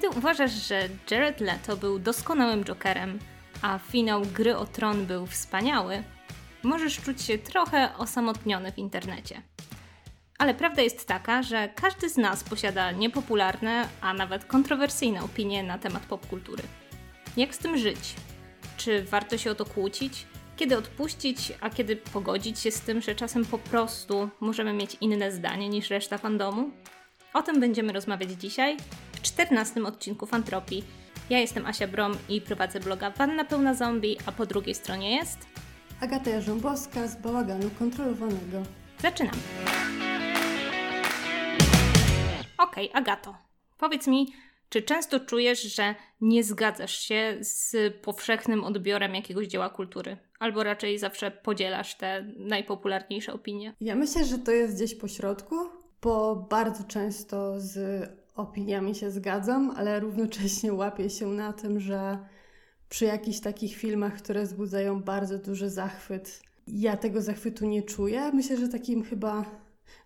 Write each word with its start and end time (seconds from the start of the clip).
Kiedy 0.00 0.18
uważasz, 0.18 0.52
że 0.52 0.88
Jared 1.10 1.40
Leto 1.40 1.76
był 1.76 1.98
doskonałym 1.98 2.64
Jokerem, 2.64 3.18
a 3.62 3.78
finał 3.78 4.22
Gry 4.22 4.56
o 4.56 4.66
Tron 4.66 5.06
był 5.06 5.26
wspaniały, 5.26 6.02
możesz 6.62 7.00
czuć 7.00 7.22
się 7.22 7.38
trochę 7.38 7.96
osamotniony 7.96 8.72
w 8.72 8.78
internecie. 8.78 9.42
Ale 10.38 10.54
prawda 10.54 10.82
jest 10.82 11.06
taka, 11.06 11.42
że 11.42 11.68
każdy 11.74 12.08
z 12.08 12.16
nas 12.16 12.44
posiada 12.44 12.92
niepopularne, 12.92 13.88
a 14.00 14.14
nawet 14.14 14.44
kontrowersyjne 14.44 15.22
opinie 15.22 15.62
na 15.62 15.78
temat 15.78 16.02
popkultury. 16.02 16.62
Jak 17.36 17.54
z 17.54 17.58
tym 17.58 17.78
żyć? 17.78 18.14
Czy 18.76 19.04
warto 19.04 19.38
się 19.38 19.50
o 19.50 19.54
to 19.54 19.64
kłócić? 19.64 20.26
Kiedy 20.56 20.76
odpuścić, 20.76 21.52
a 21.60 21.70
kiedy 21.70 21.96
pogodzić 21.96 22.58
się 22.58 22.70
z 22.70 22.80
tym, 22.80 23.00
że 23.00 23.14
czasem 23.14 23.44
po 23.44 23.58
prostu 23.58 24.30
możemy 24.40 24.72
mieć 24.72 24.96
inne 25.00 25.32
zdanie 25.32 25.68
niż 25.68 25.90
reszta 25.90 26.18
fandomu? 26.18 26.70
O 27.34 27.42
tym 27.42 27.60
będziemy 27.60 27.92
rozmawiać 27.92 28.30
dzisiaj 28.30 28.76
w 29.20 29.22
14 29.22 29.82
odcinku 29.82 30.26
Fantropii. 30.26 30.84
Ja 31.30 31.38
jestem 31.38 31.66
Asia 31.66 31.86
Brom 31.86 32.12
i 32.28 32.40
prowadzę 32.40 32.80
bloga 32.80 33.10
Wanna 33.10 33.44
Pełna 33.44 33.74
Zombie, 33.74 34.18
a 34.26 34.32
po 34.32 34.46
drugiej 34.46 34.74
stronie 34.74 35.16
jest... 35.16 35.38
Agata 36.00 36.30
Jarząbowska 36.30 37.06
z 37.06 37.16
Bałaganu 37.16 37.70
Kontrolowanego. 37.78 38.62
Zaczynamy. 39.02 39.38
Okej, 42.58 42.90
okay, 42.90 43.02
Agato, 43.02 43.34
powiedz 43.78 44.06
mi, 44.06 44.32
czy 44.68 44.82
często 44.82 45.20
czujesz, 45.20 45.62
że 45.62 45.94
nie 46.20 46.44
zgadzasz 46.44 46.98
się 46.98 47.36
z 47.40 47.94
powszechnym 47.96 48.64
odbiorem 48.64 49.14
jakiegoś 49.14 49.46
dzieła 49.46 49.70
kultury? 49.70 50.16
Albo 50.38 50.62
raczej 50.62 50.98
zawsze 50.98 51.30
podzielasz 51.30 51.94
te 51.94 52.32
najpopularniejsze 52.36 53.32
opinie? 53.32 53.74
Ja 53.80 53.94
myślę, 53.94 54.24
że 54.24 54.38
to 54.38 54.50
jest 54.52 54.76
gdzieś 54.76 54.94
po 54.94 55.08
środku, 55.08 55.56
bo 56.02 56.36
bardzo 56.36 56.84
często 56.84 57.60
z 57.60 58.19
opiniami 58.40 58.94
się 58.94 59.10
zgadzam, 59.10 59.70
ale 59.76 60.00
równocześnie 60.00 60.72
łapię 60.72 61.10
się 61.10 61.26
na 61.26 61.52
tym, 61.52 61.80
że 61.80 62.18
przy 62.88 63.04
jakichś 63.04 63.40
takich 63.40 63.76
filmach, 63.76 64.16
które 64.16 64.42
wzbudzają 64.42 65.02
bardzo 65.02 65.38
duży 65.38 65.70
zachwyt, 65.70 66.42
ja 66.66 66.96
tego 66.96 67.22
zachwytu 67.22 67.66
nie 67.66 67.82
czuję. 67.82 68.32
Myślę, 68.32 68.56
że 68.56 68.68
takim 68.68 69.02
chyba 69.02 69.44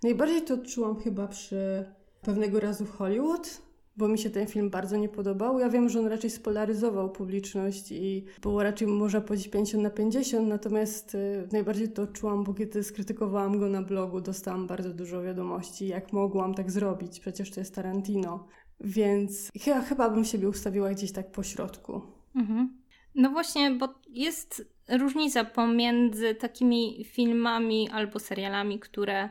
najbardziej 0.03 0.42
to 0.42 0.55
odczułam 0.55 1.00
chyba 1.00 1.28
przy 1.28 1.84
pewnego 2.22 2.61
razu 2.61 2.86
Hollywood, 2.86 3.61
bo 3.97 4.09
mi 4.09 4.19
się 4.19 4.31
ten 4.31 4.47
film 4.47 4.70
bardzo 4.70 4.97
nie 4.97 5.09
podobał. 5.09 5.59
Ja 5.59 5.69
wiem, 5.69 5.89
że 5.89 6.00
on 6.00 6.06
raczej 6.06 6.31
spolaryzował 6.31 7.12
publiczność 7.12 7.92
i 7.92 8.25
było 8.42 8.62
raczej, 8.62 8.89
można 8.89 9.20
powiedzieć, 9.20 9.48
50 9.48 9.83
na 9.83 9.91
50, 9.91 10.48
natomiast 10.48 11.14
y, 11.14 11.48
najbardziej 11.53 11.89
to 11.89 12.06
czułam, 12.06 12.45
bo 12.45 12.55
kiedy 12.55 12.83
skrytykowałam 12.83 13.59
go 13.59 13.69
na 13.69 13.83
blogu, 13.83 14.20
dostałam 14.20 14.67
bardzo 14.67 14.91
dużo 14.91 15.22
wiadomości, 15.22 15.87
jak 15.87 16.12
mogłam 16.12 16.55
tak 16.55 16.70
zrobić, 16.70 17.20
przecież 17.20 17.50
to 17.50 17.61
jest 17.61 17.75
Tarantino. 17.75 18.47
Więc 18.81 19.50
chyba, 19.61 19.81
chyba 19.81 20.11
bym 20.11 20.25
siebie 20.25 20.48
ustawiła 20.48 20.91
gdzieś 20.91 21.12
tak 21.12 21.33
po 21.33 21.42
środku. 21.42 22.00
Mhm. 22.37 22.84
No 23.15 23.31
właśnie, 23.31 23.70
bo 23.70 23.89
jest 24.09 24.75
różnica 24.89 25.45
pomiędzy 25.45 26.34
takimi 26.34 27.05
filmami 27.05 27.91
albo 27.91 28.19
serialami, 28.19 28.81
które 28.81 29.31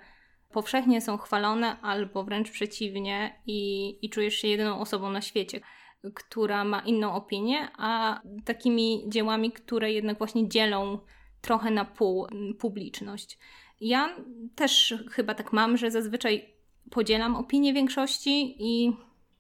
powszechnie 0.53 1.01
są 1.01 1.17
chwalone, 1.17 1.81
albo 1.81 2.23
wręcz 2.23 2.51
przeciwnie, 2.51 3.41
i, 3.47 3.97
i 4.05 4.09
czujesz 4.09 4.35
się 4.35 4.47
jedyną 4.47 4.79
osobą 4.79 5.09
na 5.09 5.21
świecie, 5.21 5.59
która 6.13 6.63
ma 6.63 6.79
inną 6.79 7.13
opinię, 7.13 7.67
a 7.77 8.21
takimi 8.45 9.03
dziełami, 9.07 9.51
które 9.51 9.91
jednak 9.91 10.17
właśnie 10.17 10.49
dzielą 10.49 10.99
trochę 11.41 11.71
na 11.71 11.85
pół 11.85 12.27
publiczność. 12.59 13.39
Ja 13.81 14.15
też 14.55 14.95
chyba 15.11 15.33
tak 15.33 15.53
mam, 15.53 15.77
że 15.77 15.91
zazwyczaj 15.91 16.53
podzielam 16.91 17.35
opinię 17.35 17.73
większości 17.73 18.55
i 18.59 18.93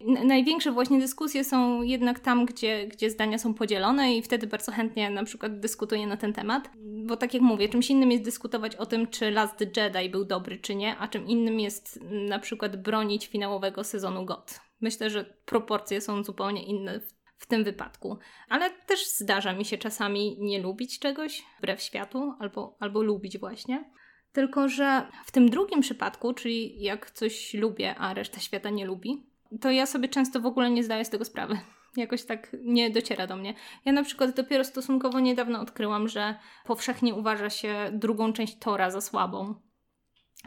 Największe 0.05 0.71
właśnie 0.71 0.99
dyskusje 0.99 1.43
są 1.43 1.81
jednak 1.81 2.19
tam, 2.19 2.45
gdzie, 2.45 2.87
gdzie 2.87 3.09
zdania 3.09 3.37
są 3.37 3.53
podzielone 3.53 4.15
i 4.15 4.21
wtedy 4.21 4.47
bardzo 4.47 4.71
chętnie 4.71 5.09
na 5.09 5.23
przykład 5.23 5.59
dyskutuję 5.59 6.07
na 6.07 6.17
ten 6.17 6.33
temat. 6.33 6.69
Bo 7.05 7.17
tak 7.17 7.33
jak 7.33 7.43
mówię, 7.43 7.69
czymś 7.69 7.89
innym 7.89 8.11
jest 8.11 8.23
dyskutować 8.23 8.75
o 8.75 8.85
tym, 8.85 9.07
czy 9.07 9.31
Last 9.31 9.61
Jedi 9.77 10.09
był 10.09 10.25
dobry, 10.25 10.57
czy 10.57 10.75
nie, 10.75 10.97
a 10.97 11.07
czym 11.07 11.27
innym 11.27 11.59
jest 11.59 11.99
na 12.29 12.39
przykład 12.39 12.81
bronić 12.81 13.27
finałowego 13.27 13.83
sezonu 13.83 14.25
GOT. 14.25 14.59
Myślę, 14.81 15.09
że 15.09 15.25
proporcje 15.45 16.01
są 16.01 16.23
zupełnie 16.23 16.63
inne 16.63 16.99
w, 17.37 17.45
tym 17.45 17.63
wypadku. 17.63 18.17
Ale 18.49 18.69
też 18.69 19.07
zdarza 19.07 19.53
mi 19.53 19.65
się 19.65 19.77
czasami 19.77 20.37
nie 20.39 20.61
lubić 20.61 20.99
czegoś 20.99 21.43
wbrew 21.57 21.81
światu, 21.81 22.33
albo, 22.39 22.77
albo 22.79 23.03
lubić 23.03 23.37
właśnie. 23.37 23.91
Tylko, 24.31 24.69
że 24.69 25.07
w 25.25 25.31
tym 25.31 25.49
drugim 25.49 25.81
przypadku, 25.81 26.33
czyli 26.33 26.81
jak 26.81 27.11
coś 27.11 27.53
lubię, 27.53 27.95
a 27.95 28.13
reszta 28.13 28.39
świata 28.39 28.69
nie 28.69 28.85
lubi, 28.85 29.32
to 29.61 29.71
ja 29.71 29.85
sobie 29.85 30.09
często 30.09 30.39
w 30.39 30.45
ogóle 30.45 30.69
nie 30.69 30.83
zdaję 30.83 31.05
z 31.05 31.09
tego 31.09 31.25
sprawy. 31.25 31.59
Jakoś 31.97 32.23
tak 32.23 32.55
nie 32.63 32.89
dociera 32.89 33.27
do 33.27 33.35
mnie. 33.35 33.53
Ja 33.85 33.91
na 33.91 34.03
przykład 34.03 34.35
dopiero 34.35 34.63
stosunkowo 34.63 35.19
niedawno 35.19 35.59
odkryłam, 35.61 36.07
że 36.07 36.35
powszechnie 36.65 37.15
uważa 37.15 37.49
się 37.49 37.89
drugą 37.93 38.33
część 38.33 38.57
Tora 38.59 38.91
za 38.91 39.01
słabą, 39.01 39.55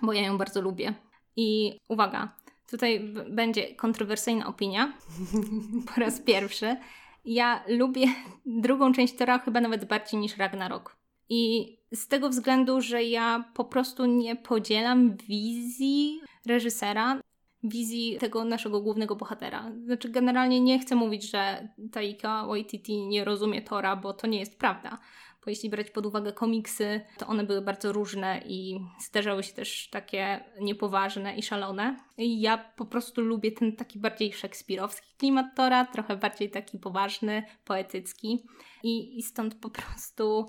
bo 0.03 0.13
ja 0.13 0.23
ją 0.23 0.39
bardzo 0.39 0.61
lubię. 0.61 0.95
I 1.37 1.79
uwaga, 1.89 2.37
tutaj 2.71 3.15
będzie 3.31 3.75
kontrowersyjna 3.75 4.47
opinia 4.47 4.93
po 5.95 6.01
raz 6.01 6.21
pierwszy. 6.21 6.77
Ja 7.25 7.65
lubię 7.69 8.07
drugą 8.65 8.93
część 8.93 9.15
Tora 9.15 9.39
chyba 9.39 9.61
nawet 9.61 9.85
bardziej 9.85 10.21
niż 10.21 10.37
Ragnarok. 10.37 10.97
I 11.29 11.73
z 11.93 12.09
tego 12.09 12.29
względu, 12.29 12.81
że 12.81 13.05
ja 13.05 13.45
po 13.55 13.65
prostu 13.65 14.07
nie 14.07 14.37
podzielam 14.37 15.17
wizji 15.17 16.21
reżysera 16.47 17.21
wizji 17.65 18.17
tego 18.21 18.45
naszego 18.45 18.81
głównego 18.81 19.17
bohatera. 19.17 19.73
Znaczy, 19.85 20.09
generalnie 20.09 20.61
nie 20.61 20.79
chcę 20.79 20.95
mówić, 20.95 21.31
że 21.31 21.69
Taika 21.93 22.47
Waititi 22.47 23.07
nie 23.07 23.25
rozumie 23.25 23.63
Tora, 23.63 23.97
bo 23.97 24.13
to 24.13 24.27
nie 24.27 24.39
jest 24.39 24.59
prawda. 24.59 24.99
Bo 25.45 25.51
jeśli 25.51 25.71
brać 25.71 25.91
pod 25.91 26.07
uwagę 26.07 26.33
komiksy, 26.33 27.01
to 27.19 27.27
one 27.27 27.45
były 27.45 27.63
bardzo 27.63 27.93
różne 27.93 28.43
i 28.47 28.81
zdarzały 29.01 29.43
się 29.43 29.53
też 29.53 29.89
takie 29.91 30.45
niepoważne 30.61 31.37
i 31.37 31.43
szalone. 31.43 31.97
I 32.19 32.41
ja 32.41 32.59
po 32.59 32.87
prostu 32.87 33.21
lubię 33.21 33.53
ten 33.53 33.77
taki 33.77 33.99
bardziej 33.99 34.33
szekspirowski 34.33 35.07
klimat 35.19 35.47
Tora, 35.57 35.85
trochę 35.85 36.17
bardziej 36.17 36.51
taki 36.51 36.79
poważny, 36.79 37.43
poetycki. 37.65 38.47
I, 38.83 39.19
i 39.19 39.23
stąd 39.23 39.55
po 39.55 39.71
prostu 39.71 40.47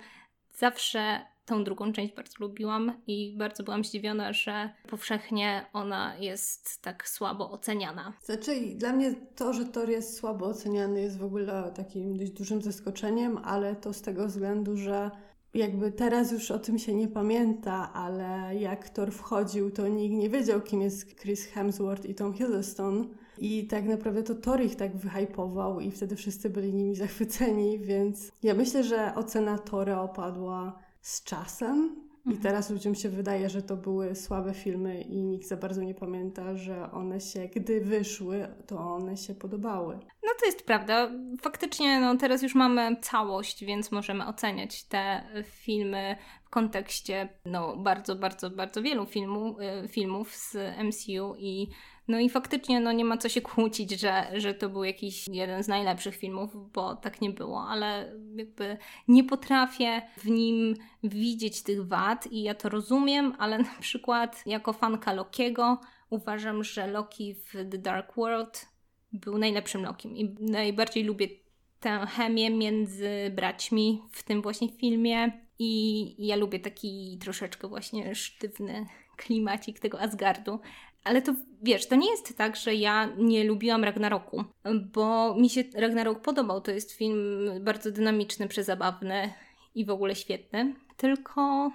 zawsze 0.54 1.22
tą 1.48 1.64
drugą 1.64 1.94
część 1.94 2.16
bardzo 2.16 2.36
lubiłam 2.40 2.94
i 3.08 3.36
bardzo 3.38 3.64
byłam 3.64 3.84
zdziwiona, 3.84 4.34
że 4.34 4.70
powszechnie 4.90 5.66
ona 5.74 6.18
jest 6.18 6.82
tak 6.82 7.10
słabo 7.10 7.52
oceniana. 7.52 8.14
Znaczy, 8.24 8.52
dla 8.76 8.94
mnie 8.94 9.14
to, 9.36 9.54
że 9.54 9.66
Thor 9.66 9.90
jest 9.90 10.18
słabo 10.18 10.46
oceniany, 10.46 11.02
jest 11.02 11.18
w 11.18 11.24
ogóle 11.24 11.72
takim 11.76 12.18
dość 12.18 12.32
dużym 12.32 12.62
zaskoczeniem, 12.62 13.38
ale 13.38 13.76
to 13.76 13.94
z 13.94 14.02
tego 14.02 14.28
względu, 14.28 14.78
że 14.78 15.12
jakby 15.54 15.92
teraz 15.92 16.32
już 16.32 16.52
o 16.52 16.60
tym 16.60 16.80
się 16.80 16.96
nie 16.96 17.08
pamięta, 17.08 17.94
ale 17.94 18.56
jak 18.56 18.90
Thor 18.90 19.12
wchodził, 19.12 19.72
to 19.72 19.88
nikt 19.88 20.16
nie 20.16 20.30
wiedział, 20.30 20.62
kim 20.62 20.82
jest 20.82 21.22
Chris 21.22 21.46
Hemsworth 21.46 22.06
i 22.06 22.16
Tom 22.16 22.34
Hiddleston. 22.34 23.10
I 23.40 23.68
tak 23.68 23.86
naprawdę 23.86 24.24
to 24.24 24.36
Thor 24.36 24.62
ich 24.62 24.76
tak 24.76 24.98
wyhypował 24.98 25.80
i 25.80 25.92
wtedy 25.92 26.16
wszyscy 26.16 26.50
byli 26.50 26.74
nimi 26.74 26.96
zachwyceni, 26.96 27.80
więc 27.80 28.32
ja 28.44 28.54
myślę, 28.54 28.84
że 28.84 29.16
ocena 29.16 29.58
Tora 29.58 30.02
opadła 30.02 30.87
z 31.08 31.24
czasem. 31.24 32.08
I 32.26 32.30
mhm. 32.30 32.44
teraz 32.44 32.70
ludziom 32.70 32.96
się 32.96 33.10
wydaje, 33.10 33.50
że 33.50 33.62
to 33.62 33.78
były 33.78 34.16
słabe 34.16 34.54
filmy 34.54 35.02
i 35.02 35.24
nikt 35.24 35.48
za 35.48 35.58
bardzo 35.58 35.82
nie 35.84 35.94
pamięta, 35.94 36.56
że 36.56 36.92
one 36.92 37.22
się, 37.22 37.48
gdy 37.56 37.82
wyszły, 37.82 38.48
to 38.66 38.78
one 38.78 39.18
się 39.18 39.36
podobały. 39.36 39.96
No 40.24 40.30
to 40.40 40.46
jest 40.46 40.66
prawda. 40.66 41.12
Faktycznie 41.42 42.00
no, 42.00 42.18
teraz 42.18 42.44
już 42.44 42.56
mamy 42.56 42.96
całość, 43.02 43.66
więc 43.66 43.92
możemy 43.92 44.28
oceniać 44.28 44.84
te 44.84 45.24
filmy 45.44 46.16
w 46.46 46.50
kontekście 46.50 47.30
no, 47.46 47.78
bardzo, 47.78 48.16
bardzo, 48.16 48.50
bardzo 48.50 48.82
wielu 48.82 49.06
filmu, 49.06 49.56
y, 49.86 49.88
filmów 49.88 50.36
z 50.36 50.56
MCU 50.84 51.36
i 51.38 51.68
no 52.08 52.20
i 52.20 52.30
faktycznie 52.30 52.80
no, 52.80 52.92
nie 52.92 53.06
ma 53.06 53.18
co 53.18 53.30
się 53.30 53.42
kłócić, 53.52 53.92
że, 53.92 54.32
że 54.36 54.54
to 54.54 54.70
był 54.70 54.84
jakiś 54.84 55.28
jeden 55.28 55.64
z 55.64 55.68
najlepszych 55.68 56.16
filmów, 56.16 56.72
bo 56.74 56.96
tak 56.96 57.22
nie 57.22 57.30
było, 57.30 57.62
ale 57.62 58.14
jakby 58.36 58.78
nie 59.08 59.24
potrafię 59.24 60.02
w 60.18 60.26
nim 60.26 60.76
widzieć 61.04 61.64
tych 61.64 61.88
wad 61.88 62.28
i 62.32 62.44
ja 62.44 62.56
to 62.56 62.70
rozumiem, 62.70 63.34
ale 63.40 63.58
na 63.74 63.80
przykład 63.80 64.44
jako 64.46 64.74
fanka 64.74 65.14
Lokiego 65.14 65.80
uważam, 66.10 66.64
że 66.64 66.88
Loki 66.88 67.34
w 67.36 67.54
The 67.54 67.78
Dark 67.78 68.16
World 68.16 68.66
był 69.14 69.38
najlepszym 69.38 69.84
Lokiem 69.84 70.18
i 70.18 70.36
najbardziej 70.40 71.04
lubię 71.04 71.28
tę 71.80 72.08
chemię 72.16 72.50
między 72.50 73.10
braćmi 73.36 74.02
w 74.12 74.24
tym 74.24 74.42
właśnie 74.42 74.70
filmie 74.70 75.48
i 75.60 76.28
ja 76.28 76.36
lubię 76.36 76.60
taki 76.60 77.18
troszeczkę 77.22 77.68
właśnie 77.68 78.16
sztywny 78.16 78.86
klimacik 79.18 79.80
tego 79.80 80.02
Asgardu. 80.02 80.60
Ale 81.04 81.22
to 81.22 81.34
wiesz, 81.64 81.88
to 81.88 81.96
nie 81.96 82.12
jest 82.12 82.38
tak, 82.38 82.56
że 82.56 82.76
ja 82.76 83.10
nie 83.18 83.44
lubiłam 83.44 83.84
Ragnaroku, 83.84 84.44
bo 84.94 85.36
mi 85.36 85.50
się 85.50 85.64
Ragnarok 85.76 86.22
podobał. 86.22 86.62
To 86.62 86.72
jest 86.72 86.92
film 86.92 87.50
bardzo 87.62 87.92
dynamiczny, 87.92 88.48
przezabawny 88.48 89.34
i 89.76 89.86
w 89.86 89.90
ogóle 89.90 90.16
świetny. 90.16 90.76
Tylko 90.98 91.72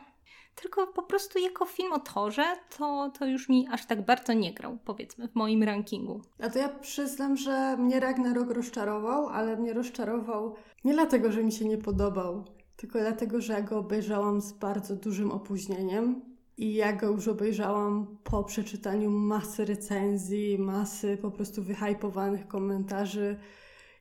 tylko 0.54 0.86
po 0.86 1.02
prostu 1.02 1.38
jako 1.38 1.66
film 1.66 1.92
o 1.92 1.98
Torze 1.98 2.44
to, 2.78 3.10
to 3.18 3.26
już 3.26 3.48
mi 3.48 3.68
aż 3.70 3.86
tak 3.86 4.04
bardzo 4.04 4.32
nie 4.32 4.54
grał, 4.54 4.78
powiedzmy, 4.84 5.28
w 5.28 5.34
moim 5.34 5.62
rankingu. 5.62 6.22
A 6.40 6.50
to 6.50 6.58
ja 6.58 6.68
przyznam, 6.68 7.36
że 7.36 7.76
mnie 7.76 8.00
Ragnarok 8.00 8.50
rozczarował, 8.50 9.28
ale 9.28 9.56
mnie 9.56 9.72
rozczarował 9.72 10.54
nie 10.84 10.92
dlatego, 10.92 11.32
że 11.32 11.44
mi 11.44 11.52
się 11.52 11.64
nie 11.64 11.78
podobał, 11.78 12.44
tylko 12.76 12.98
dlatego, 12.98 13.40
że 13.40 13.52
ja 13.52 13.62
go 13.62 13.78
obejrzałam 13.78 14.40
z 14.40 14.52
bardzo 14.52 14.96
dużym 14.96 15.30
opóźnieniem. 15.30 16.31
I 16.56 16.74
ja 16.74 16.92
go 16.92 17.06
już 17.06 17.28
obejrzałam 17.28 18.18
po 18.24 18.44
przeczytaniu 18.44 19.10
masy 19.10 19.64
recenzji, 19.64 20.58
masy 20.58 21.18
po 21.22 21.30
prostu 21.30 21.62
wyhypowanych 21.62 22.48
komentarzy, 22.48 23.36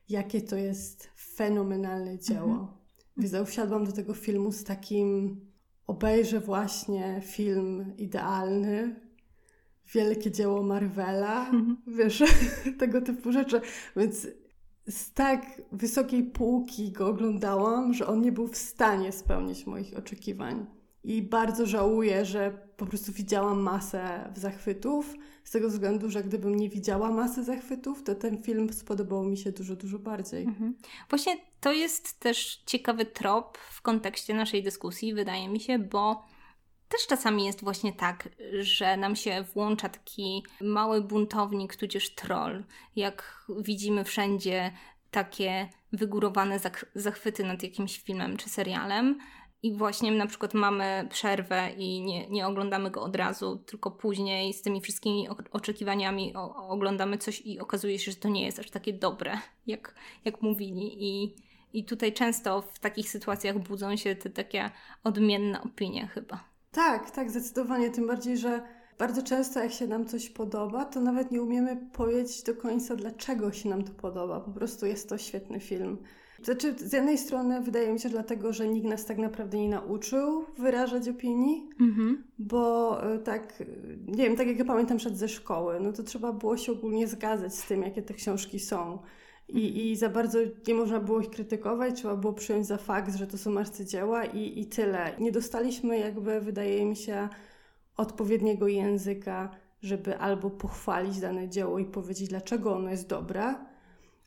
jakie 0.08 0.40
to 0.40 0.56
jest 0.56 1.10
fenomenalne 1.36 2.18
dzieło. 2.18 2.50
Mhm. 2.50 2.68
Więc 3.16 3.34
usiadłam 3.34 3.84
do 3.84 3.92
tego 3.92 4.14
filmu 4.14 4.52
z 4.52 4.64
takim 4.64 5.40
obejrzę 5.86 6.40
właśnie 6.40 7.22
film 7.24 7.94
idealny, 7.98 9.00
wielkie 9.94 10.30
dzieło 10.30 10.62
Marvela, 10.62 11.46
mhm. 11.46 11.76
wiesz, 11.86 12.22
tego 12.80 13.00
typu 13.00 13.32
rzeczy. 13.32 13.60
Więc 13.96 14.26
z 14.88 15.12
tak 15.12 15.62
wysokiej 15.72 16.24
półki 16.24 16.92
go 16.92 17.06
oglądałam, 17.06 17.94
że 17.94 18.06
on 18.06 18.20
nie 18.20 18.32
był 18.32 18.48
w 18.48 18.56
stanie 18.56 19.12
spełnić 19.12 19.66
moich 19.66 19.98
oczekiwań. 19.98 20.66
I 21.04 21.22
bardzo 21.22 21.66
żałuję, 21.66 22.24
że 22.24 22.58
po 22.76 22.86
prostu 22.86 23.12
widziałam 23.12 23.60
masę 23.60 24.32
zachwytów, 24.36 25.14
z 25.44 25.50
tego 25.50 25.68
względu, 25.68 26.10
że 26.10 26.24
gdybym 26.24 26.56
nie 26.56 26.68
widziała 26.68 27.10
masy 27.10 27.44
zachwytów, 27.44 28.02
to 28.02 28.14
ten 28.14 28.42
film 28.42 28.72
spodobał 28.72 29.24
mi 29.24 29.36
się 29.36 29.52
dużo, 29.52 29.76
dużo 29.76 29.98
bardziej. 29.98 30.44
Mhm. 30.44 30.76
Właśnie 31.10 31.36
to 31.60 31.72
jest 31.72 32.20
też 32.20 32.62
ciekawy 32.66 33.06
trop 33.06 33.58
w 33.58 33.82
kontekście 33.82 34.34
naszej 34.34 34.62
dyskusji, 34.62 35.14
wydaje 35.14 35.48
mi 35.48 35.60
się, 35.60 35.78
bo 35.78 36.24
też 36.88 37.06
czasami 37.06 37.44
jest 37.44 37.64
właśnie 37.64 37.92
tak, 37.92 38.28
że 38.60 38.96
nam 38.96 39.16
się 39.16 39.44
włącza 39.54 39.88
taki 39.88 40.44
mały 40.60 41.02
buntownik, 41.02 41.76
tudzież 41.76 42.14
troll, 42.14 42.64
jak 42.96 43.46
widzimy 43.58 44.04
wszędzie 44.04 44.72
takie 45.10 45.68
wygórowane 45.92 46.60
zachwyty 46.94 47.44
nad 47.44 47.62
jakimś 47.62 47.98
filmem 47.98 48.36
czy 48.36 48.48
serialem, 48.48 49.18
i 49.62 49.76
właśnie 49.76 50.10
na 50.10 50.26
przykład 50.26 50.54
mamy 50.54 51.06
przerwę 51.10 51.70
i 51.76 52.00
nie, 52.00 52.28
nie 52.28 52.46
oglądamy 52.46 52.90
go 52.90 53.02
od 53.02 53.16
razu, 53.16 53.56
tylko 53.56 53.90
później 53.90 54.52
z 54.54 54.62
tymi 54.62 54.80
wszystkimi 54.80 55.28
oczekiwaniami 55.50 56.34
oglądamy 56.68 57.18
coś 57.18 57.40
i 57.40 57.60
okazuje 57.60 57.98
się, 57.98 58.10
że 58.10 58.16
to 58.16 58.28
nie 58.28 58.44
jest 58.44 58.58
aż 58.58 58.70
takie 58.70 58.92
dobre, 58.92 59.38
jak, 59.66 59.94
jak 60.24 60.42
mówili. 60.42 60.96
I, 60.98 61.34
I 61.72 61.84
tutaj 61.84 62.12
często 62.12 62.62
w 62.62 62.78
takich 62.78 63.10
sytuacjach 63.10 63.58
budzą 63.58 63.96
się 63.96 64.16
te 64.16 64.30
takie 64.30 64.70
odmienne 65.04 65.62
opinie 65.62 66.06
chyba. 66.06 66.44
Tak, 66.72 67.10
tak, 67.10 67.30
zdecydowanie. 67.30 67.90
Tym 67.90 68.06
bardziej, 68.06 68.38
że 68.38 68.62
bardzo 68.98 69.22
często 69.22 69.60
jak 69.60 69.72
się 69.72 69.86
nam 69.86 70.06
coś 70.06 70.30
podoba, 70.30 70.84
to 70.84 71.00
nawet 71.00 71.30
nie 71.30 71.42
umiemy 71.42 71.76
powiedzieć 71.92 72.42
do 72.42 72.54
końca, 72.54 72.96
dlaczego 72.96 73.52
się 73.52 73.68
nam 73.68 73.84
to 73.84 73.92
podoba. 73.92 74.40
Po 74.40 74.50
prostu 74.50 74.86
jest 74.86 75.08
to 75.08 75.18
świetny 75.18 75.60
film. 75.60 75.98
Znaczy, 76.42 76.74
z 76.78 76.92
jednej 76.92 77.18
strony 77.18 77.60
wydaje 77.60 77.92
mi 77.92 78.00
się 78.00 78.08
dlatego, 78.08 78.52
że 78.52 78.68
nikt 78.68 78.86
nas 78.86 79.04
tak 79.04 79.18
naprawdę 79.18 79.58
nie 79.58 79.68
nauczył 79.68 80.44
wyrażać 80.58 81.08
opinii, 81.08 81.68
mhm. 81.80 82.24
bo 82.38 83.04
e, 83.14 83.18
tak, 83.18 83.60
e, 83.60 83.64
nie 84.06 84.24
wiem, 84.24 84.36
tak 84.36 84.46
jak 84.46 84.58
ja 84.58 84.64
pamiętam 84.64 84.98
przed 84.98 85.16
ze 85.16 85.28
szkoły, 85.28 85.80
no 85.80 85.92
to 85.92 86.02
trzeba 86.02 86.32
było 86.32 86.56
się 86.56 86.72
ogólnie 86.72 87.08
zgadzać 87.08 87.54
z 87.54 87.66
tym, 87.66 87.82
jakie 87.82 88.02
te 88.02 88.14
książki 88.14 88.60
są. 88.60 88.98
I, 89.48 89.90
I 89.90 89.96
za 89.96 90.08
bardzo 90.08 90.38
nie 90.68 90.74
można 90.74 91.00
było 91.00 91.20
ich 91.20 91.30
krytykować, 91.30 91.94
trzeba 91.94 92.16
było 92.16 92.32
przyjąć 92.32 92.66
za 92.66 92.76
fakt, 92.76 93.16
że 93.16 93.26
to 93.26 93.38
są 93.38 93.58
arcydzieła 93.58 94.24
i, 94.24 94.60
i 94.60 94.66
tyle. 94.66 95.12
Nie 95.18 95.32
dostaliśmy 95.32 95.98
jakby, 95.98 96.40
wydaje 96.40 96.86
mi 96.86 96.96
się, 96.96 97.28
odpowiedniego 97.96 98.68
języka, 98.68 99.50
żeby 99.82 100.18
albo 100.18 100.50
pochwalić 100.50 101.20
dane 101.20 101.48
dzieło 101.48 101.78
i 101.78 101.84
powiedzieć, 101.84 102.28
dlaczego 102.28 102.74
ono 102.76 102.90
jest 102.90 103.08
dobre, 103.08 103.54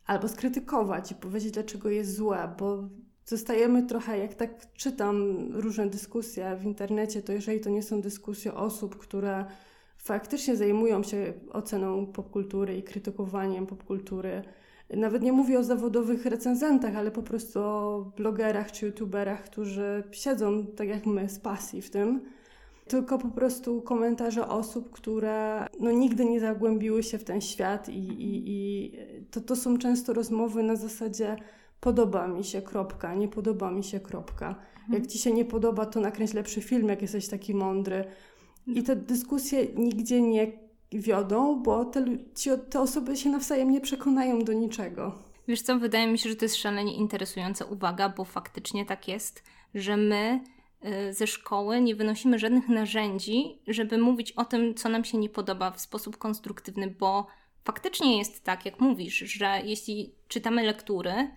albo 0.05 0.27
skrytykować 0.27 1.11
i 1.11 1.15
powiedzieć, 1.15 1.51
dlaczego 1.51 1.89
jest 1.89 2.15
złe, 2.15 2.55
bo 2.59 2.89
zostajemy 3.25 3.83
trochę, 3.83 4.17
jak 4.17 4.33
tak 4.33 4.73
czytam 4.73 5.47
różne 5.53 5.87
dyskusje 5.87 6.55
w 6.55 6.65
internecie, 6.65 7.21
to 7.21 7.33
jeżeli 7.33 7.59
to 7.59 7.69
nie 7.69 7.83
są 7.83 8.01
dyskusje 8.01 8.53
osób, 8.53 8.97
które 8.97 9.45
faktycznie 9.97 10.55
zajmują 10.55 11.03
się 11.03 11.33
oceną 11.51 12.05
popkultury 12.05 12.77
i 12.77 12.83
krytykowaniem 12.83 13.67
popkultury, 13.67 14.43
nawet 14.89 15.23
nie 15.23 15.31
mówię 15.31 15.59
o 15.59 15.63
zawodowych 15.63 16.25
recenzentach, 16.25 16.95
ale 16.95 17.11
po 17.11 17.23
prostu 17.23 17.59
o 17.59 18.11
blogerach 18.17 18.71
czy 18.71 18.85
youtuberach, 18.85 19.43
którzy 19.43 20.03
siedzą 20.11 20.65
tak 20.65 20.87
jak 20.87 21.05
my 21.05 21.29
z 21.29 21.39
pasji 21.39 21.81
w 21.81 21.89
tym, 21.89 22.21
tylko 22.87 23.17
po 23.17 23.27
prostu 23.27 23.81
komentarze 23.81 24.47
osób, 24.47 24.91
które 24.91 25.67
no, 25.79 25.91
nigdy 25.91 26.25
nie 26.25 26.39
zagłębiły 26.39 27.03
się 27.03 27.17
w 27.17 27.23
ten 27.23 27.41
świat 27.41 27.89
i, 27.89 27.99
i, 27.99 28.43
i 28.47 28.91
to, 29.31 29.41
to 29.41 29.55
są 29.55 29.77
często 29.77 30.13
rozmowy 30.13 30.63
na 30.63 30.75
zasadzie 30.75 31.35
podoba 31.79 32.27
mi 32.27 32.43
się, 32.43 32.61
kropka, 32.61 33.15
nie 33.15 33.27
podoba 33.27 33.71
mi 33.71 33.83
się, 33.83 33.99
kropka. 33.99 34.47
Mhm. 34.47 34.93
Jak 34.93 35.07
ci 35.07 35.17
się 35.17 35.31
nie 35.31 35.45
podoba, 35.45 35.85
to 35.85 35.99
nakręć 35.99 36.33
lepszy 36.33 36.61
film, 36.61 36.87
jak 36.89 37.01
jesteś 37.01 37.27
taki 37.27 37.53
mądry. 37.53 38.05
I 38.67 38.83
te 38.83 38.95
dyskusje 38.95 39.65
nigdzie 39.75 40.21
nie 40.21 40.51
wiodą, 40.91 41.63
bo 41.63 41.85
te, 41.85 42.05
ci, 42.35 42.49
te 42.69 42.79
osoby 42.79 43.17
się 43.17 43.29
nawzajem 43.29 43.71
nie 43.71 43.81
przekonają 43.81 44.43
do 44.43 44.53
niczego. 44.53 45.15
Wiesz 45.47 45.61
co, 45.61 45.79
wydaje 45.79 46.07
mi 46.07 46.17
się, 46.17 46.29
że 46.29 46.35
to 46.35 46.45
jest 46.45 46.55
szalenie 46.55 46.95
interesująca 46.95 47.65
uwaga, 47.65 48.09
bo 48.09 48.25
faktycznie 48.25 48.85
tak 48.85 49.07
jest, 49.07 49.43
że 49.75 49.97
my 49.97 50.39
ze 51.11 51.27
szkoły 51.27 51.81
nie 51.81 51.95
wynosimy 51.95 52.39
żadnych 52.39 52.69
narzędzi, 52.69 53.59
żeby 53.67 53.97
mówić 53.97 54.31
o 54.31 54.45
tym, 54.45 54.75
co 54.75 54.89
nam 54.89 55.05
się 55.05 55.17
nie 55.17 55.29
podoba 55.29 55.71
w 55.71 55.81
sposób 55.81 56.17
konstruktywny, 56.17 56.95
bo 56.99 57.27
faktycznie 57.63 58.17
jest 58.17 58.43
tak, 58.43 58.65
jak 58.65 58.79
mówisz, 58.79 59.17
że 59.17 59.61
jeśli 59.63 60.15
czytamy 60.27 60.63
lektury, 60.63 61.31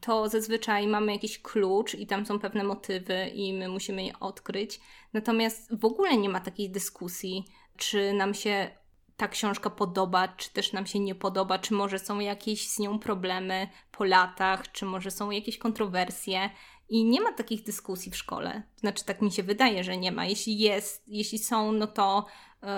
to 0.00 0.28
zazwyczaj 0.28 0.86
mamy 0.86 1.12
jakiś 1.12 1.38
klucz 1.38 1.94
i 1.94 2.06
tam 2.06 2.26
są 2.26 2.38
pewne 2.38 2.64
motywy 2.64 3.28
i 3.34 3.52
my 3.52 3.68
musimy 3.68 4.04
je 4.04 4.18
odkryć. 4.20 4.80
Natomiast 5.12 5.78
w 5.80 5.84
ogóle 5.84 6.16
nie 6.16 6.28
ma 6.28 6.40
takiej 6.40 6.70
dyskusji, 6.70 7.44
czy 7.76 8.12
nam 8.12 8.34
się 8.34 8.70
ta 9.16 9.28
książka 9.28 9.70
podoba, 9.70 10.28
czy 10.28 10.52
też 10.52 10.72
nam 10.72 10.86
się 10.86 10.98
nie 10.98 11.14
podoba, 11.14 11.58
czy 11.58 11.74
może 11.74 11.98
są 11.98 12.20
jakieś 12.20 12.68
z 12.68 12.78
nią 12.78 12.98
problemy 12.98 13.68
po 13.90 14.04
latach, 14.04 14.72
czy 14.72 14.84
może 14.84 15.10
są 15.10 15.30
jakieś 15.30 15.58
kontrowersje. 15.58 16.50
I 16.88 17.04
nie 17.04 17.20
ma 17.20 17.32
takich 17.32 17.62
dyskusji 17.62 18.12
w 18.12 18.16
szkole. 18.16 18.62
Znaczy, 18.76 19.04
tak 19.04 19.22
mi 19.22 19.32
się 19.32 19.42
wydaje, 19.42 19.84
że 19.84 19.96
nie 19.96 20.12
ma. 20.12 20.26
Jeśli 20.26 20.58
jest, 20.58 21.02
jeśli 21.06 21.38
są, 21.38 21.72
no 21.72 21.86
to 21.86 22.26
yy, 22.62 22.68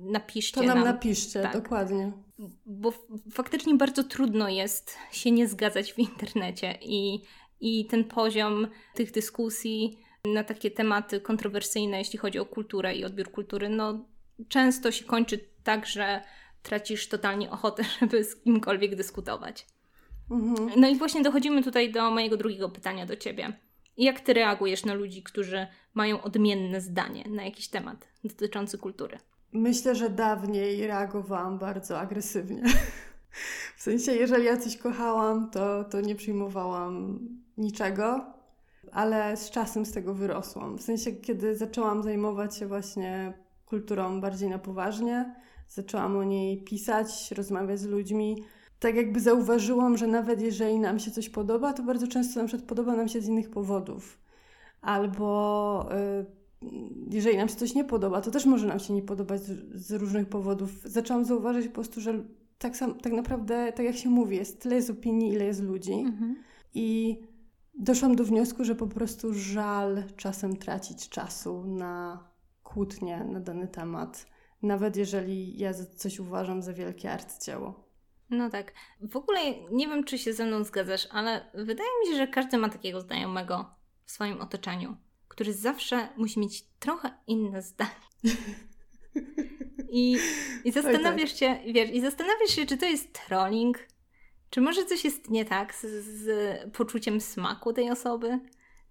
napiszcie. 0.00 0.60
To 0.60 0.66
nam, 0.66 0.78
nam. 0.78 0.84
napiszcie, 0.86 1.42
tak. 1.42 1.52
dokładnie. 1.52 2.12
Bo 2.66 2.92
faktycznie 3.32 3.74
bardzo 3.74 4.04
trudno 4.04 4.48
jest 4.48 4.96
się 5.12 5.30
nie 5.30 5.48
zgadzać 5.48 5.92
w 5.92 5.98
internecie 5.98 6.78
i, 6.82 7.22
i 7.60 7.86
ten 7.86 8.04
poziom 8.04 8.68
tych 8.94 9.12
dyskusji 9.12 9.98
na 10.24 10.44
takie 10.44 10.70
tematy 10.70 11.20
kontrowersyjne, 11.20 11.98
jeśli 11.98 12.18
chodzi 12.18 12.38
o 12.38 12.46
kulturę 12.46 12.94
i 12.94 13.04
odbiór 13.04 13.30
kultury, 13.30 13.68
no 13.68 14.04
często 14.48 14.92
się 14.92 15.04
kończy 15.04 15.48
tak, 15.64 15.86
że 15.86 16.22
tracisz 16.62 17.08
totalnie 17.08 17.50
ochotę, 17.50 17.82
żeby 18.00 18.24
z 18.24 18.36
kimkolwiek 18.36 18.96
dyskutować. 18.96 19.66
Mhm. 20.30 20.70
No 20.80 20.88
i 20.88 20.96
właśnie 20.96 21.22
dochodzimy 21.22 21.62
tutaj 21.62 21.92
do 21.92 22.10
mojego 22.10 22.36
drugiego 22.36 22.68
pytania 22.68 23.06
do 23.06 23.16
ciebie. 23.16 23.52
Jak 23.96 24.20
ty 24.20 24.34
reagujesz 24.34 24.84
na 24.84 24.94
ludzi, 24.94 25.22
którzy 25.22 25.66
mają 25.94 26.22
odmienne 26.22 26.80
zdanie 26.80 27.24
na 27.30 27.44
jakiś 27.44 27.68
temat 27.68 28.08
dotyczący 28.24 28.78
kultury? 28.78 29.18
Myślę, 29.52 29.94
że 29.94 30.10
dawniej 30.10 30.86
reagowałam 30.86 31.58
bardzo 31.58 32.00
agresywnie. 32.00 32.62
W 33.76 33.82
sensie, 33.82 34.12
jeżeli 34.12 34.44
ja 34.44 34.56
coś 34.56 34.76
kochałam, 34.76 35.50
to, 35.50 35.84
to 35.84 36.00
nie 36.00 36.14
przyjmowałam 36.14 37.18
niczego, 37.56 38.26
ale 38.92 39.36
z 39.36 39.50
czasem 39.50 39.86
z 39.86 39.92
tego 39.92 40.14
wyrosłam. 40.14 40.78
W 40.78 40.82
sensie, 40.82 41.12
kiedy 41.12 41.56
zaczęłam 41.56 42.02
zajmować 42.02 42.56
się 42.56 42.66
właśnie 42.66 43.32
kulturą 43.66 44.20
bardziej 44.20 44.48
na 44.48 44.58
poważnie, 44.58 45.34
zaczęłam 45.68 46.16
o 46.16 46.24
niej 46.24 46.64
pisać, 46.64 47.30
rozmawiać 47.30 47.80
z 47.80 47.86
ludźmi, 47.86 48.44
tak 48.78 48.94
jakby 48.94 49.20
zauważyłam, 49.20 49.96
że 49.96 50.06
nawet 50.06 50.40
jeżeli 50.40 50.78
nam 50.78 50.98
się 50.98 51.10
coś 51.10 51.28
podoba, 51.28 51.72
to 51.72 51.82
bardzo 51.82 52.08
często 52.08 52.40
na 52.40 52.46
przykład 52.46 52.68
podoba 52.68 52.96
nam 52.96 53.08
się 53.08 53.20
z 53.20 53.28
innych 53.28 53.50
powodów. 53.50 54.18
Albo 54.80 55.88
y, 56.22 56.26
jeżeli 57.10 57.36
nam 57.36 57.48
się 57.48 57.54
coś 57.54 57.74
nie 57.74 57.84
podoba, 57.84 58.20
to 58.20 58.30
też 58.30 58.46
może 58.46 58.66
nam 58.66 58.78
się 58.78 58.94
nie 58.94 59.02
podobać 59.02 59.40
z, 59.40 59.74
z 59.74 59.92
różnych 59.92 60.28
powodów. 60.28 60.70
Zaczęłam 60.84 61.24
zauważyć 61.24 61.68
po 61.68 61.74
prostu, 61.74 62.00
że 62.00 62.24
tak, 62.58 62.76
sam, 62.76 62.94
tak 62.94 63.12
naprawdę, 63.12 63.72
tak 63.72 63.86
jak 63.86 63.96
się 63.96 64.08
mówi, 64.08 64.36
jest 64.36 64.62
tyle 64.62 64.76
jest 64.76 64.90
opinii, 64.90 65.32
ile 65.32 65.44
jest 65.44 65.62
ludzi. 65.62 65.92
Mhm. 65.92 66.36
I 66.74 67.18
doszłam 67.74 68.16
do 68.16 68.24
wniosku, 68.24 68.64
że 68.64 68.74
po 68.74 68.86
prostu 68.86 69.34
żal 69.34 70.02
czasem 70.16 70.56
tracić 70.56 71.08
czasu 71.08 71.64
na 71.64 72.24
kłótnie 72.62 73.24
na 73.24 73.40
dany 73.40 73.68
temat, 73.68 74.26
nawet 74.62 74.96
jeżeli 74.96 75.58
ja 75.58 75.74
coś 75.74 76.20
uważam 76.20 76.62
za 76.62 76.72
wielkie 76.72 77.12
arcydzieło. 77.12 77.87
No 78.30 78.50
tak. 78.50 78.72
W 79.00 79.16
ogóle 79.16 79.40
nie 79.70 79.88
wiem, 79.88 80.04
czy 80.04 80.18
się 80.18 80.32
ze 80.32 80.46
mną 80.46 80.64
zgadzasz, 80.64 81.08
ale 81.10 81.50
wydaje 81.54 81.90
mi 82.00 82.10
się, 82.10 82.16
że 82.16 82.26
każdy 82.26 82.58
ma 82.58 82.68
takiego 82.68 83.00
znajomego 83.00 83.74
w 84.04 84.10
swoim 84.10 84.40
otoczeniu, 84.40 84.96
który 85.28 85.54
zawsze 85.54 86.08
musi 86.16 86.40
mieć 86.40 86.64
trochę 86.78 87.10
inne 87.26 87.62
zdanie. 87.62 87.90
I, 89.90 90.18
i 90.64 90.72
zastanawiasz 90.72 91.30
tak. 91.30 91.38
się, 91.38 91.72
wiesz, 91.72 91.90
i 91.90 92.00
zastanawiasz 92.00 92.50
się, 92.50 92.66
czy 92.66 92.76
to 92.76 92.86
jest 92.86 93.26
trolling, 93.26 93.78
czy 94.50 94.60
może 94.60 94.84
coś 94.84 95.04
jest 95.04 95.30
nie 95.30 95.44
tak 95.44 95.74
z, 95.74 95.86
z 96.04 96.30
poczuciem 96.76 97.20
smaku 97.20 97.72
tej 97.72 97.90
osoby, 97.90 98.40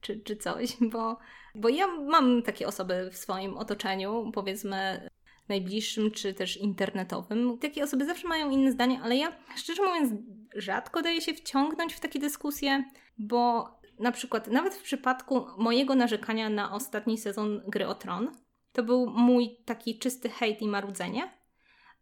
czy, 0.02 0.20
czy 0.20 0.38
coś, 0.38 0.78
bo, 0.92 1.18
bo 1.56 1.70
ja 1.70 1.88
mam 1.88 2.44
takie 2.44 2.68
osoby 2.68 3.10
w 3.12 3.18
swoim 3.18 3.58
otoczeniu, 3.58 4.32
powiedzmy 4.34 5.10
najbliższym, 5.50 6.12
czy 6.12 6.34
też 6.34 6.58
internetowym. 6.58 7.58
Takie 7.58 7.84
osoby 7.84 8.06
zawsze 8.06 8.28
mają 8.28 8.50
inne 8.50 8.72
zdanie, 8.72 9.00
ale 9.04 9.16
ja 9.16 9.32
szczerze 9.56 9.84
mówiąc 9.84 10.14
rzadko 10.56 11.02
daję 11.02 11.22
się 11.22 11.34
wciągnąć 11.34 11.94
w 11.94 12.00
takie 12.00 12.20
dyskusje, 12.20 12.84
bo 13.18 13.70
na 14.00 14.12
przykład 14.12 14.48
nawet 14.48 14.76
w 14.76 14.82
przypadku 14.82 15.46
mojego 15.58 15.96
narzekania 15.96 16.50
na 16.50 16.74
ostatni 16.74 17.18
sezon 17.18 17.62
Gry 17.68 17.88
o 17.88 17.96
Tron, 17.96 18.32
to 18.72 18.84
był 18.84 19.10
mój 19.10 19.58
taki 19.66 20.00
czysty 20.00 20.30
hejt 20.30 20.62
i 20.62 20.68
marudzenie, 20.68 21.38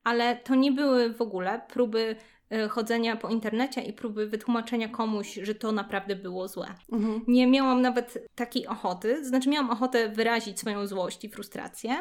ale 0.04 0.36
to 0.36 0.56
nie 0.56 0.72
były 0.72 1.14
w 1.14 1.22
ogóle 1.22 1.62
próby 1.70 2.16
e, 2.50 2.68
chodzenia 2.68 3.16
po 3.16 3.30
internecie 3.30 3.82
i 3.82 3.94
próby 3.94 4.28
wytłumaczenia 4.28 4.90
komuś, 4.90 5.40
że 5.44 5.56
to 5.56 5.72
naprawdę 5.72 6.16
było 6.16 6.48
złe. 6.48 6.76
Mhm. 6.92 7.22
Nie 7.28 7.48
miałam 7.48 7.82
nawet 7.82 8.28
takiej 8.36 8.68
ochoty, 8.68 9.26
znaczy 9.26 9.50
miałam 9.50 9.70
ochotę 9.70 10.10
wyrazić 10.10 10.60
swoją 10.60 10.88
złość 10.88 11.26
i 11.26 11.30
frustrację, 11.30 11.96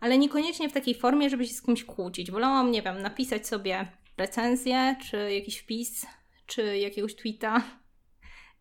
ale 0.00 0.18
niekoniecznie 0.18 0.68
w 0.68 0.72
takiej 0.72 0.94
formie, 0.94 1.30
żeby 1.30 1.46
się 1.46 1.54
z 1.54 1.62
kimś 1.62 1.84
kłócić. 1.84 2.30
Wolałam, 2.30 2.70
nie 2.70 2.82
wiem, 2.82 3.02
napisać 3.02 3.46
sobie 3.46 3.88
recenzję, 4.16 4.96
czy 5.10 5.34
jakiś 5.34 5.58
wpis, 5.58 6.06
czy 6.46 6.78
jakiegoś 6.78 7.14
tweeta 7.14 7.62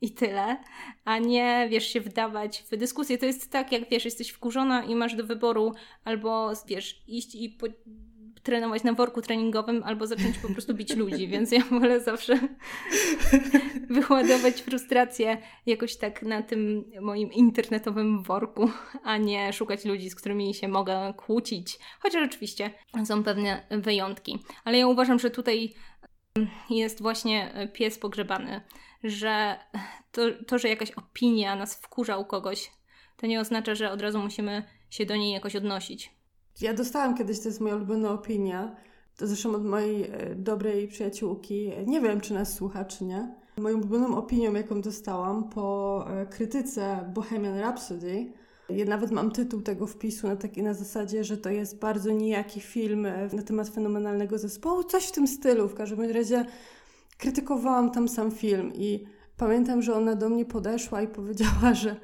i 0.01 0.11
tyle, 0.11 0.57
a 1.05 1.17
nie, 1.17 1.67
wiesz, 1.71 1.87
się 1.87 2.01
wdawać 2.01 2.63
w 2.71 2.77
dyskusję. 2.77 3.17
To 3.17 3.25
jest 3.25 3.51
tak, 3.51 3.71
jak, 3.71 3.89
wiesz, 3.89 4.05
jesteś 4.05 4.29
wkurzona 4.29 4.83
i 4.83 4.95
masz 4.95 5.15
do 5.15 5.23
wyboru 5.23 5.73
albo, 6.03 6.53
wiesz, 6.67 7.03
iść 7.07 7.35
i 7.35 7.49
po 7.49 7.67
trenować 8.43 8.83
na 8.83 8.93
worku 8.93 9.21
treningowym 9.21 9.83
albo 9.83 10.07
zacząć 10.07 10.37
po 10.37 10.49
prostu 10.49 10.73
bić 10.73 10.95
ludzi, 10.95 11.27
więc 11.33 11.51
ja 11.51 11.63
wolę 11.63 11.99
zawsze 11.99 12.39
wyładować 13.89 14.61
frustrację 14.61 15.37
jakoś 15.65 15.97
tak 15.97 16.21
na 16.21 16.43
tym 16.43 16.91
moim 17.01 17.31
internetowym 17.31 18.23
worku, 18.23 18.69
a 19.03 19.17
nie 19.17 19.53
szukać 19.53 19.85
ludzi, 19.85 20.09
z 20.09 20.15
którymi 20.15 20.53
się 20.53 20.67
mogę 20.67 21.13
kłócić. 21.17 21.79
Chociaż 21.99 22.27
oczywiście 22.27 22.71
są 23.05 23.23
pewne 23.23 23.67
wyjątki. 23.71 24.39
Ale 24.63 24.77
ja 24.77 24.87
uważam, 24.87 25.19
że 25.19 25.29
tutaj 25.29 25.73
jest 26.69 27.01
właśnie 27.01 27.69
pies 27.73 27.99
pogrzebany, 27.99 28.61
że 29.03 29.59
to, 30.11 30.21
to, 30.47 30.59
że 30.59 30.69
jakaś 30.69 30.91
opinia 30.91 31.55
nas 31.55 31.75
wkurza 31.75 32.17
u 32.17 32.25
kogoś, 32.25 32.71
to 33.17 33.27
nie 33.27 33.39
oznacza, 33.39 33.75
że 33.75 33.91
od 33.91 34.01
razu 34.01 34.19
musimy 34.19 34.63
się 34.89 35.05
do 35.05 35.15
niej 35.15 35.33
jakoś 35.33 35.55
odnosić. 35.55 36.18
Ja 36.61 36.73
dostałam 36.73 37.17
kiedyś, 37.17 37.39
to 37.39 37.47
jest 37.47 37.61
moja 37.61 37.75
ulubiona 37.75 38.11
opinia, 38.11 38.75
to 39.17 39.27
zresztą 39.27 39.55
od 39.55 39.65
mojej 39.65 40.03
e, 40.03 40.35
dobrej 40.35 40.87
przyjaciółki. 40.87 41.71
Nie 41.87 42.01
wiem, 42.01 42.21
czy 42.21 42.33
nas 42.33 42.53
słucha, 42.53 42.85
czy 42.85 43.05
nie. 43.05 43.35
Moją 43.57 43.77
ulubioną 43.77 44.17
opinią, 44.17 44.53
jaką 44.53 44.81
dostałam 44.81 45.49
po 45.49 46.05
e, 46.09 46.25
krytyce 46.25 47.11
Bohemian 47.13 47.59
Rhapsody, 47.59 48.31
ja 48.69 48.85
nawet 48.85 49.11
mam 49.11 49.31
tytuł 49.31 49.61
tego 49.61 49.87
wpisu 49.87 50.27
na, 50.27 50.35
taki, 50.35 50.63
na 50.63 50.73
zasadzie, 50.73 51.23
że 51.23 51.37
to 51.37 51.49
jest 51.49 51.79
bardzo 51.79 52.11
nijaki 52.11 52.61
film 52.61 53.05
e, 53.05 53.29
na 53.33 53.41
temat 53.41 53.69
fenomenalnego 53.69 54.37
zespołu, 54.37 54.83
coś 54.83 55.07
w 55.07 55.11
tym 55.11 55.27
stylu. 55.27 55.67
W 55.67 55.73
każdym 55.73 56.11
razie 56.11 56.45
krytykowałam 57.17 57.91
tam 57.91 58.07
sam 58.07 58.31
film 58.31 58.71
i 58.75 59.05
pamiętam, 59.37 59.81
że 59.81 59.95
ona 59.95 60.15
do 60.15 60.29
mnie 60.29 60.45
podeszła 60.45 61.01
i 61.01 61.07
powiedziała, 61.07 61.73
że 61.73 61.95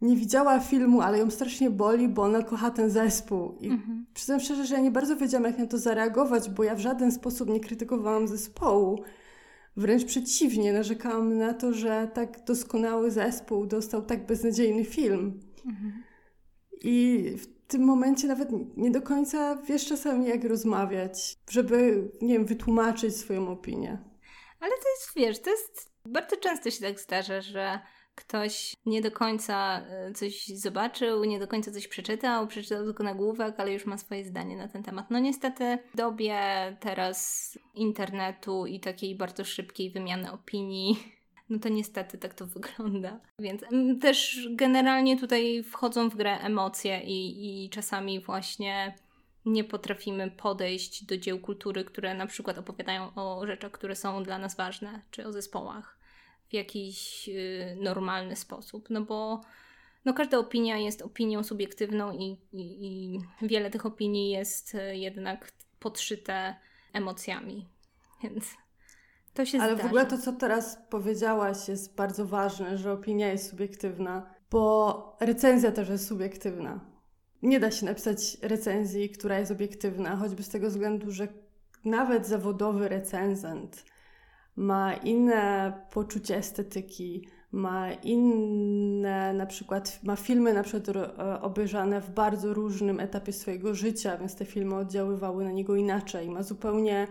nie 0.00 0.16
widziała 0.16 0.60
filmu, 0.60 1.00
ale 1.00 1.18
ją 1.18 1.30
strasznie 1.30 1.70
boli, 1.70 2.08
bo 2.08 2.22
ona 2.22 2.42
kocha 2.42 2.70
ten 2.70 2.90
zespół. 2.90 3.56
I 3.60 3.68
mhm. 3.68 4.06
przyznam 4.14 4.40
szczerze, 4.40 4.66
że 4.66 4.74
ja 4.74 4.80
nie 4.80 4.90
bardzo 4.90 5.16
wiedziałam, 5.16 5.44
jak 5.44 5.58
na 5.58 5.66
to 5.66 5.78
zareagować, 5.78 6.50
bo 6.50 6.64
ja 6.64 6.74
w 6.74 6.80
żaden 6.80 7.12
sposób 7.12 7.48
nie 7.48 7.60
krytykowałam 7.60 8.28
zespołu. 8.28 9.04
Wręcz 9.76 10.04
przeciwnie, 10.04 10.72
narzekałam 10.72 11.38
na 11.38 11.54
to, 11.54 11.72
że 11.72 12.10
tak 12.14 12.44
doskonały 12.44 13.10
zespół 13.10 13.66
dostał 13.66 14.02
tak 14.02 14.26
beznadziejny 14.26 14.84
film. 14.84 15.40
Mhm. 15.66 16.02
I 16.82 17.24
w 17.36 17.66
tym 17.66 17.84
momencie 17.84 18.28
nawet 18.28 18.48
nie 18.76 18.90
do 18.90 19.02
końca 19.02 19.56
wiesz 19.56 19.86
czasami, 19.86 20.26
jak 20.26 20.44
rozmawiać, 20.44 21.36
żeby, 21.50 22.08
nie 22.22 22.34
wiem, 22.34 22.46
wytłumaczyć 22.46 23.16
swoją 23.16 23.48
opinię. 23.48 23.98
Ale 24.60 24.70
to 24.70 24.88
jest, 24.98 25.10
wiesz, 25.16 25.38
to 25.42 25.50
jest. 25.50 25.90
Bardzo 26.06 26.36
często 26.36 26.70
się 26.70 26.80
tak 26.80 27.00
zdarza, 27.00 27.40
że 27.40 27.80
ktoś 28.20 28.74
nie 28.86 29.00
do 29.00 29.10
końca 29.10 29.80
e, 29.80 30.12
coś 30.12 30.46
zobaczył, 30.46 31.24
nie 31.24 31.38
do 31.38 31.48
końca 31.48 31.72
coś 31.72 31.88
przeczytał, 31.88 32.46
przeczytał 32.46 32.84
tylko 32.84 33.02
nagłówek, 33.02 33.60
ale 33.60 33.72
już 33.72 33.86
ma 33.86 33.98
swoje 33.98 34.24
zdanie 34.24 34.56
na 34.56 34.68
ten 34.68 34.82
temat. 34.82 35.10
No 35.10 35.18
niestety 35.18 35.78
w 35.94 35.96
dobie 35.96 36.40
teraz 36.80 37.58
internetu 37.74 38.66
i 38.66 38.80
takiej 38.80 39.14
bardzo 39.14 39.44
szybkiej 39.44 39.90
wymiany 39.90 40.32
opinii, 40.32 40.98
no 41.50 41.58
to 41.58 41.68
niestety 41.68 42.18
tak 42.18 42.34
to 42.34 42.46
wygląda. 42.46 43.20
Więc 43.38 43.62
mm, 43.62 43.98
też 43.98 44.48
generalnie 44.50 45.18
tutaj 45.20 45.62
wchodzą 45.62 46.08
w 46.08 46.16
grę 46.16 46.38
emocje 46.38 47.00
i, 47.04 47.64
i 47.64 47.70
czasami 47.70 48.20
właśnie 48.20 48.94
nie 49.44 49.64
potrafimy 49.64 50.30
podejść 50.30 51.04
do 51.04 51.16
dzieł 51.16 51.38
kultury, 51.38 51.84
które 51.84 52.14
na 52.14 52.26
przykład 52.26 52.58
opowiadają 52.58 53.14
o 53.14 53.46
rzeczach, 53.46 53.72
które 53.72 53.96
są 53.96 54.22
dla 54.22 54.38
nas 54.38 54.56
ważne, 54.56 55.02
czy 55.10 55.26
o 55.26 55.32
zespołach 55.32 55.99
jakiś 56.52 57.28
y, 57.28 57.76
normalny 57.80 58.36
sposób, 58.36 58.90
no 58.90 59.02
bo 59.02 59.40
no 60.04 60.14
każda 60.14 60.38
opinia 60.38 60.76
jest 60.76 61.02
opinią 61.02 61.44
subiektywną 61.44 62.12
i, 62.12 62.36
i, 62.52 62.86
i 62.86 63.20
wiele 63.42 63.70
tych 63.70 63.86
opinii 63.86 64.30
jest 64.30 64.74
y, 64.74 64.96
jednak 64.96 65.52
podszyte 65.78 66.54
emocjami, 66.92 67.66
więc 68.22 68.44
to 69.34 69.46
się 69.46 69.58
Ale 69.58 69.72
zdarza. 69.72 69.82
w 69.82 69.86
ogóle 69.86 70.06
to, 70.06 70.18
co 70.18 70.32
teraz 70.32 70.78
powiedziałaś, 70.90 71.68
jest 71.68 71.96
bardzo 71.96 72.26
ważne, 72.26 72.78
że 72.78 72.92
opinia 72.92 73.28
jest 73.28 73.50
subiektywna, 73.50 74.34
bo 74.50 75.16
recenzja 75.20 75.72
też 75.72 75.88
jest 75.88 76.08
subiektywna. 76.08 76.80
Nie 77.42 77.60
da 77.60 77.70
się 77.70 77.86
napisać 77.86 78.36
recenzji, 78.42 79.10
która 79.10 79.38
jest 79.38 79.52
obiektywna, 79.52 80.16
choćby 80.16 80.42
z 80.42 80.48
tego 80.48 80.68
względu, 80.68 81.10
że 81.10 81.28
nawet 81.84 82.26
zawodowy 82.26 82.88
recenzent 82.88 83.84
ma 84.60 84.94
inne 84.94 85.72
poczucie 85.90 86.36
estetyki, 86.36 87.28
ma 87.52 87.92
inne, 87.92 89.34
na 89.34 89.46
przykład, 89.46 90.00
ma 90.02 90.16
filmy 90.16 90.52
na 90.52 90.62
przykład 90.62 90.96
e, 91.18 91.40
obejrzane 91.40 92.00
w 92.00 92.10
bardzo 92.10 92.54
różnym 92.54 93.00
etapie 93.00 93.32
swojego 93.32 93.74
życia, 93.74 94.16
więc 94.16 94.34
te 94.34 94.44
filmy 94.44 94.74
oddziaływały 94.76 95.44
na 95.44 95.50
niego 95.52 95.76
inaczej. 95.76 96.30
Ma 96.30 96.42
zupełnie, 96.42 97.06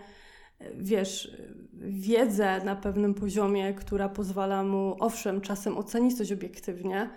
e, 0.59 0.65
wiesz, 0.75 1.37
wiedzę 1.81 2.61
na 2.65 2.75
pewnym 2.75 3.13
poziomie, 3.13 3.73
która 3.73 4.09
pozwala 4.09 4.63
mu, 4.63 4.95
owszem, 4.99 5.41
czasem 5.41 5.77
ocenić 5.77 6.17
coś 6.17 6.31
obiektywnie, 6.31 7.09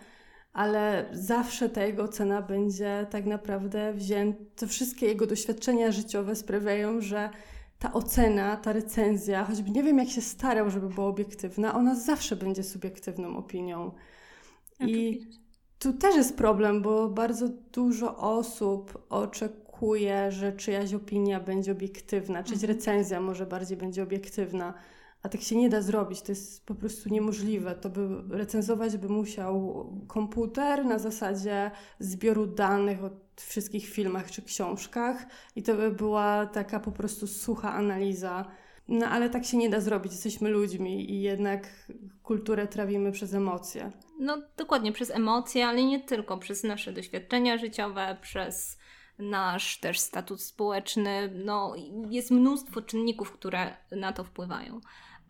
ale 0.52 1.08
zawsze 1.12 1.68
ta 1.68 1.84
jego 1.84 2.02
ocena 2.02 2.42
będzie 2.42 3.06
tak 3.10 3.26
naprawdę 3.26 3.92
wzięta, 3.92 4.66
wszystkie 4.66 5.06
jego 5.06 5.26
doświadczenia 5.26 5.92
życiowe 5.92 6.36
sprawiają, 6.36 7.00
że 7.00 7.30
ta 7.82 7.92
ocena, 7.92 8.56
ta 8.56 8.72
recenzja, 8.72 9.44
choćby 9.44 9.70
nie 9.70 9.82
wiem 9.82 9.98
jak 9.98 10.08
się 10.08 10.20
starał, 10.20 10.70
żeby 10.70 10.88
była 10.88 11.06
obiektywna, 11.06 11.74
ona 11.74 11.94
zawsze 11.94 12.36
będzie 12.36 12.62
subiektywną 12.62 13.36
opinią. 13.36 13.92
I 14.80 15.20
tu 15.78 15.92
też 15.92 16.16
jest 16.16 16.36
problem, 16.36 16.82
bo 16.82 17.08
bardzo 17.08 17.48
dużo 17.48 18.16
osób 18.16 19.06
oczekuje, 19.08 20.32
że 20.32 20.52
czyjaś 20.52 20.94
opinia 20.94 21.40
będzie 21.40 21.72
obiektywna, 21.72 22.42
czyjaś 22.42 22.62
mhm. 22.62 22.78
recenzja 22.78 23.20
może 23.20 23.46
bardziej 23.46 23.76
będzie 23.76 24.02
obiektywna. 24.02 24.74
A 25.22 25.28
tak 25.28 25.40
się 25.40 25.56
nie 25.56 25.68
da 25.68 25.82
zrobić, 25.82 26.22
to 26.22 26.32
jest 26.32 26.66
po 26.66 26.74
prostu 26.74 27.08
niemożliwe. 27.08 27.74
To 27.74 27.90
by 27.90 28.36
recenzować 28.36 28.96
by 28.96 29.08
musiał 29.08 29.86
komputer 30.06 30.84
na 30.84 30.98
zasadzie 30.98 31.70
zbioru 31.98 32.46
danych 32.46 33.04
o 33.04 33.10
wszystkich 33.40 33.88
filmach 33.88 34.30
czy 34.30 34.42
książkach 34.42 35.26
i 35.56 35.62
to 35.62 35.74
by 35.74 35.90
była 35.90 36.46
taka 36.46 36.80
po 36.80 36.92
prostu 36.92 37.26
sucha 37.26 37.72
analiza. 37.74 38.44
No 38.88 39.06
ale 39.06 39.30
tak 39.30 39.44
się 39.44 39.56
nie 39.56 39.70
da 39.70 39.80
zrobić, 39.80 40.12
jesteśmy 40.12 40.48
ludźmi 40.48 41.10
i 41.10 41.22
jednak 41.22 41.68
kulturę 42.22 42.66
trawimy 42.66 43.12
przez 43.12 43.34
emocje. 43.34 43.92
No 44.18 44.42
dokładnie, 44.56 44.92
przez 44.92 45.10
emocje, 45.10 45.66
ale 45.66 45.84
nie 45.84 46.00
tylko, 46.00 46.38
przez 46.38 46.64
nasze 46.64 46.92
doświadczenia 46.92 47.58
życiowe, 47.58 48.16
przez 48.22 48.78
nasz 49.18 49.80
też 49.80 49.98
status 49.98 50.44
społeczny. 50.44 51.32
No 51.44 51.74
jest 52.10 52.30
mnóstwo 52.30 52.82
czynników, 52.82 53.32
które 53.32 53.76
na 53.90 54.12
to 54.12 54.24
wpływają 54.24 54.80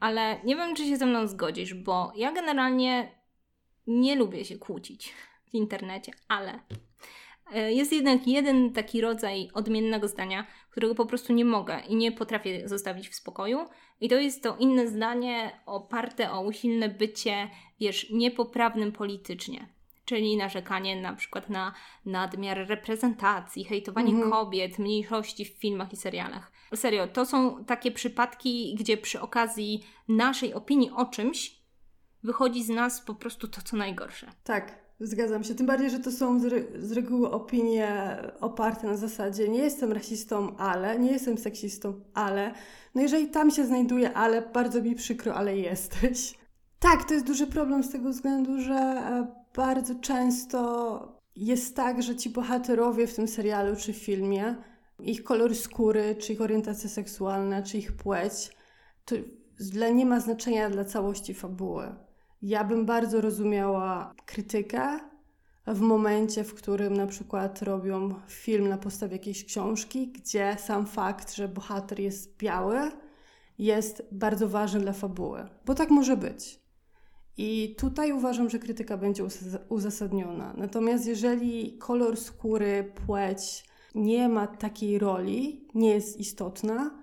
ale 0.02 0.40
nie 0.44 0.56
wiem, 0.56 0.74
czy 0.74 0.86
się 0.86 0.96
ze 0.96 1.06
mną 1.06 1.26
zgodzisz, 1.26 1.74
bo 1.74 2.12
ja 2.16 2.32
generalnie 2.32 3.18
nie 3.86 4.16
lubię 4.16 4.44
się 4.44 4.58
kłócić 4.58 5.14
w 5.46 5.54
internecie, 5.54 6.12
ale 6.28 6.60
jest 7.54 7.92
jednak 7.92 8.26
jeden 8.26 8.72
taki 8.72 9.00
rodzaj 9.00 9.48
odmiennego 9.54 10.08
zdania, 10.08 10.46
którego 10.70 10.94
po 10.94 11.06
prostu 11.06 11.32
nie 11.32 11.44
mogę 11.44 11.80
i 11.88 11.96
nie 11.96 12.12
potrafię 12.12 12.68
zostawić 12.68 13.08
w 13.08 13.14
spokoju. 13.14 13.58
I 14.00 14.08
to 14.08 14.14
jest 14.14 14.42
to 14.42 14.56
inne 14.56 14.88
zdanie 14.88 15.60
oparte 15.66 16.32
o 16.32 16.40
usilne 16.40 16.88
bycie, 16.88 17.48
wiesz, 17.80 18.10
niepoprawnym 18.10 18.92
politycznie. 18.92 19.68
czyli 20.04 20.36
narzekanie 20.36 21.00
na 21.00 21.14
przykład 21.14 21.50
na 21.50 21.74
nadmiar 22.06 22.68
reprezentacji, 22.68 23.64
hejtowanie 23.64 24.12
mhm. 24.12 24.30
kobiet, 24.30 24.78
mniejszości 24.78 25.44
w 25.44 25.48
filmach 25.48 25.92
i 25.92 25.96
serialach. 25.96 26.52
Serio, 26.74 27.06
to 27.06 27.26
są 27.26 27.64
takie 27.64 27.90
przypadki, 27.90 28.76
gdzie 28.78 28.96
przy 28.96 29.20
okazji 29.20 29.84
naszej 30.08 30.54
opinii 30.54 30.90
o 30.90 31.04
czymś 31.04 31.62
wychodzi 32.22 32.64
z 32.64 32.68
nas 32.68 33.00
po 33.00 33.14
prostu 33.14 33.48
to, 33.48 33.62
co 33.62 33.76
najgorsze. 33.76 34.32
Tak, 34.44 34.81
Zgadzam 35.04 35.44
się. 35.44 35.54
Tym 35.54 35.66
bardziej, 35.66 35.90
że 35.90 35.98
to 35.98 36.12
są 36.12 36.40
z, 36.40 36.44
re 36.44 36.62
z, 36.78 36.92
reguły 36.92 37.30
opinie 37.30 38.16
oparte 38.40 38.86
na 38.86 38.96
zasadzie 38.96 39.48
nie 39.48 39.58
jestem 39.58 39.92
rasistą, 39.92 40.56
ale, 40.56 40.98
nie 40.98 41.12
jestem 41.12 41.38
seksistą, 41.38 42.00
ale. 42.14 42.54
No 42.94 43.02
jeżeli 43.02 43.28
tam 43.28 43.50
się 43.50 43.66
znajduje, 43.66 44.12
ale 44.12 44.42
bardzo 44.42 44.82
mi 44.82 44.94
przykro, 44.94 45.34
ale 45.34 45.56
jesteś. 45.56 46.38
Tak, 46.78 47.04
to 47.04 47.14
jest 47.14 47.26
duży 47.26 47.46
problem 47.46 47.84
z 47.84 47.90
tego 47.90 48.10
względu, 48.10 48.60
że 48.60 48.74
e, 48.74 49.26
bardzo 49.56 49.94
często 49.94 51.22
jest 51.36 51.76
tak, 51.76 52.02
że 52.02 52.16
ci 52.16 52.30
bohaterowie 52.30 53.06
w 53.06 53.14
tym 53.14 53.28
serialu 53.28 53.76
czy 53.76 53.92
filmie, 53.92 54.56
ich 55.00 55.24
kolor 55.24 55.54
skóry, 55.54 56.14
czy 56.14 56.32
ich 56.32 56.40
orientacja 56.40 56.88
seksualna, 56.88 57.62
czy 57.62 57.78
ich 57.78 57.92
płeć, 57.92 58.56
to 59.04 59.14
nie 59.94 60.06
ma 60.06 60.20
znaczenia 60.20 60.70
dla 60.70 60.84
całości 60.84 61.34
fabuły. 61.34 61.94
Ja 62.42 62.64
bym 62.64 62.86
bardzo 62.86 63.20
rozumiała 63.20 64.14
krytykę 64.26 65.00
w 65.66 65.80
momencie, 65.80 66.44
w 66.44 66.54
którym 66.54 66.96
na 66.96 67.06
przykład 67.06 67.62
robią 67.62 68.14
film 68.28 68.68
na 68.68 68.78
podstawie 68.78 69.16
jakiejś 69.16 69.44
książki, 69.44 70.08
gdzie 70.08 70.56
sam 70.58 70.86
fakt, 70.86 71.34
że 71.34 71.48
bohater 71.48 72.00
jest 72.00 72.36
biały, 72.36 72.90
jest 73.58 74.02
bardzo 74.12 74.48
ważny 74.48 74.80
dla 74.80 74.92
fabuły, 74.92 75.48
bo 75.66 75.74
tak 75.74 75.90
może 75.90 76.16
być. 76.16 76.60
I 77.36 77.74
tutaj 77.78 78.12
uważam, 78.12 78.50
że 78.50 78.58
krytyka 78.58 78.96
będzie 78.96 79.24
uzasadniona. 79.68 80.54
Natomiast 80.56 81.06
jeżeli 81.06 81.78
kolor 81.78 82.16
skóry, 82.16 82.92
płeć 83.06 83.64
nie 83.94 84.28
ma 84.28 84.46
takiej 84.46 84.98
roli, 84.98 85.68
nie 85.74 85.90
jest 85.90 86.16
istotna, 86.20 87.01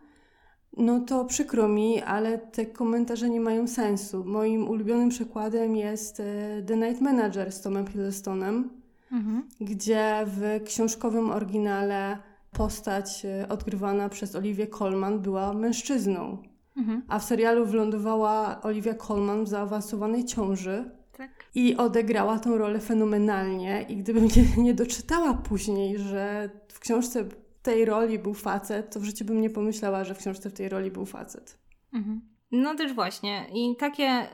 no 0.78 1.00
to 1.00 1.26
przykro 1.26 1.68
mi, 1.68 2.02
ale 2.02 2.38
te 2.38 2.66
komentarze 2.66 3.30
nie 3.30 3.40
mają 3.40 3.68
sensu. 3.68 4.24
Moim 4.26 4.70
ulubionym 4.70 5.10
przykładem 5.10 5.76
jest 5.76 6.20
e, 6.20 6.24
The 6.68 6.78
Night 6.78 7.02
Manager 7.02 7.52
z 7.52 7.62
Tomem 7.62 7.88
Hiddlestonem, 7.88 8.70
mhm. 9.12 9.44
gdzie 9.62 10.26
w 10.26 10.64
książkowym 10.66 11.32
oryginale 11.32 12.18
postać 12.52 13.26
e, 13.26 13.50
odgrywana 13.50 14.10
przez 14.10 14.36
Olivię 14.36 14.68
Colman 14.68 15.20
była 15.20 15.54
mężczyzną. 15.54 16.38
Mhm. 16.78 17.02
A 17.08 17.20
w 17.20 17.24
serialu 17.24 17.66
wylądowała 17.66 18.62
Olivia 18.62 18.94
Colman 18.94 19.44
w 19.44 19.48
zaawansowanej 19.48 20.26
ciąży. 20.26 20.92
Tak. 21.18 21.30
I 21.56 21.78
odegrała 21.78 22.40
tą 22.40 22.58
rolę 22.58 22.80
fenomenalnie. 22.80 23.86
I 23.90 23.98
gdybym 23.98 24.26
nie, 24.36 24.64
nie 24.64 24.74
doczytała 24.74 25.34
później, 25.34 25.98
że 25.98 26.50
w 26.68 26.80
książce 26.80 27.26
tej 27.70 27.86
roli 27.86 28.20
był 28.20 28.34
facet, 28.34 28.94
to 28.94 29.00
w 29.00 29.04
życiu 29.04 29.26
bym 29.26 29.42
nie 29.42 29.50
pomyślała, 29.50 30.04
że 30.04 30.16
w 30.16 30.18
książce 30.18 30.50
w 30.50 30.54
tej 30.54 30.70
roli 30.70 30.92
był 30.92 31.06
facet. 31.06 31.60
Mhm. 31.94 32.22
No 32.52 32.76
też 32.76 32.94
właśnie. 32.94 33.46
I 33.54 33.76
takie 33.76 34.28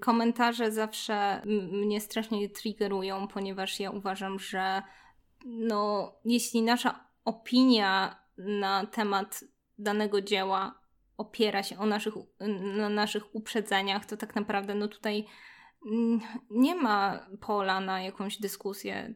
komentarze 0.00 0.72
zawsze 0.72 1.42
mnie 1.72 2.00
strasznie 2.00 2.48
triggerują, 2.48 3.28
ponieważ 3.28 3.80
ja 3.80 3.90
uważam, 3.90 4.38
że 4.38 4.82
no, 5.46 6.12
jeśli 6.24 6.62
nasza 6.62 7.08
opinia 7.24 8.20
na 8.38 8.86
temat 8.86 9.44
danego 9.78 10.20
dzieła 10.20 10.80
opiera 11.16 11.62
się 11.62 11.78
o 11.78 11.86
naszych, 11.86 12.14
na 12.76 12.88
naszych 12.88 13.34
uprzedzeniach, 13.34 14.06
to 14.06 14.16
tak 14.16 14.34
naprawdę 14.34 14.74
no 14.74 14.88
tutaj 14.88 15.26
nie 16.50 16.74
ma 16.74 17.26
pola 17.40 17.80
na 17.80 18.02
jakąś 18.02 18.38
dyskusję, 18.38 19.14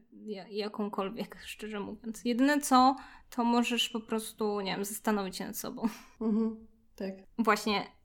jakąkolwiek, 0.51 1.37
szczerze 1.47 1.81
mówiąc. 1.81 2.25
Jedyne 2.25 2.61
co, 2.61 2.97
to 3.31 3.45
możesz 3.45 3.89
po 3.89 4.01
prostu, 4.01 4.61
nie 4.61 4.73
wiem, 4.73 4.85
zastanowić 4.85 5.37
się 5.37 5.47
nad 5.47 5.57
sobą. 5.57 5.89
Mhm, 6.21 6.67
tak. 6.97 7.15
Właśnie. 7.39 8.00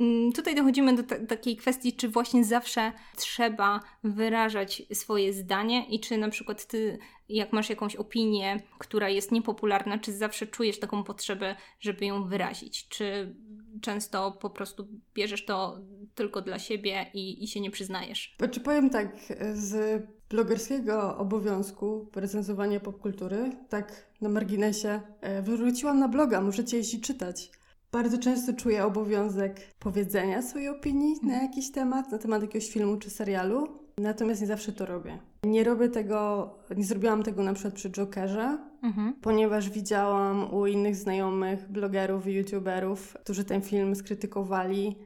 Mm, 0.00 0.32
tutaj 0.32 0.54
dochodzimy 0.54 0.96
do 0.96 1.02
takiej 1.28 1.56
kwestii, 1.56 1.92
czy 1.92 2.08
właśnie 2.08 2.44
zawsze 2.44 2.92
trzeba 3.16 3.80
wyrażać 4.04 4.82
swoje 4.92 5.32
zdanie 5.32 5.86
i 5.88 6.00
czy 6.00 6.18
na 6.18 6.28
przykład 6.28 6.66
ty, 6.66 6.98
jak 7.28 7.52
masz 7.52 7.70
jakąś 7.70 7.96
opinię, 7.96 8.62
która 8.78 9.08
jest 9.08 9.32
niepopularna, 9.32 9.98
czy 9.98 10.12
zawsze 10.12 10.46
czujesz 10.46 10.80
taką 10.80 11.04
potrzebę, 11.04 11.56
żeby 11.80 12.06
ją 12.06 12.28
wyrazić? 12.28 12.88
Czy 12.88 13.34
często 13.80 14.32
po 14.32 14.50
prostu 14.50 14.88
bierzesz 15.14 15.44
to 15.44 15.80
tylko 16.14 16.42
dla 16.42 16.58
siebie 16.58 17.06
i, 17.14 17.44
i 17.44 17.48
się 17.48 17.60
nie 17.60 17.70
przyznajesz. 17.70 18.34
Znaczy 18.38 18.60
powiem 18.60 18.90
tak, 18.90 19.16
z 19.54 20.02
blogerskiego 20.30 21.16
obowiązku 21.16 22.10
recenzowania 22.14 22.80
popkultury, 22.80 23.50
tak 23.68 24.10
na 24.20 24.28
marginesie, 24.28 25.00
e, 25.20 25.42
wróciłam 25.42 25.98
na 25.98 26.08
bloga, 26.08 26.40
możecie 26.40 26.76
jeździć 26.76 27.06
czytać. 27.06 27.50
Bardzo 27.92 28.18
często 28.18 28.52
czuję 28.52 28.84
obowiązek 28.84 29.60
powiedzenia 29.78 30.42
swojej 30.42 30.68
opinii 30.68 31.14
na 31.22 31.42
jakiś 31.42 31.72
temat, 31.72 32.12
na 32.12 32.18
temat 32.18 32.42
jakiegoś 32.42 32.70
filmu 32.70 32.96
czy 32.96 33.10
serialu, 33.10 33.68
natomiast 33.98 34.40
nie 34.40 34.46
zawsze 34.46 34.72
to 34.72 34.86
robię. 34.86 35.18
Nie 35.44 35.64
robię 35.64 35.88
tego, 35.88 36.50
nie 36.76 36.84
zrobiłam 36.84 37.22
tego 37.22 37.42
na 37.42 37.54
przykład 37.54 37.74
przy 37.74 37.90
Jokerze, 37.90 38.58
mhm. 38.82 39.14
ponieważ 39.22 39.70
widziałam 39.70 40.54
u 40.54 40.66
innych 40.66 40.96
znajomych, 40.96 41.72
blogerów 41.72 42.26
i 42.26 42.32
youtuberów, 42.32 43.16
którzy 43.24 43.44
ten 43.44 43.62
film 43.62 43.96
skrytykowali, 43.96 44.96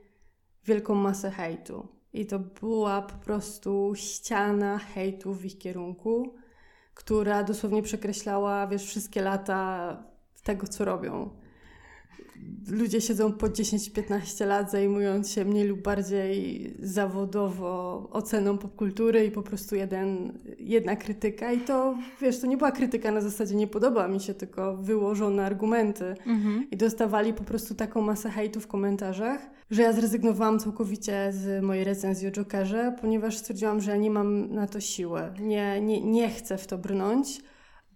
wielką 0.64 0.94
masę 0.94 1.30
hejtu. 1.30 1.88
I 2.12 2.26
to 2.26 2.38
była 2.38 3.02
po 3.02 3.14
prostu 3.24 3.92
ściana 3.96 4.78
hejtu 4.78 5.34
w 5.34 5.44
ich 5.44 5.58
kierunku, 5.58 6.34
która 6.94 7.44
dosłownie 7.44 7.82
przekreślała, 7.82 8.66
wiesz, 8.66 8.84
wszystkie 8.84 9.22
lata 9.22 9.96
tego, 10.42 10.66
co 10.66 10.84
robią 10.84 11.30
ludzie 12.68 13.00
siedzą 13.00 13.32
po 13.32 13.46
10-15 13.46 14.46
lat 14.46 14.70
zajmując 14.70 15.30
się 15.30 15.44
mniej 15.44 15.66
lub 15.66 15.82
bardziej 15.82 16.74
zawodowo 16.78 18.08
oceną 18.10 18.58
popkultury 18.58 19.24
i 19.26 19.30
po 19.30 19.42
prostu 19.42 19.76
jeden, 19.76 20.38
jedna 20.58 20.96
krytyka. 20.96 21.52
I 21.52 21.60
to, 21.60 21.98
wiesz, 22.20 22.40
to 22.40 22.46
nie 22.46 22.56
była 22.56 22.72
krytyka 22.72 23.12
na 23.12 23.20
zasadzie 23.20 23.54
nie 23.54 23.66
podoba 23.66 24.08
mi 24.08 24.20
się, 24.20 24.34
tylko 24.34 24.76
wyłożone 24.76 25.46
argumenty. 25.46 26.14
Mhm. 26.26 26.66
i 26.70 26.76
dostawali 26.76 27.34
po 27.34 27.44
prostu 27.44 27.74
taką 27.74 28.00
masę 28.00 28.30
hejtu 28.30 28.60
w 28.60 28.66
komentarzach, 28.66 29.50
że 29.70 29.82
ja 29.82 29.92
zrezygnowałam 29.92 30.58
całkowicie 30.58 31.32
z 31.32 31.64
mojej 31.64 31.84
recenzji 31.84 32.28
o 32.28 32.30
Jokerze, 32.30 32.96
ponieważ 33.00 33.36
stwierdziłam, 33.36 33.80
że 33.80 33.90
ja 33.90 33.96
nie 33.96 34.10
mam 34.10 34.54
na 34.54 34.66
to 34.66 34.80
siły, 34.80 35.20
nie, 35.40 35.80
nie, 35.80 36.00
nie 36.00 36.30
chcę 36.30 36.58
w 36.58 36.66
to 36.66 36.78
brnąć, 36.78 37.42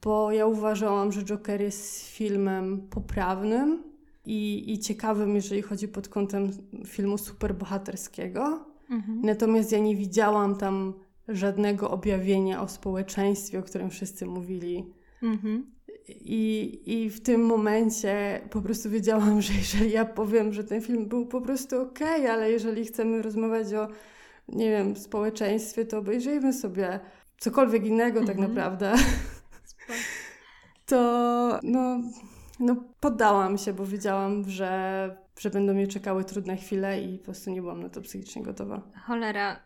bo 0.05 0.33
ja 0.33 0.46
uważałam, 0.46 1.12
że 1.12 1.22
Joker 1.22 1.61
jest 1.61 2.09
filmem 2.09 2.88
poprawnym, 2.90 3.88
i, 4.28 4.72
i 4.72 4.78
ciekawym, 4.78 5.34
jeżeli 5.34 5.62
chodzi 5.62 5.88
pod 5.88 6.08
kątem 6.08 6.50
filmu 6.86 7.18
superbohaterskiego. 7.18 8.64
Mhm. 8.90 9.20
Natomiast 9.22 9.72
ja 9.72 9.78
nie 9.78 9.96
widziałam 9.96 10.56
tam 10.56 10.94
żadnego 11.28 11.90
objawienia 11.90 12.62
o 12.62 12.68
społeczeństwie, 12.68 13.58
o 13.58 13.62
którym 13.62 13.90
wszyscy 13.90 14.26
mówili. 14.26 14.94
Mhm. 15.22 15.66
I, 16.08 16.80
I 16.86 17.10
w 17.10 17.20
tym 17.20 17.46
momencie 17.46 18.40
po 18.50 18.62
prostu 18.62 18.90
wiedziałam, 18.90 19.42
że 19.42 19.52
jeżeli 19.52 19.90
ja 19.90 20.04
powiem, 20.04 20.52
że 20.52 20.64
ten 20.64 20.82
film 20.82 21.06
był 21.06 21.26
po 21.26 21.40
prostu 21.40 21.80
okej, 21.80 22.20
okay, 22.20 22.32
ale 22.32 22.50
jeżeli 22.50 22.84
chcemy 22.84 23.22
rozmawiać 23.22 23.72
o, 23.72 23.88
nie 24.48 24.70
wiem, 24.70 24.96
społeczeństwie, 24.96 25.84
to 25.84 25.98
obejrzyjmy 25.98 26.52
sobie 26.52 27.00
cokolwiek 27.38 27.86
innego 27.86 28.20
tak 28.20 28.38
mhm. 28.38 28.38
tak 28.38 28.48
naprawdę. 28.48 28.94
to 30.86 31.60
no 31.62 32.00
no, 32.61 32.77
poddałam 33.01 33.59
się, 33.59 33.73
bo 33.73 33.87
wiedziałam, 33.87 34.51
że, 34.51 35.16
że 35.38 35.51
będą 35.51 35.75
mnie 35.75 35.87
czekały 35.87 36.25
trudne 36.25 36.57
chwile 36.57 37.03
i 37.03 37.18
po 37.18 37.25
prostu 37.25 37.51
nie 37.51 37.61
byłam 37.62 37.83
na 37.83 37.88
to 37.88 38.01
psychicznie 38.01 38.42
gotowa. 38.42 38.83
Cholera, 39.07 39.61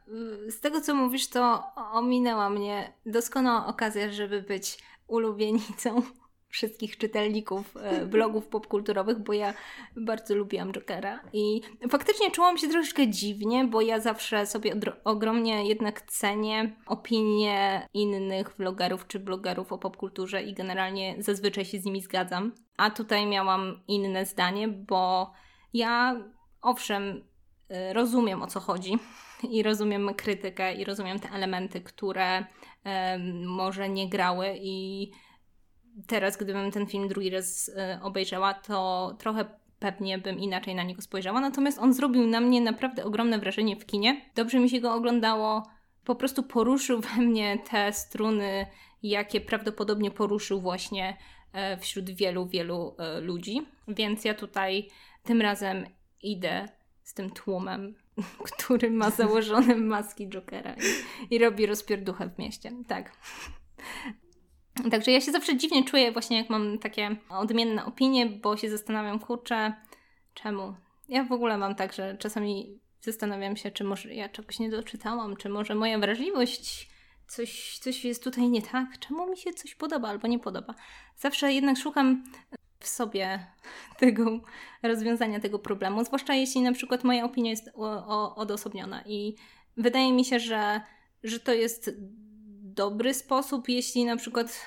z 0.51 0.61
tego 0.61 0.81
co 0.81 0.95
mówisz, 0.95 1.29
to 1.29 1.63
ominęła 1.93 2.51
mnie 2.51 2.93
doskonała 3.07 3.67
okazja, 3.67 4.13
żeby 4.13 4.43
być 4.43 4.79
ulubienicą 5.07 6.03
wszystkich 6.53 6.99
czytelników 6.99 7.77
e, 7.77 8.07
blogów 8.07 8.47
popkulturowych, 8.47 9.19
bo 9.19 9.33
ja 9.33 9.55
bardzo 9.97 10.35
lubiłam 10.35 10.73
Jokera 10.73 11.21
i 11.33 11.61
faktycznie 11.91 12.31
czułam 12.31 12.59
się 12.59 12.69
troszeczkę 12.69 13.09
dziwnie, 13.09 13.65
bo 13.65 13.81
ja 13.81 14.01
zawsze 14.01 14.47
sobie 14.47 14.75
ogromnie 15.05 15.69
jednak 15.69 16.03
cenię 16.03 16.77
opinie 16.87 17.89
innych 17.95 18.57
vlogerów 18.57 19.07
czy 19.07 19.19
blogerów 19.19 19.73
o 19.73 19.79
popkulturze 19.79 20.43
i 20.43 20.55
generalnie 20.55 21.17
zazwyczaj 21.19 21.65
się 21.65 21.79
z 21.79 21.85
nimi 21.85 22.01
zgadzam. 22.01 22.53
A 22.77 22.91
tutaj 22.91 23.27
miałam 23.27 23.81
inne 23.89 24.27
zdanie, 24.27 24.69
bo 24.69 25.33
ja 25.75 26.21
owszem 26.63 27.25
e, 27.69 27.93
rozumiem 27.93 28.43
o 28.43 28.47
co 28.47 28.61
chodzi 28.61 28.99
i 29.51 29.63
rozumiem 29.63 30.15
krytykę 30.15 30.75
i 30.75 30.85
rozumiem 30.85 31.19
te 31.19 31.31
elementy, 31.31 31.81
które 31.81 32.47
może 33.47 33.89
nie 33.89 34.09
grały 34.09 34.57
i 34.61 35.11
teraz, 36.07 36.37
gdybym 36.37 36.71
ten 36.71 36.87
film 36.87 37.09
drugi 37.09 37.31
raz 37.31 37.71
e, 37.77 37.99
obejrzała, 38.03 38.55
to 38.55 39.17
trochę 39.19 39.45
pewnie 39.79 40.19
bym 40.19 40.39
inaczej 40.39 40.75
na 40.75 40.83
niego 40.83 41.03
spojrzała. 41.03 41.41
Natomiast 41.41 41.79
on 41.79 41.95
zrobił 41.95 42.27
na 42.27 42.41
mnie 42.41 42.61
naprawdę 42.61 43.05
ogromne 43.05 43.39
wrażenie 43.39 43.77
w 43.77 43.87
kinie. 43.87 44.31
Dobrze 44.35 44.61
mi 44.61 44.71
się 44.71 44.81
go 44.81 44.95
oglądało, 44.95 45.63
po 46.05 46.15
prostu 46.15 46.43
poruszył 46.43 47.01
we 47.01 47.23
mnie 47.23 47.59
te 47.71 47.93
struny, 47.93 48.67
jakie 49.03 49.41
prawdopodobnie 49.41 50.11
poruszył 50.11 50.61
właśnie 50.61 51.17
e, 51.53 51.77
wśród 51.77 52.11
wielu, 52.11 52.47
wielu 52.47 52.95
e, 52.99 53.21
ludzi. 53.21 53.67
Więc 53.89 54.25
ja 54.25 54.35
tutaj 54.35 54.89
tym 55.23 55.41
razem 55.41 55.87
idę 56.23 56.69
z 57.03 57.15
tym 57.15 57.31
tłumem, 57.31 57.95
który 58.57 58.91
ma 58.91 59.11
założone 59.11 59.75
maski 59.75 60.29
Jokera 60.29 60.75
i, 60.75 61.35
i 61.35 61.39
robi 61.39 61.67
rozpierduchę 61.67 62.31
w 62.31 62.39
mieście. 62.39 62.73
Tak. 62.89 63.13
Także 64.91 65.11
ja 65.11 65.21
się 65.21 65.33
zawsze 65.33 65.57
dziwnie 65.57 65.85
czuję 65.85 66.13
właśnie 66.13 66.37
jak 66.37 66.51
mam 66.51 66.79
takie 66.79 67.17
odmienne 67.29 67.85
opinie, 67.85 68.27
bo 68.27 68.57
się 68.57 68.71
zastanawiam, 68.71 69.19
kurczę, 69.19 69.73
czemu? 70.35 70.75
Ja 71.09 71.25
w 71.25 71.33
ogóle 71.33 71.59
mam 71.59 71.75
tak, 71.75 71.93
że 71.93 72.17
czasami 72.19 72.81
zastanawiam 73.01 73.57
się, 73.57 73.71
czy 73.71 73.85
może 73.85 74.15
ja 74.15 74.29
czegoś 74.29 74.59
nie 74.59 74.71
doczytałam, 74.71 75.37
czy 75.37 75.49
może 75.49 75.75
moja 75.75 75.99
wrażliwość, 75.99 76.89
coś, 77.27 77.79
coś 77.79 78.05
jest 78.05 78.25
tutaj 78.25 78.49
nie 78.49 78.63
tak, 78.63 78.99
czemu 78.99 79.31
mi 79.31 79.37
się 79.37 79.53
coś 79.53 79.75
podoba 79.75 80.09
albo 80.09 80.29
nie 80.29 80.39
podoba. 80.39 80.75
Zawsze 81.17 81.53
jednak 81.53 81.79
szukam 81.79 82.25
w 82.81 82.89
sobie 82.89 83.47
tego 84.01 84.41
rozwiązania 84.83 85.41
tego 85.41 85.59
problemu, 85.59 86.05
zwłaszcza 86.05 86.35
jeśli 86.35 86.63
na 86.63 86.73
przykład 86.73 87.05
moja 87.05 87.25
opinia 87.25 87.51
jest 87.51 87.71
odosobniona 88.37 89.03
i 89.07 89.35
wydaje 89.77 90.13
mi 90.13 90.25
się, 90.25 90.41
że, 90.41 90.81
że 91.23 91.41
to 91.41 91.53
jest 91.53 91.91
dobry 92.75 93.15
sposób, 93.15 93.69
jeśli 93.69 94.05
na 94.05 94.17
przykład 94.17 94.67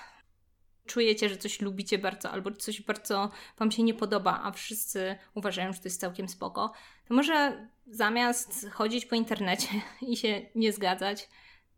czujecie, 0.85 1.29
że 1.29 1.37
coś 1.37 1.61
lubicie 1.61 1.97
bardzo 1.97 2.31
albo 2.31 2.51
coś 2.51 2.81
bardzo 2.81 3.31
Wam 3.57 3.71
się 3.71 3.83
nie 3.83 3.93
podoba, 3.93 4.41
a 4.43 4.51
wszyscy 4.51 5.15
uważają, 5.33 5.73
że 5.73 5.79
to 5.79 5.87
jest 5.87 6.01
całkiem 6.01 6.29
spoko, 6.29 6.71
to 7.07 7.13
może 7.13 7.67
zamiast 7.87 8.69
chodzić 8.71 9.05
po 9.05 9.15
internecie 9.15 9.67
i 10.11 10.17
się 10.17 10.41
nie 10.55 10.73
zgadzać, 10.73 11.29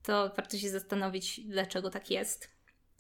to 0.04 0.32
warto 0.36 0.58
się 0.58 0.70
zastanowić, 0.70 1.40
dlaczego 1.40 1.90
tak 1.90 2.12
jest 2.12 2.52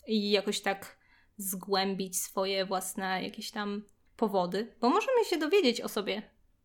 i 0.07 0.31
jakoś 0.31 0.61
tak 0.61 0.97
zgłębić 1.37 2.19
swoje 2.19 2.65
własne 2.65 3.23
jakieś 3.23 3.51
tam 3.51 3.83
powody, 4.17 4.75
bo 4.81 4.89
możemy 4.89 5.25
się 5.25 5.37
dowiedzieć 5.37 5.81
o 5.81 5.89
sobie 5.89 6.21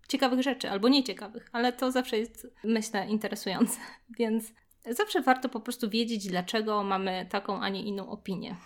ciekawych 0.09 0.42
rzeczy 0.42 0.70
albo 0.70 0.88
nieciekawych, 0.88 1.48
ale 1.53 1.72
to 1.72 1.90
zawsze 1.90 2.18
jest, 2.18 2.46
myślę, 2.64 3.07
interesujące, 3.09 3.81
więc 4.18 4.53
zawsze 4.90 5.23
warto 5.23 5.49
po 5.49 5.61
prostu 5.61 5.90
wiedzieć, 5.90 6.29
dlaczego 6.29 6.83
mamy 6.83 7.27
taką, 7.31 7.61
a 7.61 7.68
nie 7.68 7.83
inną 7.83 8.09
opinię. 8.09 8.57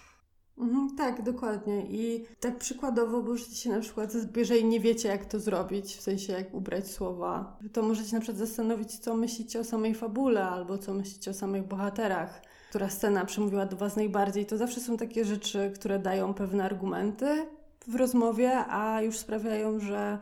Mhm, 0.58 0.96
tak, 0.96 1.22
dokładnie. 1.22 1.86
I 1.90 2.24
tak 2.40 2.58
przykładowo 2.58 3.22
możecie 3.22 3.56
się 3.56 3.70
na 3.70 3.80
przykład, 3.80 4.12
jeżeli 4.36 4.64
nie 4.64 4.80
wiecie, 4.80 5.08
jak 5.08 5.24
to 5.24 5.40
zrobić, 5.40 5.96
w 5.96 6.00
sensie 6.00 6.32
jak 6.32 6.54
ubrać 6.54 6.90
słowa, 6.90 7.58
to 7.72 7.82
możecie 7.82 8.14
na 8.14 8.20
przykład 8.20 8.38
zastanowić, 8.38 8.98
co 8.98 9.16
myślicie 9.16 9.60
o 9.60 9.64
samej 9.64 9.94
fabule, 9.94 10.44
albo 10.44 10.78
co 10.78 10.94
myślicie 10.94 11.30
o 11.30 11.34
samych 11.34 11.68
bohaterach, 11.68 12.42
która 12.68 12.90
scena 12.90 13.24
przemówiła 13.24 13.66
do 13.66 13.76
Was 13.76 13.96
najbardziej. 13.96 14.46
To 14.46 14.56
zawsze 14.56 14.80
są 14.80 14.96
takie 14.96 15.24
rzeczy, 15.24 15.72
które 15.74 15.98
dają 15.98 16.34
pewne 16.34 16.64
argumenty 16.64 17.46
w 17.86 17.94
rozmowie, 17.94 18.58
a 18.58 19.02
już 19.02 19.18
sprawiają, 19.18 19.80
że 19.80 20.18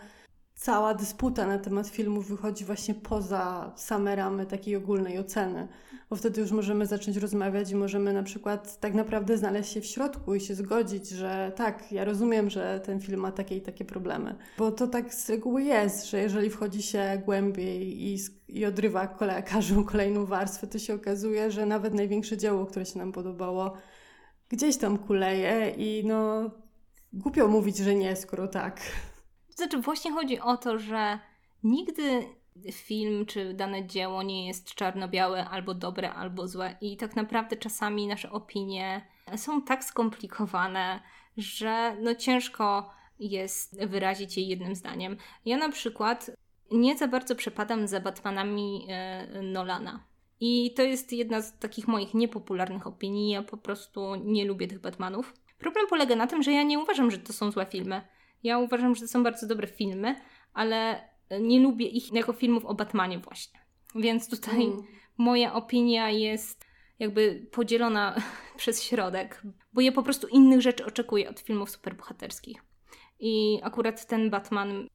cała 0.64 0.94
dysputa 0.94 1.46
na 1.46 1.58
temat 1.58 1.88
filmu 1.88 2.20
wychodzi 2.20 2.64
właśnie 2.64 2.94
poza 2.94 3.72
same 3.76 4.16
ramy 4.16 4.46
takiej 4.46 4.76
ogólnej 4.76 5.18
oceny, 5.18 5.68
bo 6.10 6.16
wtedy 6.16 6.40
już 6.40 6.50
możemy 6.50 6.86
zacząć 6.86 7.16
rozmawiać 7.16 7.70
i 7.70 7.76
możemy 7.76 8.12
na 8.12 8.22
przykład 8.22 8.80
tak 8.80 8.94
naprawdę 8.94 9.38
znaleźć 9.38 9.72
się 9.72 9.80
w 9.80 9.86
środku 9.86 10.34
i 10.34 10.40
się 10.40 10.54
zgodzić, 10.54 11.08
że 11.08 11.52
tak, 11.56 11.92
ja 11.92 12.04
rozumiem, 12.04 12.50
że 12.50 12.80
ten 12.84 13.00
film 13.00 13.20
ma 13.20 13.32
takie 13.32 13.56
i 13.56 13.60
takie 13.60 13.84
problemy. 13.84 14.34
Bo 14.58 14.72
to 14.72 14.86
tak 14.86 15.14
z 15.14 15.30
reguły 15.30 15.62
jest, 15.62 16.10
że 16.10 16.18
jeżeli 16.18 16.50
wchodzi 16.50 16.82
się 16.82 17.22
głębiej 17.24 18.04
i, 18.04 18.18
i 18.48 18.66
odrywa 18.66 19.06
kole, 19.06 19.42
każdą 19.42 19.84
kolejną 19.84 20.26
warstwę, 20.26 20.66
to 20.66 20.78
się 20.78 20.94
okazuje, 20.94 21.50
że 21.50 21.66
nawet 21.66 21.94
największe 21.94 22.36
dzieło, 22.36 22.66
które 22.66 22.86
się 22.86 22.98
nam 22.98 23.12
podobało, 23.12 23.72
gdzieś 24.48 24.76
tam 24.76 24.98
kuleje 24.98 25.74
i 25.76 26.02
no 26.06 26.50
głupio 27.12 27.48
mówić, 27.48 27.76
że 27.76 27.94
nie, 27.94 28.16
skoro 28.16 28.48
tak. 28.48 28.80
Znaczy, 29.54 29.78
właśnie 29.78 30.12
chodzi 30.12 30.40
o 30.40 30.56
to, 30.56 30.78
że 30.78 31.18
nigdy 31.62 32.28
film 32.72 33.26
czy 33.26 33.54
dane 33.54 33.86
dzieło 33.86 34.22
nie 34.22 34.46
jest 34.46 34.74
czarno-białe, 34.74 35.48
albo 35.48 35.74
dobre, 35.74 36.14
albo 36.14 36.48
złe. 36.48 36.76
I 36.80 36.96
tak 36.96 37.16
naprawdę 37.16 37.56
czasami 37.56 38.06
nasze 38.06 38.30
opinie 38.30 39.06
są 39.36 39.62
tak 39.62 39.84
skomplikowane, 39.84 41.00
że 41.36 41.96
no 42.00 42.14
ciężko 42.14 42.90
jest 43.18 43.86
wyrazić 43.86 44.36
je 44.36 44.42
jednym 44.42 44.74
zdaniem. 44.74 45.16
Ja 45.44 45.56
na 45.56 45.68
przykład 45.68 46.30
nie 46.70 46.96
za 46.96 47.08
bardzo 47.08 47.34
przepadam 47.34 47.88
za 47.88 48.00
Batmanami 48.00 48.86
e, 48.88 49.42
Nolana. 49.42 50.04
I 50.40 50.74
to 50.76 50.82
jest 50.82 51.12
jedna 51.12 51.42
z 51.42 51.58
takich 51.58 51.88
moich 51.88 52.14
niepopularnych 52.14 52.86
opinii. 52.86 53.30
Ja 53.30 53.42
po 53.42 53.56
prostu 53.56 54.14
nie 54.14 54.44
lubię 54.44 54.68
tych 54.68 54.80
Batmanów. 54.80 55.34
Problem 55.58 55.86
polega 55.86 56.16
na 56.16 56.26
tym, 56.26 56.42
że 56.42 56.52
ja 56.52 56.62
nie 56.62 56.78
uważam, 56.78 57.10
że 57.10 57.18
to 57.18 57.32
są 57.32 57.50
złe 57.50 57.66
filmy. 57.66 58.02
Ja 58.44 58.58
uważam, 58.58 58.94
że 58.94 59.00
to 59.00 59.08
są 59.08 59.22
bardzo 59.22 59.46
dobre 59.46 59.66
filmy, 59.66 60.16
ale 60.54 61.08
nie 61.40 61.60
lubię 61.60 61.86
ich 61.86 62.12
jako 62.12 62.32
filmów 62.32 62.64
o 62.64 62.74
Batmanie 62.74 63.18
właśnie. 63.18 63.60
Więc 63.94 64.28
tutaj 64.28 64.64
mm. 64.64 64.82
moja 65.18 65.54
opinia 65.54 66.10
jest 66.10 66.64
jakby 66.98 67.46
podzielona 67.50 68.16
przez 68.56 68.82
środek, 68.82 69.42
bo 69.72 69.80
ja 69.80 69.92
po 69.92 70.02
prostu 70.02 70.26
innych 70.26 70.60
rzeczy 70.60 70.86
oczekuję 70.86 71.30
od 71.30 71.40
filmów 71.40 71.70
superbohaterskich. 71.70 72.62
I 73.20 73.60
akurat 73.62 74.06
ten 74.06 74.30
Batman 74.30 74.88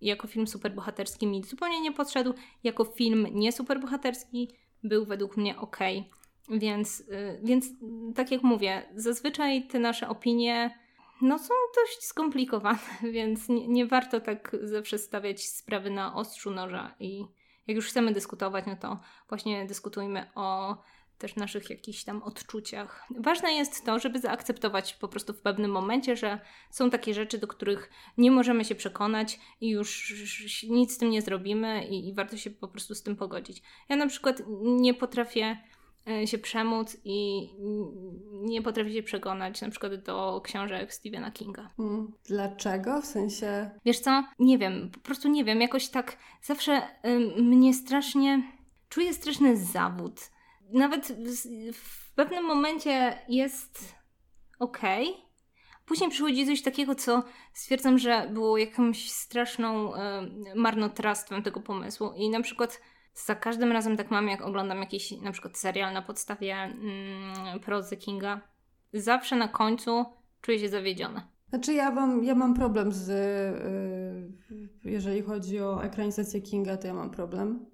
jako 0.00 0.26
film 0.28 0.46
superbohaterski 0.46 1.26
mi 1.26 1.44
zupełnie 1.44 1.80
nie 1.80 1.92
podszedł. 1.92 2.34
Jako 2.64 2.84
film 2.84 3.26
nie 3.32 3.52
superbohaterski 3.52 4.50
był 4.82 5.06
według 5.06 5.36
mnie 5.36 5.58
ok. 5.58 5.78
Więc, 6.50 7.00
y, 7.00 7.40
więc 7.42 7.66
tak 8.14 8.30
jak 8.30 8.42
mówię, 8.42 8.82
zazwyczaj 8.94 9.66
te 9.66 9.78
nasze 9.78 10.08
opinie 10.08 10.78
no 11.24 11.38
są 11.38 11.54
dość 11.76 12.04
skomplikowane, 12.04 12.78
więc 13.12 13.48
nie, 13.48 13.68
nie, 13.68 13.86
warto 13.86 14.20
tak 14.20 14.56
zawsze 14.62 14.98
stawiać 14.98 15.48
sprawy 15.48 15.90
na 15.90 16.14
ostrzu 16.14 16.50
noża 16.50 16.94
i 17.00 17.24
jak 17.66 17.76
już 17.76 17.86
chcemy 17.86 18.12
dyskutować, 18.12 18.64
no 18.66 18.76
to 18.76 19.00
właśnie 19.28 19.66
dyskutujmy 19.66 20.30
o 20.34 20.76
też 21.18 21.36
naszych 21.36 21.70
jakichś 21.70 22.04
tam 22.04 22.22
odczuciach. 22.22 23.06
Ważne 23.18 23.52
jest 23.52 23.84
to, 23.84 23.98
żeby 23.98 24.20
zaakceptować 24.20 24.94
po 24.94 25.08
prostu 25.08 25.32
w 25.32 25.40
pewnym 25.40 25.70
momencie, 25.70 26.16
że 26.16 26.40
są 26.70 26.90
takie 26.90 27.14
rzeczy, 27.14 27.38
do 27.38 27.46
których 27.46 27.90
nie 28.18 28.30
możemy 28.30 28.64
się 28.64 28.74
przekonać 28.74 29.40
i 29.60 29.70
już 29.70 30.14
nic 30.68 30.94
z 30.94 30.98
tym 30.98 31.10
nie 31.10 31.22
zrobimy 31.22 31.86
i, 31.86 32.08
i 32.08 32.14
warto 32.14 32.36
się 32.36 32.50
po 32.50 32.68
prostu 32.68 32.94
z 32.94 33.02
tym 33.02 33.16
pogodzić. 33.16 33.62
Ja 33.88 33.96
na 33.96 34.06
przykład 34.06 34.42
nie 34.62 34.94
potrafię 34.94 35.58
się 36.26 36.38
przemóc 36.38 36.96
i 37.04 37.48
nie 38.32 38.62
potrafi 38.62 38.94
się 38.94 39.02
przekonać 39.02 39.60
na 39.60 39.70
przykład 39.70 39.94
do 39.94 40.40
książek 40.44 40.94
Stephena 40.94 41.30
Kinga. 41.30 41.70
Mm, 41.78 42.12
dlaczego? 42.28 43.00
W 43.02 43.06
sensie... 43.06 43.70
Wiesz 43.84 43.98
co? 43.98 44.24
Nie 44.38 44.58
wiem, 44.58 44.90
po 44.90 45.00
prostu 45.00 45.28
nie 45.28 45.44
wiem. 45.44 45.60
Jakoś 45.60 45.88
tak 45.88 46.16
zawsze 46.42 46.82
y, 47.06 47.42
mnie 47.42 47.74
strasznie... 47.74 48.42
Czuję 48.88 49.14
straszny 49.14 49.56
zawód. 49.56 50.20
Nawet 50.72 51.06
w, 51.06 51.72
w 51.74 52.14
pewnym 52.14 52.44
momencie 52.44 53.18
jest 53.28 53.94
okej, 54.58 55.08
okay. 55.08 55.24
Później 55.86 56.10
przychodzi 56.10 56.46
coś 56.46 56.62
takiego, 56.62 56.94
co 56.94 57.24
stwierdzam, 57.52 57.98
że 57.98 58.28
było 58.32 58.58
jakąś 58.58 59.10
straszną 59.10 59.94
y, 59.94 59.98
marnotrawstwem 60.54 61.42
tego 61.42 61.60
pomysłu. 61.60 62.12
I 62.16 62.30
na 62.30 62.40
przykład 62.42 62.80
za 63.14 63.34
każdym 63.34 63.72
razem 63.72 63.96
tak 63.96 64.10
mam, 64.10 64.28
jak 64.28 64.42
oglądam 64.42 64.78
jakiś 64.78 65.10
na 65.20 65.32
przykład 65.32 65.58
serial 65.58 65.94
na 65.94 66.02
podstawie 66.02 66.54
mm, 66.54 67.60
prozy 67.60 67.96
Kinga. 67.96 68.40
Zawsze 68.92 69.36
na 69.36 69.48
końcu 69.48 70.04
czuję 70.40 70.58
się 70.58 70.68
zawiedziona. 70.68 71.28
Znaczy 71.48 71.72
ja 71.72 71.90
mam, 71.90 72.24
ja 72.24 72.34
mam 72.34 72.54
problem 72.54 72.92
z, 72.92 73.08
yy, 74.84 74.92
jeżeli 74.92 75.22
chodzi 75.22 75.60
o 75.60 75.84
ekranizację 75.84 76.40
Kinga, 76.40 76.76
to 76.76 76.86
ja 76.86 76.94
mam 76.94 77.10
problem 77.10 77.66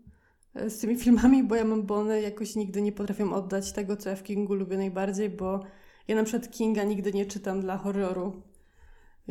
y, 0.60 0.70
z 0.70 0.80
tymi 0.80 0.96
filmami, 0.96 1.44
bo 1.44 1.54
ja 1.54 1.64
mam, 1.64 1.82
bo 1.82 1.96
one 1.96 2.20
jakoś 2.20 2.56
nigdy 2.56 2.82
nie 2.82 2.92
potrafią 2.92 3.32
oddać 3.32 3.72
tego, 3.72 3.96
co 3.96 4.10
ja 4.10 4.16
w 4.16 4.22
Kingu 4.22 4.54
lubię 4.54 4.76
najbardziej, 4.76 5.30
bo 5.30 5.60
ja 6.08 6.16
na 6.16 6.24
przykład 6.24 6.50
Kinga 6.50 6.84
nigdy 6.84 7.12
nie 7.12 7.26
czytam 7.26 7.60
dla 7.60 7.76
horroru. 7.76 8.42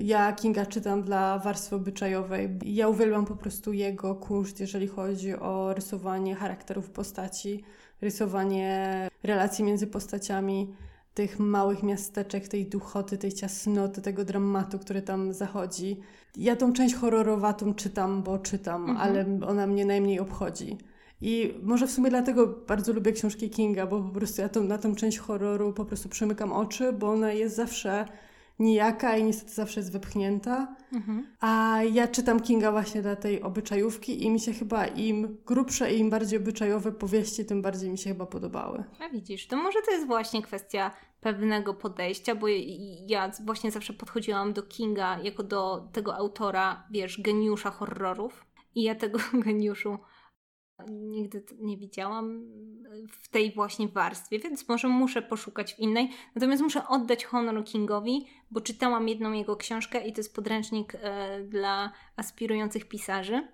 Ja 0.02 0.34
Kinga 0.34 0.66
czytam 0.66 1.04
dla 1.04 1.40
warstwy 1.40 1.76
obyczajowej. 1.76 2.50
Ja 2.66 2.88
uwielbiam 2.88 3.26
po 3.26 3.36
prostu 3.36 3.74
jego 3.74 4.16
kunszt, 4.16 4.60
jeżeli 4.60 4.88
chodzi 4.88 5.36
o 5.36 5.74
rysowanie 5.74 6.36
charakterów 6.36 6.90
postaci, 6.90 7.64
rysowanie 8.02 9.08
relacji 9.24 9.64
między 9.64 9.88
postaciami, 9.88 10.74
tych 11.14 11.40
małych 11.40 11.84
miasteczek, 11.84 12.48
tej 12.48 12.66
duchoty, 12.66 13.18
tej 13.18 13.34
ciasnoty, 13.34 14.02
tego 14.02 14.26
dramatu, 14.26 14.80
który 14.80 15.02
tam 15.02 15.34
zachodzi. 15.34 16.00
Ja 16.38 16.56
tą 16.56 16.74
część 16.74 16.96
horrorowatą 16.96 17.74
czytam, 17.74 18.24
bo 18.24 18.40
czytam, 18.40 18.90
mhm. 18.90 18.98
ale 18.98 19.48
ona 19.48 19.68
mnie 19.68 19.86
najmniej 19.86 20.20
obchodzi. 20.20 20.78
I 21.22 21.54
może 21.64 21.88
w 21.88 21.92
sumie 21.92 22.10
dlatego 22.10 22.48
bardzo 22.48 22.94
lubię 22.94 23.12
książki 23.12 23.50
Kinga, 23.50 23.88
bo 23.88 24.02
po 24.02 24.10
prostu 24.10 24.42
ja 24.42 24.50
tą, 24.50 24.64
na 24.64 24.78
tą 24.78 24.96
część 24.96 25.18
horroru 25.18 25.74
po 25.74 25.86
prostu 25.86 26.10
przymykam 26.10 26.52
oczy, 26.52 26.94
bo 26.94 27.10
ona 27.10 27.34
jest 27.34 27.56
zawsze 27.56 28.06
nijaka 28.60 29.17
i 29.17 29.24
niestety 29.24 29.54
zawsze 29.54 29.80
jest 29.80 29.91
wypchnięta. 29.91 30.76
Mhm. 30.93 31.28
A 31.39 31.80
ja 31.91 32.08
czytam 32.08 32.39
Kinga 32.39 32.72
właśnie 32.72 33.02
dla 33.02 33.15
tej 33.15 33.41
obyczajówki 33.41 34.24
i 34.26 34.30
mi 34.30 34.39
się 34.39 34.54
chyba 34.54 34.88
im 34.88 35.38
grubsze 35.45 35.93
i 35.93 36.00
im 36.00 36.10
bardziej 36.10 36.39
obyczajowe 36.39 36.91
powieści, 36.91 37.45
tym 37.45 37.62
bardziej 37.62 37.89
mi 37.89 37.98
się 37.98 38.10
chyba 38.10 38.26
podobały. 38.26 38.84
A 39.00 39.10
widzisz, 39.10 39.48
to 39.48 39.58
może 39.58 39.80
to 39.86 39.91
jest 39.91 40.08
właśnie 40.08 40.41
kwestia 40.41 40.91
pewnego 41.22 41.74
podejścia, 41.74 42.36
bo 42.36 42.48
ja 43.08 43.32
właśnie 43.45 43.72
zawsze 43.72 43.93
podchodziłam 43.93 44.54
do 44.54 44.63
Kinga 44.63 45.19
jako 45.24 45.43
do 45.43 45.88
tego 45.91 46.15
autora, 46.15 46.84
wiesz, 46.91 47.22
geniusza 47.22 47.72
horrorów. 47.72 48.45
I 48.76 48.84
ja 48.84 48.95
tego 48.95 49.19
geniuszu 49.45 49.98
nigdy 50.88 51.44
nie 51.60 51.78
widziałam 51.78 52.44
w 53.12 53.30
tej 53.30 53.54
właśnie 53.54 53.88
warstwie, 53.88 54.39
więc 54.39 54.68
może 54.68 54.88
muszę 54.88 55.22
poszukać 55.22 55.74
w 55.74 55.80
innej. 55.80 56.10
Natomiast 56.36 56.63
muszę 56.63 56.88
oddać 56.88 57.26
honor 57.26 57.63
Kingowi, 57.63 58.28
bo 58.52 58.62
czytałam 58.62 59.08
jedną 59.08 59.32
jego 59.32 59.56
książkę 59.56 60.08
i 60.08 60.13
to 60.13 60.20
jest 60.20 60.36
podręcznik 60.36 60.96
e, 60.96 61.39
dla 61.44 61.92
aspirujących 62.15 62.88
pisarzy. 62.88 63.48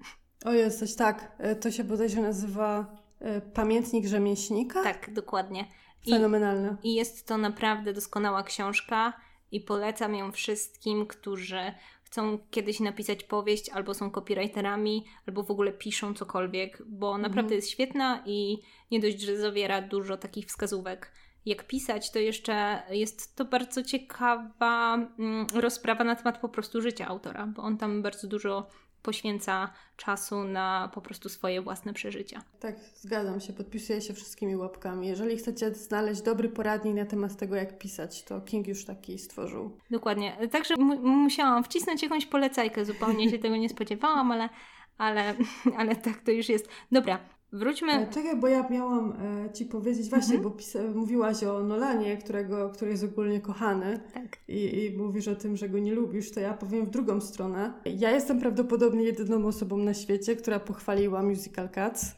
O, 0.45 0.51
jesteś 0.51 0.95
tak. 0.95 1.35
E, 1.37 1.55
to 1.55 1.71
się 1.71 1.83
bodajże 1.83 2.21
nazywa 2.21 2.95
e, 3.19 3.41
Pamiętnik 3.41 4.05
Rzemieślnika? 4.05 4.83
Tak, 4.83 5.13
dokładnie. 5.13 5.67
Fenomenalne. 6.09 6.77
I, 6.83 6.91
I 6.91 6.95
jest 6.95 7.27
to 7.27 7.37
naprawdę 7.37 7.93
doskonała 7.93 8.43
książka 8.43 9.13
i 9.51 9.61
polecam 9.61 10.15
ją 10.15 10.31
wszystkim, 10.31 11.05
którzy 11.05 11.61
chcą 12.05 12.39
kiedyś 12.51 12.79
napisać 12.79 13.23
powieść, 13.23 13.69
albo 13.69 13.93
są 13.93 14.11
copywriterami, 14.11 15.05
albo 15.27 15.43
w 15.43 15.51
ogóle 15.51 15.71
piszą 15.71 16.13
cokolwiek, 16.13 16.81
bo 16.85 17.07
mhm. 17.07 17.21
naprawdę 17.21 17.55
jest 17.55 17.69
świetna 17.69 18.23
i 18.25 18.57
nie 18.91 18.99
dość, 18.99 19.21
że 19.21 19.37
zawiera 19.37 19.81
dużo 19.81 20.17
takich 20.17 20.45
wskazówek, 20.45 21.11
jak 21.45 21.67
pisać, 21.67 22.11
to 22.11 22.19
jeszcze 22.19 22.83
jest 22.89 23.35
to 23.35 23.45
bardzo 23.45 23.83
ciekawa 23.83 24.95
mm, 25.19 25.47
rozprawa 25.53 26.03
na 26.03 26.15
temat 26.15 26.37
po 26.37 26.49
prostu 26.49 26.81
życia 26.81 27.07
autora, 27.07 27.47
bo 27.47 27.61
on 27.61 27.77
tam 27.77 28.01
bardzo 28.01 28.27
dużo 28.27 28.67
poświęca 29.05 29.69
czasu 29.97 30.43
na 30.43 30.91
po 30.93 31.01
prostu 31.01 31.29
swoje 31.29 31.61
własne 31.61 31.93
przeżycia. 31.93 32.41
Tak, 32.59 32.75
zgadzam 32.95 33.39
się, 33.39 33.53
podpisuję 33.53 34.01
się 34.01 34.13
wszystkimi 34.13 34.55
łapkami. 34.55 35.07
Jeżeli 35.07 35.37
chcecie 35.37 35.73
znaleźć 35.73 36.21
dobry 36.21 36.49
poradnik 36.49 36.95
na 36.95 37.05
temat 37.05 37.37
tego, 37.37 37.55
jak 37.55 37.77
pisać, 37.77 38.23
to 38.23 38.41
King 38.41 38.67
już 38.67 38.85
taki 38.85 39.19
stworzył. 39.19 39.77
Dokładnie. 39.91 40.37
Także 40.51 40.75
musiałam 41.01 41.63
wcisnąć 41.63 42.03
jakąś 42.03 42.25
polecajkę, 42.25 42.85
zupełnie 42.85 43.29
się 43.29 43.39
tego 43.39 43.57
nie 43.57 43.69
spodziewałam, 43.69 44.31
ale, 44.31 44.49
ale, 44.97 45.35
ale 45.79 45.95
tak 45.95 46.21
to 46.21 46.31
już 46.31 46.49
jest. 46.49 46.69
Dobra, 46.91 47.19
Wróćmy. 47.55 47.91
E, 47.91 48.07
czekaj, 48.07 48.35
bo 48.39 48.47
ja 48.47 48.69
miałam 48.69 49.11
e, 49.11 49.53
Ci 49.53 49.65
powiedzieć, 49.65 50.09
właśnie, 50.09 50.35
mhm. 50.35 50.43
bo 50.43 50.59
pisa- 50.59 50.95
mówiłaś 50.95 51.43
o 51.43 51.63
Nolanie, 51.63 52.17
którego, 52.17 52.69
który 52.69 52.91
jest 52.91 53.03
ogólnie 53.03 53.41
kochany 53.41 53.99
tak. 54.13 54.37
i, 54.47 54.85
i 54.85 54.97
mówisz 54.97 55.27
o 55.27 55.35
tym, 55.35 55.57
że 55.57 55.69
go 55.69 55.79
nie 55.79 55.93
lubisz, 55.95 56.31
to 56.31 56.39
ja 56.39 56.53
powiem 56.53 56.85
w 56.85 56.89
drugą 56.89 57.21
stronę. 57.21 57.73
Ja 57.85 58.11
jestem 58.11 58.39
prawdopodobnie 58.39 59.03
jedyną 59.03 59.45
osobą 59.45 59.77
na 59.77 59.93
świecie, 59.93 60.35
która 60.35 60.59
pochwaliła 60.59 61.23
musical 61.23 61.69
Cats. 61.69 62.05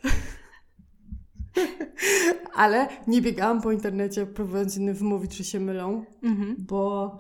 Ale 2.54 2.88
nie 3.08 3.22
biegałam 3.22 3.62
po 3.62 3.72
internecie, 3.72 4.26
próbując 4.26 4.78
innym 4.78 4.96
wymówić, 4.96 5.38
że 5.38 5.44
się 5.44 5.60
mylą, 5.60 6.06
mhm. 6.24 6.56
bo 6.60 7.12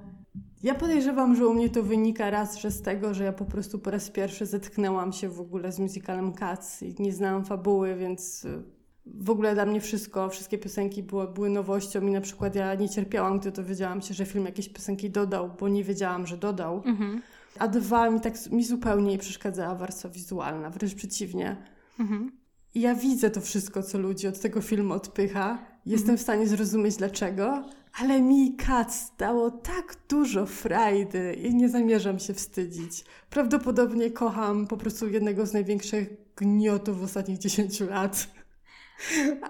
ja 0.64 0.76
podejrzewam, 0.76 1.36
że 1.36 1.48
u 1.48 1.54
mnie 1.54 1.70
to 1.70 1.84
wynika 1.84 2.30
raz, 2.30 2.58
że 2.58 2.72
z 2.72 2.82
tego, 2.82 3.14
że 3.14 3.24
ja 3.24 3.34
po 3.34 3.46
prostu 3.46 3.80
po 3.80 3.92
raz 3.92 4.10
pierwszy 4.10 4.46
zetknęłam 4.46 5.14
się 5.14 5.30
w 5.30 5.40
ogóle 5.40 5.72
z 5.72 5.80
musicalem 5.80 6.34
Cats 6.34 6.84
i 6.84 6.96
nie 7.00 7.14
znałam 7.14 7.46
fabuły, 7.46 7.96
więc 7.96 8.46
y, 8.46 8.64
w 9.06 9.30
ogóle 9.30 9.54
dla 9.54 9.66
mnie 9.66 9.82
wszystko, 9.82 10.30
wszystkie 10.30 10.58
piosenki 10.58 11.04
były, 11.04 11.28
były 11.28 11.50
nowością 11.50 12.08
i 12.08 12.12
na 12.12 12.22
przykład 12.22 12.56
ja 12.56 12.76
nie 12.76 12.90
cierpiałam, 12.90 13.40
gdy 13.40 13.52
dowiedziałam 13.52 14.02
się, 14.02 14.14
że 14.14 14.26
film 14.26 14.46
jakieś 14.46 14.70
piosenki 14.70 15.10
dodał, 15.10 15.52
bo 15.60 15.68
nie 15.68 15.84
wiedziałam, 15.84 16.28
że 16.28 16.38
dodał. 16.38 16.82
Mhm. 16.86 17.22
A 17.60 17.68
dwa, 17.68 18.10
mi 18.10 18.22
tak 18.22 18.52
mi 18.52 18.64
zupełnie 18.66 19.12
nie 19.12 19.18
przeszkadzała 19.18 19.76
warstwa 19.76 20.10
wizualna, 20.10 20.70
wręcz 20.70 20.96
przeciwnie. 20.96 21.58
Mhm. 22.00 22.32
I 22.76 22.82
ja 22.82 22.96
widzę 22.96 23.30
to 23.30 23.42
wszystko, 23.42 23.84
co 23.84 23.98
ludzi 23.98 24.28
od 24.28 24.40
tego 24.40 24.62
filmu 24.62 24.94
odpycha. 24.94 25.58
Jestem 25.86 26.10
mhm. 26.10 26.18
w 26.18 26.22
stanie 26.22 26.48
zrozumieć 26.48 26.96
dlaczego, 26.96 27.64
ale 28.00 28.22
mi 28.22 28.56
Kac 28.56 29.16
dało 29.18 29.52
tak 29.52 29.96
dużo 30.10 30.46
frajdy 30.46 31.34
i 31.34 31.56
nie 31.56 31.70
zamierzam 31.70 32.20
się 32.20 32.34
wstydzić. 32.34 33.04
Prawdopodobnie 33.30 34.12
kocham 34.12 34.68
po 34.68 34.78
prostu 34.78 35.10
jednego 35.10 35.46
z 35.46 35.54
największych 35.54 36.08
gniotów 36.36 37.04
ostatnich 37.04 37.38
10 37.38 37.80
lat. 37.80 38.28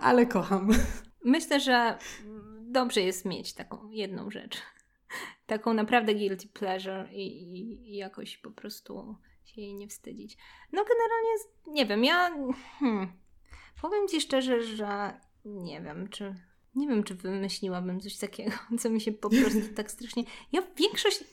ale 0.02 0.26
kocham. 0.26 0.70
Myślę, 1.24 1.60
że 1.60 1.98
dobrze 2.62 3.02
jest 3.02 3.26
mieć 3.26 3.54
taką 3.54 3.90
jedną 3.90 4.32
rzecz. 4.32 4.58
Taką 5.46 5.74
naprawdę 5.74 6.16
guilty 6.16 6.48
pleasure 6.48 7.10
i, 7.14 7.44
i, 7.44 7.92
i 7.94 7.98
jakoś 7.98 8.38
po 8.38 8.52
prostu 8.52 9.16
się 9.46 9.62
jej 9.62 9.76
nie 9.76 9.88
wstydzić. 9.88 10.38
No 10.72 10.84
generalnie, 10.84 11.32
nie 11.68 11.86
wiem, 11.86 12.04
ja 12.04 12.30
hmm, 12.80 13.12
powiem 13.82 14.08
Ci 14.08 14.22
szczerze, 14.22 14.64
że 14.64 15.20
nie 15.46 15.82
wiem, 15.82 16.10
czy 16.10 16.36
nie 16.76 16.88
wiem, 16.88 17.04
czy 17.04 17.16
wymyśliłabym 17.16 18.00
coś 18.00 18.18
takiego, 18.18 18.52
co 18.80 18.90
mi 18.90 19.02
się 19.02 19.12
po 19.12 19.30
prostu 19.30 19.60
tak 19.76 19.92
strasznie. 19.92 20.24
Ja 20.52 20.62
większość, 20.78 21.24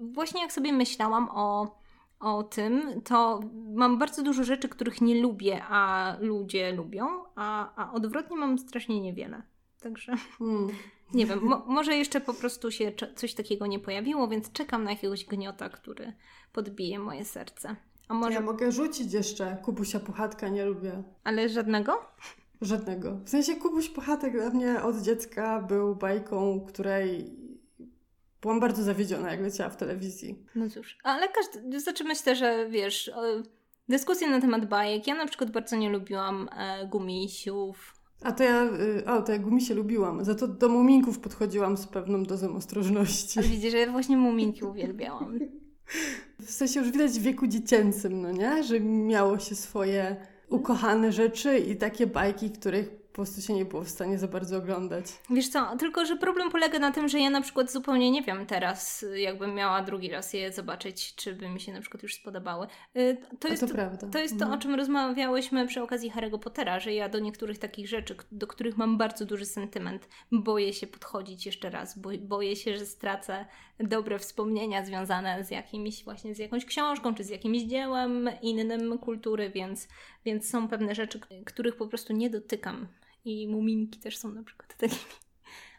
właśnie 0.00 0.40
jak 0.40 0.52
sobie 0.52 0.72
myślałam 0.72 1.28
o, 1.32 1.76
o 2.20 2.42
tym, 2.42 3.02
to 3.04 3.40
mam 3.74 3.98
bardzo 3.98 4.22
dużo 4.22 4.44
rzeczy, 4.44 4.68
których 4.68 5.00
nie 5.00 5.22
lubię, 5.22 5.62
a 5.64 6.12
ludzie 6.20 6.72
lubią, 6.72 7.06
a, 7.34 7.74
a 7.76 7.92
odwrotnie 7.92 8.36
mam 8.36 8.58
strasznie 8.58 9.00
niewiele. 9.00 9.42
Także 9.80 10.16
hmm. 10.38 10.68
nie 11.14 11.26
wiem, 11.26 11.42
mo, 11.42 11.64
może 11.66 11.96
jeszcze 11.96 12.20
po 12.20 12.34
prostu 12.34 12.70
się 12.70 12.92
coś 13.16 13.34
takiego 13.34 13.66
nie 13.66 13.78
pojawiło, 13.78 14.28
więc 14.28 14.52
czekam 14.52 14.84
na 14.84 14.90
jakiegoś 14.90 15.24
gniota, 15.24 15.68
który 15.68 16.12
podbije 16.52 16.98
moje 16.98 17.24
serce. 17.24 17.76
A 18.08 18.14
może... 18.14 18.34
Ja 18.34 18.40
mogę 18.40 18.72
rzucić 18.72 19.12
jeszcze 19.12 19.56
Kubusia 19.64 20.00
Puchatka, 20.00 20.48
nie 20.48 20.64
lubię. 20.64 21.02
Ale 21.24 21.48
żadnego? 21.48 21.92
Żadnego. 22.62 23.20
W 23.24 23.28
sensie 23.28 23.56
Kubuś 23.56 23.88
Puchatek 23.88 24.32
dla 24.32 24.50
mnie 24.50 24.82
od 24.82 24.96
dziecka 24.98 25.62
był 25.62 25.96
bajką, 25.96 26.60
której 26.68 27.36
byłam 28.42 28.60
bardzo 28.60 28.82
zawiedziona, 28.82 29.30
jak 29.30 29.40
leciała 29.40 29.70
w 29.70 29.76
telewizji. 29.76 30.46
No 30.54 30.70
cóż, 30.70 30.98
ale 31.02 31.28
każdy, 31.28 31.80
znaczy 31.80 32.04
myślę, 32.04 32.36
że 32.36 32.68
wiesz, 32.68 33.10
dyskusje 33.88 34.30
na 34.30 34.40
temat 34.40 34.68
bajek, 34.68 35.06
ja 35.06 35.14
na 35.14 35.26
przykład 35.26 35.50
bardzo 35.50 35.76
nie 35.76 35.90
lubiłam 35.90 36.48
e, 36.56 36.86
gumisiów. 36.86 37.94
A 38.22 38.32
to 38.32 38.44
ja, 38.44 38.64
y, 38.64 39.06
o, 39.06 39.22
to 39.22 39.32
ja 39.32 39.38
gumisie 39.38 39.74
lubiłam, 39.74 40.24
za 40.24 40.34
to 40.34 40.48
do 40.48 40.68
muminków 40.68 41.18
podchodziłam 41.18 41.76
z 41.76 41.86
pewną 41.86 42.22
dozą 42.22 42.56
ostrożności. 42.56 43.38
A 43.38 43.42
widzisz, 43.42 43.72
że 43.72 43.78
ja 43.78 43.90
właśnie 43.90 44.16
muminki 44.16 44.64
uwielbiałam. 44.64 45.38
W 46.40 46.50
sensie 46.50 46.80
już 46.80 46.90
widać 46.90 47.10
w 47.10 47.22
wieku 47.22 47.46
dziecięcym, 47.46 48.22
no 48.22 48.32
nie? 48.32 48.64
Że 48.64 48.80
miało 48.80 49.38
się 49.38 49.54
swoje 49.54 50.16
ukochane 50.52 51.12
rzeczy 51.12 51.58
i 51.58 51.76
takie 51.76 52.06
bajki, 52.06 52.50
których 52.50 53.01
po 53.12 53.16
prostu 53.16 53.42
się 53.42 53.54
nie 53.54 53.64
było 53.64 53.82
w 53.82 53.88
stanie 53.88 54.18
za 54.18 54.28
bardzo 54.28 54.56
oglądać. 54.56 55.04
Wiesz 55.30 55.48
co, 55.48 55.76
tylko 55.78 56.06
że 56.06 56.16
problem 56.16 56.50
polega 56.50 56.78
na 56.78 56.90
tym, 56.90 57.08
że 57.08 57.18
ja 57.18 57.30
na 57.30 57.40
przykład 57.40 57.72
zupełnie 57.72 58.10
nie 58.10 58.22
wiem 58.22 58.46
teraz, 58.46 59.04
jakbym 59.14 59.54
miała 59.54 59.82
drugi 59.82 60.10
raz 60.10 60.32
je 60.32 60.52
zobaczyć, 60.52 61.14
czy 61.14 61.34
by 61.34 61.48
mi 61.48 61.60
się 61.60 61.72
na 61.72 61.80
przykład 61.80 62.02
już 62.02 62.14
spodobały. 62.14 62.66
Y, 62.96 63.16
to 63.40 63.48
jest, 63.48 63.66
to, 63.68 63.74
prawda. 63.74 64.06
To 64.06 64.18
jest 64.18 64.38
to, 64.38 64.44
mhm. 64.44 64.58
o 64.58 64.62
czym 64.62 64.74
rozmawiałyśmy 64.74 65.66
przy 65.66 65.82
okazji 65.82 66.10
Harry'ego 66.10 66.38
Pottera, 66.38 66.80
że 66.80 66.94
ja 66.94 67.08
do 67.08 67.18
niektórych 67.18 67.58
takich 67.58 67.88
rzeczy, 67.88 68.16
do 68.32 68.46
których 68.46 68.76
mam 68.76 68.98
bardzo 68.98 69.26
duży 69.26 69.46
sentyment, 69.46 70.08
boję 70.32 70.72
się 70.72 70.86
podchodzić 70.86 71.46
jeszcze 71.46 71.70
raz, 71.70 71.98
bo, 71.98 72.10
boję 72.20 72.56
się, 72.56 72.78
że 72.78 72.86
stracę 72.86 73.46
dobre 73.80 74.18
wspomnienia 74.18 74.84
związane 74.84 75.44
z 75.44 75.50
jakimś 75.50 76.04
właśnie 76.04 76.34
z 76.34 76.38
jakąś 76.38 76.64
książką, 76.64 77.14
czy 77.14 77.24
z 77.24 77.28
jakimś 77.28 77.62
dziełem 77.62 78.30
innym 78.42 78.98
kultury, 78.98 79.50
więc, 79.50 79.88
więc 80.24 80.50
są 80.50 80.68
pewne 80.68 80.94
rzeczy, 80.94 81.20
których 81.44 81.76
po 81.76 81.86
prostu 81.86 82.12
nie 82.12 82.30
dotykam 82.30 82.86
i 83.24 83.48
muminki 83.48 84.00
też 84.00 84.18
są 84.18 84.32
na 84.32 84.42
przykład 84.42 84.76
takimi. 84.76 85.00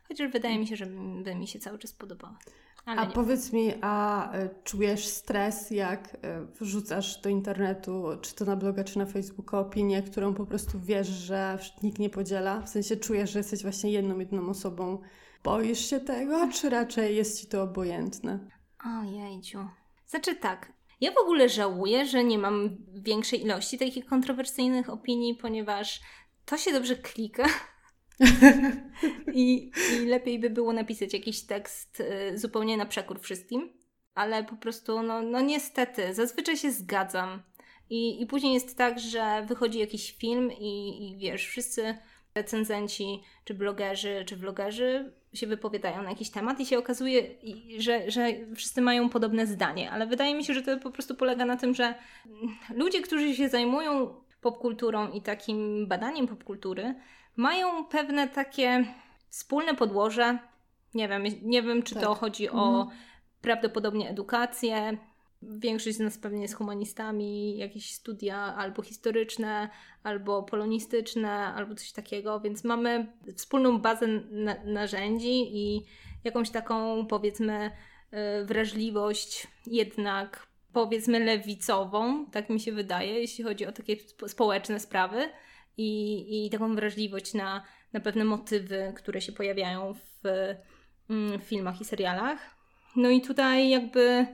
Chociaż 0.08 0.32
wydaje 0.32 0.60
mi 0.60 0.68
się, 0.68 0.76
że 0.76 0.86
by 1.24 1.36
mi 1.36 1.48
się 1.48 1.60
cały 1.60 1.80
czas 1.80 1.94
podobały. 1.94 2.36
Ale 2.86 3.02
a 3.02 3.06
powiedz 3.06 3.54
mi, 3.54 3.74
a 3.82 4.32
e, 4.32 4.50
czujesz 4.64 5.08
stres, 5.08 5.72
jak 5.72 6.18
e, 6.22 6.46
wrzucasz 6.60 7.22
do 7.22 7.30
internetu, 7.30 8.04
czy 8.22 8.36
to 8.36 8.46
na 8.46 8.56
bloga, 8.56 8.84
czy 8.84 9.00
na 9.00 9.06
Facebooka, 9.06 9.60
opinię, 9.60 10.02
którą 10.02 10.34
po 10.34 10.46
prostu 10.46 10.80
wiesz, 10.80 11.08
że 11.08 11.60
nikt 11.84 12.00
nie 12.00 12.10
podziela? 12.10 12.62
W 12.62 12.70
sensie 12.70 12.98
czujesz, 12.98 13.32
że 13.32 13.40
jesteś 13.40 13.62
właśnie 13.62 13.92
jedną, 13.92 14.20
jedną 14.20 14.50
osobą. 14.50 15.02
Boisz 15.44 15.90
się 15.90 16.00
tego, 16.00 16.50
czy 16.54 16.70
raczej 16.70 17.16
jest 17.16 17.42
ci 17.42 17.48
to 17.48 17.64
obojętne? 17.64 18.40
Ojejciu. 19.02 19.68
Znaczy 20.08 20.36
tak, 20.36 20.74
ja 21.02 21.12
w 21.12 21.18
ogóle 21.18 21.50
żałuję, 21.50 22.06
że 22.06 22.24
nie 22.24 22.38
mam 22.38 22.78
większej 22.94 23.42
ilości 23.42 23.78
takich 23.78 24.06
kontrowersyjnych 24.06 24.90
opinii, 24.90 25.36
ponieważ 25.36 26.02
to 26.46 26.58
się 26.58 26.72
dobrze 26.72 26.96
klika. 26.96 27.46
I, 29.34 29.72
I 29.94 30.06
lepiej 30.06 30.40
by 30.40 30.50
było 30.50 30.74
napisać 30.74 31.14
jakiś 31.14 31.42
tekst 31.42 32.00
y, 32.00 32.38
zupełnie 32.38 32.78
na 32.78 32.86
przekór 32.86 33.20
wszystkim, 33.20 33.74
ale 34.16 34.44
po 34.44 34.56
prostu, 34.56 35.04
no, 35.04 35.22
no 35.22 35.42
niestety, 35.42 36.14
zazwyczaj 36.14 36.58
się 36.58 36.72
zgadzam. 36.72 37.44
I, 37.90 38.22
I 38.22 38.26
później 38.26 38.54
jest 38.54 38.78
tak, 38.78 39.00
że 39.00 39.46
wychodzi 39.48 39.80
jakiś 39.80 40.12
film 40.18 40.52
i, 40.52 41.04
i 41.12 41.18
wiesz, 41.18 41.48
wszyscy 41.48 41.98
recenzenci, 42.36 43.24
czy 43.44 43.54
blogerzy, 43.54 44.24
czy 44.28 44.36
vlogerzy 44.36 45.14
się 45.34 45.48
wypowiadają 45.48 46.04
na 46.04 46.10
jakiś 46.10 46.30
temat 46.30 46.60
i 46.60 46.66
się 46.66 46.78
okazuje, 46.78 47.24
że, 47.78 48.12
że 48.12 48.28
wszyscy 48.56 48.82
mają 48.82 49.10
podobne 49.10 49.48
zdanie, 49.48 49.92
ale 49.92 50.08
wydaje 50.08 50.36
mi 50.36 50.46
się, 50.46 50.54
że 50.54 50.62
to 50.62 50.78
po 50.78 50.92
prostu 50.92 51.16
polega 51.16 51.46
na 51.46 51.58
tym, 51.58 51.74
że 51.74 51.96
ludzie, 52.76 53.02
którzy 53.02 53.36
się 53.36 53.50
zajmują 53.50 54.23
popkulturą 54.44 55.12
i 55.12 55.22
takim 55.22 55.88
badaniem 55.88 56.28
popkultury, 56.28 56.96
mają 57.36 57.86
pewne 57.86 58.28
takie 58.28 58.86
wspólne 59.30 59.76
podłoże. 59.76 60.38
Nie 60.94 61.08
wiem, 61.08 61.24
nie 61.42 61.62
wiem, 61.62 61.84
czy 61.84 61.94
tak. 61.94 62.04
to 62.04 62.16
chodzi 62.16 62.50
o 62.50 62.68
mhm. 62.68 62.98
prawdopodobnie 63.42 64.10
edukację, 64.10 64.98
Większość 65.50 65.98
z 65.98 66.00
nas 66.00 66.18
pewnie 66.18 66.42
jest 66.42 66.54
humanistami, 66.54 67.58
jakieś 67.58 67.94
studia 67.94 68.38
albo 68.38 68.82
historyczne, 68.82 69.70
albo 70.04 70.44
polonistyczne, 70.44 71.32
albo 71.32 71.76
coś 71.76 71.92
takiego, 71.92 72.40
więc 72.40 72.64
mamy 72.64 73.08
wspólną 73.36 73.80
bazę 73.80 74.08
na 74.08 74.56
narzędzi 74.66 75.58
i 75.58 75.86
jakąś 76.24 76.50
taką, 76.50 77.06
powiedzmy, 77.06 77.72
y, 78.42 78.46
wrażliwość 78.46 79.48
jednak, 79.68 80.48
powiedzmy, 80.74 81.20
lewicową, 81.20 82.26
tak 82.26 82.50
mi 82.50 82.60
się 82.60 82.72
wydaje, 82.72 83.20
jeśli 83.20 83.44
chodzi 83.44 83.66
o 83.66 83.72
takie 83.72 83.96
społeczne 84.28 84.80
sprawy 84.80 85.30
i, 85.78 86.46
i 86.46 86.50
taką 86.50 86.76
wrażliwość 86.76 87.34
na, 87.34 87.64
na 87.94 88.00
pewne 88.00 88.26
motywy, 88.26 88.94
które 88.96 89.22
się 89.22 89.32
pojawiają 89.32 89.94
w, 89.94 90.28
mm, 91.10 91.40
w 91.40 91.44
filmach 91.44 91.82
i 91.82 91.86
serialach. 91.86 92.40
No 92.96 93.10
i 93.10 93.22
tutaj 93.22 93.70
jakby 93.70 94.28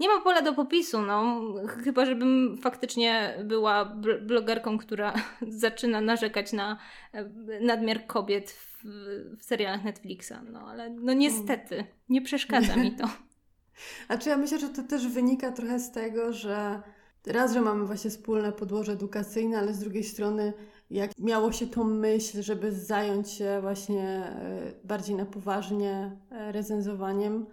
nie 0.00 0.08
ma 0.08 0.20
pola 0.20 0.42
do 0.42 0.52
popisu, 0.52 1.02
no. 1.02 1.42
Chyba, 1.84 2.04
żebym 2.04 2.58
faktycznie 2.62 3.38
była 3.44 3.84
blogerką, 4.22 4.78
która 4.78 5.14
zaczyna 5.64 6.00
narzekać 6.00 6.52
na 6.52 6.78
e, 7.12 7.24
nadmiar 7.60 8.06
kobiet 8.06 8.50
w, 8.50 8.84
w 9.38 9.44
serialach 9.44 9.84
Netflixa. 9.84 10.32
No 10.52 10.60
ale 10.60 10.90
no 10.90 11.12
niestety, 11.12 11.84
nie 12.08 12.22
przeszkadza 12.22 12.76
mi 12.76 12.92
to. 12.92 13.08
A 14.08 14.18
czy 14.18 14.28
ja 14.28 14.36
myślę, 14.36 14.58
że 14.58 14.68
to 14.68 14.82
też 14.82 15.08
wynika 15.08 15.52
trochę 15.52 15.80
z 15.80 15.90
tego, 15.90 16.32
że 16.32 16.82
raz, 17.26 17.52
że 17.52 17.60
mamy 17.60 17.86
właśnie 17.86 18.10
wspólne 18.10 18.52
podłoże 18.52 18.92
edukacyjne, 18.92 19.58
ale 19.58 19.74
z 19.74 19.78
drugiej 19.78 20.04
strony 20.04 20.52
jak 20.90 21.10
miało 21.18 21.52
się 21.52 21.66
tą 21.66 21.84
myśl, 21.84 22.42
żeby 22.42 22.72
zająć 22.72 23.30
się 23.30 23.58
właśnie 23.60 24.04
e, 24.04 24.72
bardziej 24.84 25.16
na 25.16 25.26
poważnie 25.26 26.16
e, 26.30 26.52
recenzowaniem, 26.52 27.46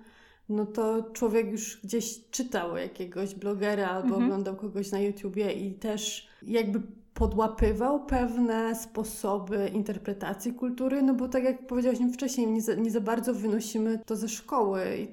no 0.49 0.65
to 0.65 1.03
człowiek 1.13 1.51
już 1.51 1.81
gdzieś 1.83 2.29
czytał 2.29 2.77
jakiegoś 2.77 3.35
blogera 3.35 3.89
albo 3.89 4.07
mhm. 4.07 4.23
oglądał 4.23 4.55
kogoś 4.55 4.91
na 4.91 4.99
YouTubie 4.99 5.51
i 5.51 5.73
też 5.73 6.27
jakby 6.43 6.81
podłapywał 7.13 8.05
pewne 8.05 8.75
sposoby 8.75 9.71
interpretacji 9.73 10.53
kultury, 10.53 11.01
no 11.01 11.13
bo 11.13 11.27
tak 11.27 11.43
jak 11.43 11.67
powiedziałaś 11.67 11.99
wcześniej, 12.13 12.47
nie 12.47 12.61
za, 12.61 12.75
nie 12.75 12.91
za 12.91 13.01
bardzo 13.01 13.33
wynosimy 13.33 13.99
to 14.05 14.15
ze 14.15 14.29
szkoły. 14.29 15.07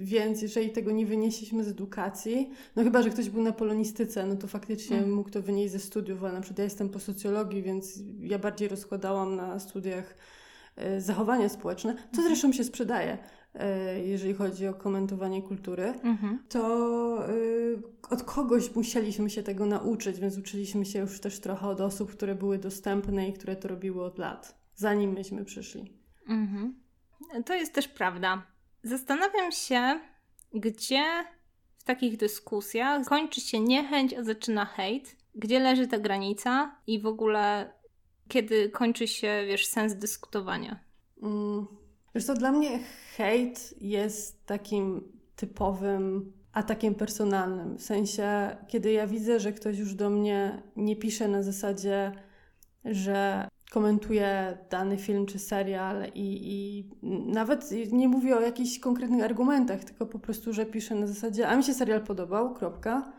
Więc 0.00 0.42
jeżeli 0.42 0.70
tego 0.70 0.90
nie 0.90 1.06
wynieśliśmy 1.06 1.64
z 1.64 1.68
edukacji, 1.68 2.50
no 2.76 2.84
chyba, 2.84 3.02
że 3.02 3.10
ktoś 3.10 3.30
był 3.30 3.42
na 3.42 3.52
polonistyce, 3.52 4.26
no 4.26 4.36
to 4.36 4.46
faktycznie 4.46 4.98
mm. 4.98 5.12
mógł 5.12 5.30
to 5.30 5.42
wynieść 5.42 5.72
ze 5.72 5.78
studiów, 5.78 6.24
ale 6.24 6.32
na 6.32 6.40
przykład 6.40 6.58
ja 6.58 6.64
jestem 6.64 6.88
po 6.88 6.98
socjologii, 6.98 7.62
więc 7.62 7.98
ja 8.20 8.38
bardziej 8.38 8.68
rozkładałam 8.68 9.36
na 9.36 9.58
studiach 9.58 10.14
y, 10.96 11.00
zachowania 11.00 11.48
społeczne, 11.48 11.94
co 11.94 12.02
mhm. 12.02 12.28
zresztą 12.28 12.52
się 12.52 12.64
sprzedaje. 12.64 13.18
E, 13.54 14.00
jeżeli 14.04 14.34
chodzi 14.34 14.66
o 14.66 14.74
komentowanie 14.74 15.42
kultury, 15.42 15.84
mhm. 15.84 16.38
to 16.48 17.30
y, 17.30 17.82
od 18.10 18.22
kogoś 18.22 18.74
musieliśmy 18.74 19.30
się 19.30 19.42
tego 19.42 19.66
nauczyć, 19.66 20.20
więc 20.20 20.38
uczyliśmy 20.38 20.84
się 20.84 20.98
już 20.98 21.20
też 21.20 21.40
trochę 21.40 21.68
od 21.68 21.80
osób, 21.80 22.12
które 22.12 22.34
były 22.34 22.58
dostępne 22.58 23.28
i 23.28 23.32
które 23.32 23.56
to 23.56 23.68
robiły 23.68 24.04
od 24.04 24.18
lat, 24.18 24.58
zanim 24.74 25.12
myśmy 25.12 25.44
przyszli. 25.44 25.92
Mhm. 26.28 26.74
To 27.44 27.54
jest 27.54 27.72
też 27.72 27.88
prawda. 27.88 28.57
Zastanawiam 28.82 29.52
się, 29.52 30.00
gdzie 30.54 31.24
w 31.78 31.84
takich 31.84 32.16
dyskusjach 32.16 33.06
kończy 33.06 33.40
się 33.40 33.60
niechęć, 33.60 34.14
a 34.14 34.22
zaczyna 34.22 34.64
hejt. 34.64 35.16
Gdzie 35.34 35.60
leży 35.60 35.86
ta 35.86 35.98
granica 35.98 36.76
i 36.86 37.00
w 37.00 37.06
ogóle 37.06 37.72
kiedy 38.28 38.70
kończy 38.70 39.08
się, 39.08 39.44
wiesz, 39.46 39.66
sens 39.66 39.94
dyskutowania? 39.94 40.80
Mm. 41.22 41.66
Wiesz 42.14 42.26
to 42.26 42.34
dla 42.34 42.52
mnie 42.52 42.80
hejt 43.16 43.74
jest 43.80 44.46
takim 44.46 45.12
typowym 45.36 46.32
atakiem 46.52 46.94
personalnym. 46.94 47.78
W 47.78 47.82
sensie, 47.82 48.56
kiedy 48.68 48.92
ja 48.92 49.06
widzę, 49.06 49.40
że 49.40 49.52
ktoś 49.52 49.78
już 49.78 49.94
do 49.94 50.10
mnie 50.10 50.62
nie 50.76 50.96
pisze 50.96 51.28
na 51.28 51.42
zasadzie, 51.42 52.12
że 52.84 53.48
komentuje 53.70 54.58
dany 54.70 54.96
film 54.96 55.26
czy 55.26 55.38
serial 55.38 56.04
i, 56.14 56.40
i 56.42 56.84
nawet 57.32 57.70
nie 57.92 58.08
mówię 58.08 58.36
o 58.36 58.40
jakichś 58.40 58.78
konkretnych 58.78 59.24
argumentach, 59.24 59.84
tylko 59.84 60.06
po 60.06 60.18
prostu, 60.18 60.52
że 60.52 60.66
pisze 60.66 60.94
na 60.94 61.06
zasadzie, 61.06 61.48
a 61.48 61.56
mi 61.56 61.64
się 61.64 61.74
serial 61.74 62.04
podobał, 62.04 62.54
kropka, 62.54 63.12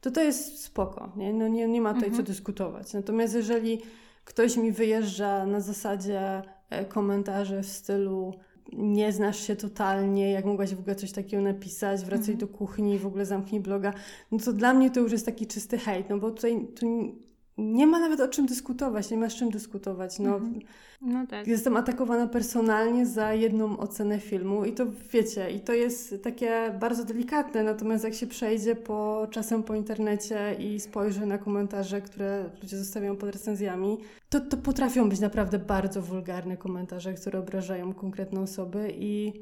to 0.00 0.10
to 0.10 0.20
jest 0.20 0.62
spoko, 0.62 1.12
nie, 1.16 1.32
no 1.32 1.48
nie, 1.48 1.68
nie 1.68 1.80
ma 1.80 1.94
tutaj 1.94 2.08
mhm. 2.08 2.24
co 2.24 2.32
dyskutować. 2.32 2.92
Natomiast 2.92 3.34
jeżeli 3.34 3.80
ktoś 4.24 4.56
mi 4.56 4.72
wyjeżdża 4.72 5.46
na 5.46 5.60
zasadzie 5.60 6.42
e, 6.70 6.84
komentarzy 6.84 7.62
w 7.62 7.66
stylu 7.66 8.34
nie 8.72 9.12
znasz 9.12 9.40
się 9.46 9.56
totalnie, 9.56 10.30
jak 10.30 10.44
mogłaś 10.44 10.74
w 10.74 10.80
ogóle 10.80 10.96
coś 10.96 11.12
takiego 11.12 11.42
napisać, 11.42 12.00
wracaj 12.00 12.34
mhm. 12.34 12.38
do 12.38 12.48
kuchni, 12.48 12.98
w 12.98 13.06
ogóle 13.06 13.26
zamknij 13.26 13.60
bloga, 13.60 13.92
no 14.32 14.38
to 14.38 14.52
dla 14.52 14.74
mnie 14.74 14.90
to 14.90 15.00
już 15.00 15.12
jest 15.12 15.26
taki 15.26 15.46
czysty 15.46 15.78
hejt, 15.78 16.10
no 16.10 16.18
bo 16.18 16.30
tutaj 16.30 16.66
tu 16.80 17.14
nie 17.58 17.86
ma 17.86 17.98
nawet 17.98 18.20
o 18.20 18.28
czym 18.28 18.46
dyskutować, 18.46 19.10
nie 19.10 19.16
ma 19.16 19.30
z 19.30 19.34
czym 19.34 19.50
dyskutować. 19.50 20.18
No, 20.18 20.34
mhm. 20.34 20.60
no 21.00 21.26
tak. 21.26 21.46
Jestem 21.46 21.76
atakowana 21.76 22.26
personalnie 22.26 23.06
za 23.06 23.34
jedną 23.34 23.78
ocenę 23.78 24.20
filmu 24.20 24.64
i 24.64 24.72
to 24.72 24.86
wiecie, 25.12 25.50
i 25.50 25.60
to 25.60 25.72
jest 25.72 26.14
takie 26.22 26.76
bardzo 26.80 27.04
delikatne, 27.04 27.62
natomiast 27.62 28.04
jak 28.04 28.14
się 28.14 28.26
przejdzie 28.26 28.74
po 28.74 29.26
czasem 29.30 29.62
po 29.62 29.74
internecie 29.74 30.56
i 30.58 30.80
spojrzy 30.80 31.26
na 31.26 31.38
komentarze, 31.38 32.00
które 32.00 32.50
ludzie 32.62 32.76
zostawiają 32.76 33.16
pod 33.16 33.30
recenzjami, 33.30 33.98
to, 34.28 34.40
to 34.40 34.56
potrafią 34.56 35.08
być 35.08 35.20
naprawdę 35.20 35.58
bardzo 35.58 36.02
wulgarne 36.02 36.56
komentarze, 36.56 37.14
które 37.14 37.38
obrażają 37.38 37.94
konkretne 37.94 38.40
osoby 38.40 38.92
i 38.98 39.32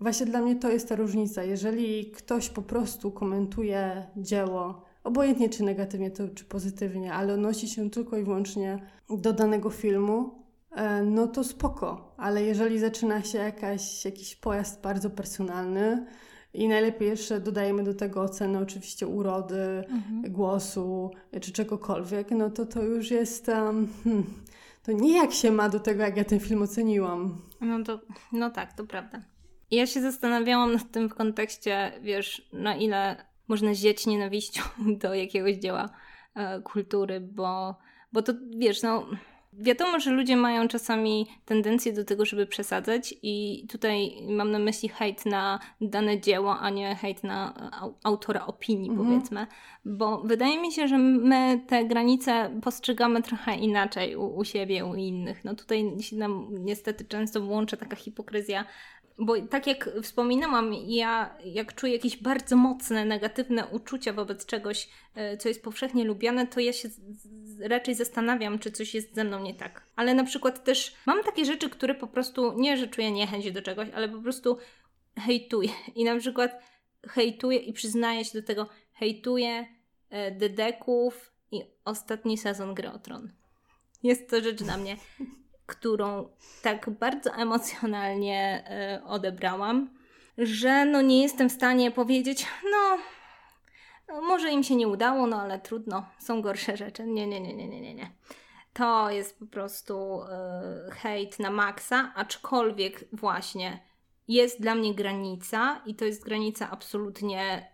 właśnie 0.00 0.26
dla 0.26 0.40
mnie 0.40 0.56
to 0.56 0.70
jest 0.70 0.88
ta 0.88 0.96
różnica. 0.96 1.42
Jeżeli 1.42 2.10
ktoś 2.10 2.48
po 2.48 2.62
prostu 2.62 3.10
komentuje 3.10 4.06
dzieło 4.16 4.82
obojętnie 5.06 5.48
czy 5.48 5.62
negatywnie, 5.62 6.10
to, 6.10 6.28
czy 6.28 6.44
pozytywnie, 6.44 7.14
ale 7.14 7.34
odnosi 7.34 7.68
się 7.68 7.90
tylko 7.90 8.16
i 8.16 8.24
wyłącznie 8.24 8.78
do 9.10 9.32
danego 9.32 9.70
filmu, 9.70 10.44
e, 10.72 11.02
no 11.02 11.26
to 11.26 11.44
spoko. 11.44 12.14
Ale 12.16 12.42
jeżeli 12.42 12.78
zaczyna 12.78 13.22
się 13.22 13.38
jakaś, 13.38 14.04
jakiś 14.04 14.36
pojazd 14.36 14.82
bardzo 14.82 15.10
personalny, 15.10 16.06
i 16.56 16.68
najlepiej 16.68 17.08
jeszcze 17.08 17.40
dodajemy 17.40 17.84
do 17.84 17.94
tego 17.94 18.22
ocenę 18.22 18.58
oczywiście 18.58 19.06
urody, 19.06 19.84
mhm. 19.88 20.32
głosu 20.32 21.10
czy 21.40 21.52
czegokolwiek, 21.52 22.30
no 22.30 22.50
to 22.50 22.66
to 22.66 22.82
już 22.82 23.10
jest. 23.10 23.48
Um, 23.48 23.88
hmm, 24.04 24.24
to 24.82 24.92
nie 24.92 25.16
jak 25.16 25.32
się 25.32 25.50
ma 25.50 25.68
do 25.68 25.80
tego, 25.80 26.02
jak 26.02 26.16
ja 26.16 26.24
ten 26.24 26.40
film 26.40 26.62
oceniłam. 26.62 27.42
No, 27.60 27.84
to, 27.84 28.00
no 28.32 28.50
tak, 28.50 28.72
to 28.72 28.84
prawda. 28.84 29.22
Ja 29.70 29.86
się 29.86 30.00
zastanawiałam 30.00 30.72
nad 30.72 30.90
tym 30.90 31.08
w 31.08 31.14
kontekście, 31.14 31.92
wiesz, 32.02 32.48
na 32.52 32.76
ile 32.76 33.16
można 33.48 33.74
zjeść 33.74 34.06
nienawiścią 34.06 34.62
do 35.02 35.14
jakiegoś 35.14 35.56
dzieła 35.56 35.90
e, 36.34 36.60
kultury, 36.60 37.20
bo, 37.20 37.76
bo 38.12 38.22
to 38.22 38.32
wiesz, 38.56 38.82
no. 38.82 39.06
Wiadomo, 39.58 40.00
że 40.00 40.10
ludzie 40.10 40.36
mają 40.36 40.68
czasami 40.68 41.26
tendencję 41.44 41.92
do 41.92 42.04
tego, 42.04 42.24
żeby 42.24 42.46
przesadzać, 42.46 43.14
i 43.22 43.66
tutaj 43.70 44.12
mam 44.28 44.50
na 44.50 44.58
myśli 44.58 44.88
hejt 44.88 45.26
na 45.26 45.60
dane 45.80 46.20
dzieło, 46.20 46.58
a 46.58 46.70
nie 46.70 46.96
hejt 46.96 47.24
na 47.24 47.70
autora 48.04 48.46
opinii, 48.46 48.90
mhm. 48.90 49.08
powiedzmy, 49.08 49.46
bo 49.84 50.22
wydaje 50.22 50.60
mi 50.60 50.72
się, 50.72 50.88
że 50.88 50.98
my 50.98 51.60
te 51.66 51.84
granice 51.84 52.60
postrzegamy 52.62 53.22
trochę 53.22 53.56
inaczej 53.56 54.16
u, 54.16 54.36
u 54.36 54.44
siebie, 54.44 54.84
u 54.84 54.94
innych. 54.94 55.44
No 55.44 55.54
tutaj 55.54 56.00
się 56.00 56.16
nam 56.16 56.48
niestety 56.50 57.04
często 57.04 57.40
włącza 57.40 57.76
taka 57.76 57.96
hipokryzja 57.96 58.64
bo 59.18 59.40
tak 59.50 59.66
jak 59.66 59.90
wspominałam, 60.02 60.74
ja 60.74 61.38
jak 61.44 61.74
czuję 61.74 61.92
jakieś 61.92 62.16
bardzo 62.16 62.56
mocne, 62.56 63.04
negatywne 63.04 63.66
uczucia 63.66 64.12
wobec 64.12 64.46
czegoś, 64.46 64.88
e, 65.14 65.36
co 65.36 65.48
jest 65.48 65.62
powszechnie 65.62 66.04
lubiane, 66.04 66.46
to 66.46 66.60
ja 66.60 66.72
się 66.72 66.88
raczej 67.60 67.94
zastanawiam, 67.94 68.58
czy 68.58 68.70
coś 68.70 68.94
jest 68.94 69.14
ze 69.14 69.24
mną 69.24 69.42
nie 69.42 69.54
tak. 69.54 69.86
Ale 69.96 70.14
na 70.14 70.24
przykład 70.24 70.64
też 70.64 70.94
mam 71.06 71.22
takie 71.24 71.44
rzeczy, 71.44 71.70
które 71.70 71.94
po 71.94 72.06
prostu, 72.06 72.52
nie 72.58 72.76
że 72.76 72.88
czuję 72.88 73.10
niechęć 73.10 73.52
do 73.52 73.62
czegoś, 73.62 73.88
ale 73.94 74.08
po 74.08 74.18
prostu 74.18 74.58
hejtuję. 75.18 75.68
I 75.94 76.04
na 76.04 76.18
przykład 76.18 76.62
hejtuję 77.08 77.58
i 77.58 77.72
przyznaję 77.72 78.24
się 78.24 78.40
do 78.40 78.46
tego, 78.46 78.68
hejtuję 78.92 79.66
e, 80.10 80.30
Dedeków 80.30 81.32
i 81.52 81.62
ostatni 81.84 82.38
sezon 82.38 82.74
Gry 82.74 82.90
o 82.90 82.98
Tron. 82.98 83.32
Jest 84.02 84.30
to 84.30 84.40
rzecz 84.40 84.62
dla 84.62 84.76
mnie 84.76 84.96
którą 85.66 86.28
tak 86.62 86.90
bardzo 86.90 87.30
emocjonalnie 87.30 88.64
y, 89.00 89.04
odebrałam, 89.04 89.90
że 90.38 90.84
no 90.84 91.02
nie 91.02 91.22
jestem 91.22 91.48
w 91.48 91.52
stanie 91.52 91.90
powiedzieć, 91.90 92.46
no 92.72 92.98
może 94.22 94.50
im 94.50 94.62
się 94.62 94.76
nie 94.76 94.88
udało, 94.88 95.26
no 95.26 95.40
ale 95.40 95.58
trudno, 95.58 96.06
są 96.18 96.42
gorsze 96.42 96.76
rzeczy. 96.76 97.06
Nie, 97.06 97.26
nie, 97.26 97.40
nie, 97.40 97.54
nie, 97.54 97.68
nie, 97.68 97.94
nie. 97.94 98.10
to 98.72 99.10
jest 99.10 99.38
po 99.38 99.46
prostu 99.46 100.20
yy, 100.84 100.90
hejt 100.90 101.38
na 101.38 101.50
maksa, 101.50 102.12
aczkolwiek 102.14 103.04
właśnie 103.12 103.80
jest 104.28 104.60
dla 104.60 104.74
mnie 104.74 104.94
granica 104.94 105.82
i 105.86 105.94
to 105.94 106.04
jest 106.04 106.24
granica 106.24 106.70
absolutnie 106.70 107.70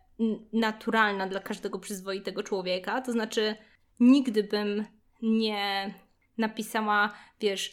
naturalna 0.53 1.27
dla 1.27 1.41
każdego 1.41 1.79
przyzwoitego 1.79 2.43
człowieka. 2.43 3.01
To 3.01 3.13
znaczy, 3.13 3.57
nigdy 4.01 4.43
bym 4.43 4.85
nie 5.23 5.95
napisała, 6.39 7.13
wiesz, 7.41 7.69
y, 7.69 7.73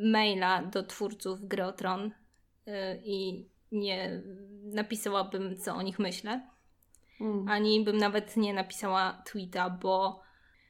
maila 0.00 0.62
do 0.62 0.82
twórców 0.82 1.48
Greotron 1.48 2.06
y, 2.06 2.72
i 3.04 3.48
nie 3.72 4.22
napisałabym, 4.62 5.56
co 5.56 5.74
o 5.74 5.82
nich 5.82 5.98
myślę. 5.98 6.48
Mm. 7.20 7.48
Ani 7.48 7.84
bym 7.84 7.96
nawet 7.96 8.36
nie 8.36 8.54
napisała 8.54 9.22
tweeta, 9.26 9.70
bo 9.70 10.22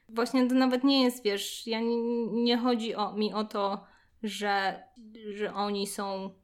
właśnie 0.09 0.47
to 0.47 0.55
nawet 0.55 0.83
nie 0.83 1.03
jest, 1.03 1.23
wiesz, 1.23 1.67
ja 1.67 1.79
nie, 1.79 2.27
nie 2.27 2.57
chodzi 2.57 2.95
o, 2.95 3.13
mi 3.13 3.33
o 3.33 3.43
to, 3.43 3.85
że, 4.23 4.83
że 5.33 5.53
oni 5.53 5.87
są 5.87 6.35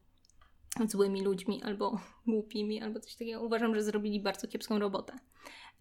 złymi 0.88 1.22
ludźmi 1.22 1.64
albo 1.64 2.00
głupimi, 2.28 2.82
albo 2.82 3.00
coś 3.00 3.16
takiego. 3.16 3.42
Uważam, 3.42 3.76
że 3.76 3.84
zrobili 3.84 4.20
bardzo 4.20 4.48
kiepską 4.48 4.80
robotę. 4.80 5.14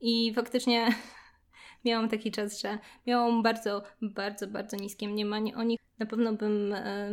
I 0.01 0.33
faktycznie 0.35 0.89
miałam 1.87 2.09
taki 2.09 2.31
czas, 2.31 2.61
że 2.61 2.79
miałam 3.07 3.43
bardzo, 3.43 3.83
bardzo, 4.03 4.47
bardzo 4.47 4.77
niskie 4.77 5.09
mniemanie 5.09 5.57
o 5.57 5.63
nich. 5.63 5.81
Na 5.99 6.07
pewno 6.07 6.33
bym 6.33 6.73
e, 6.73 7.11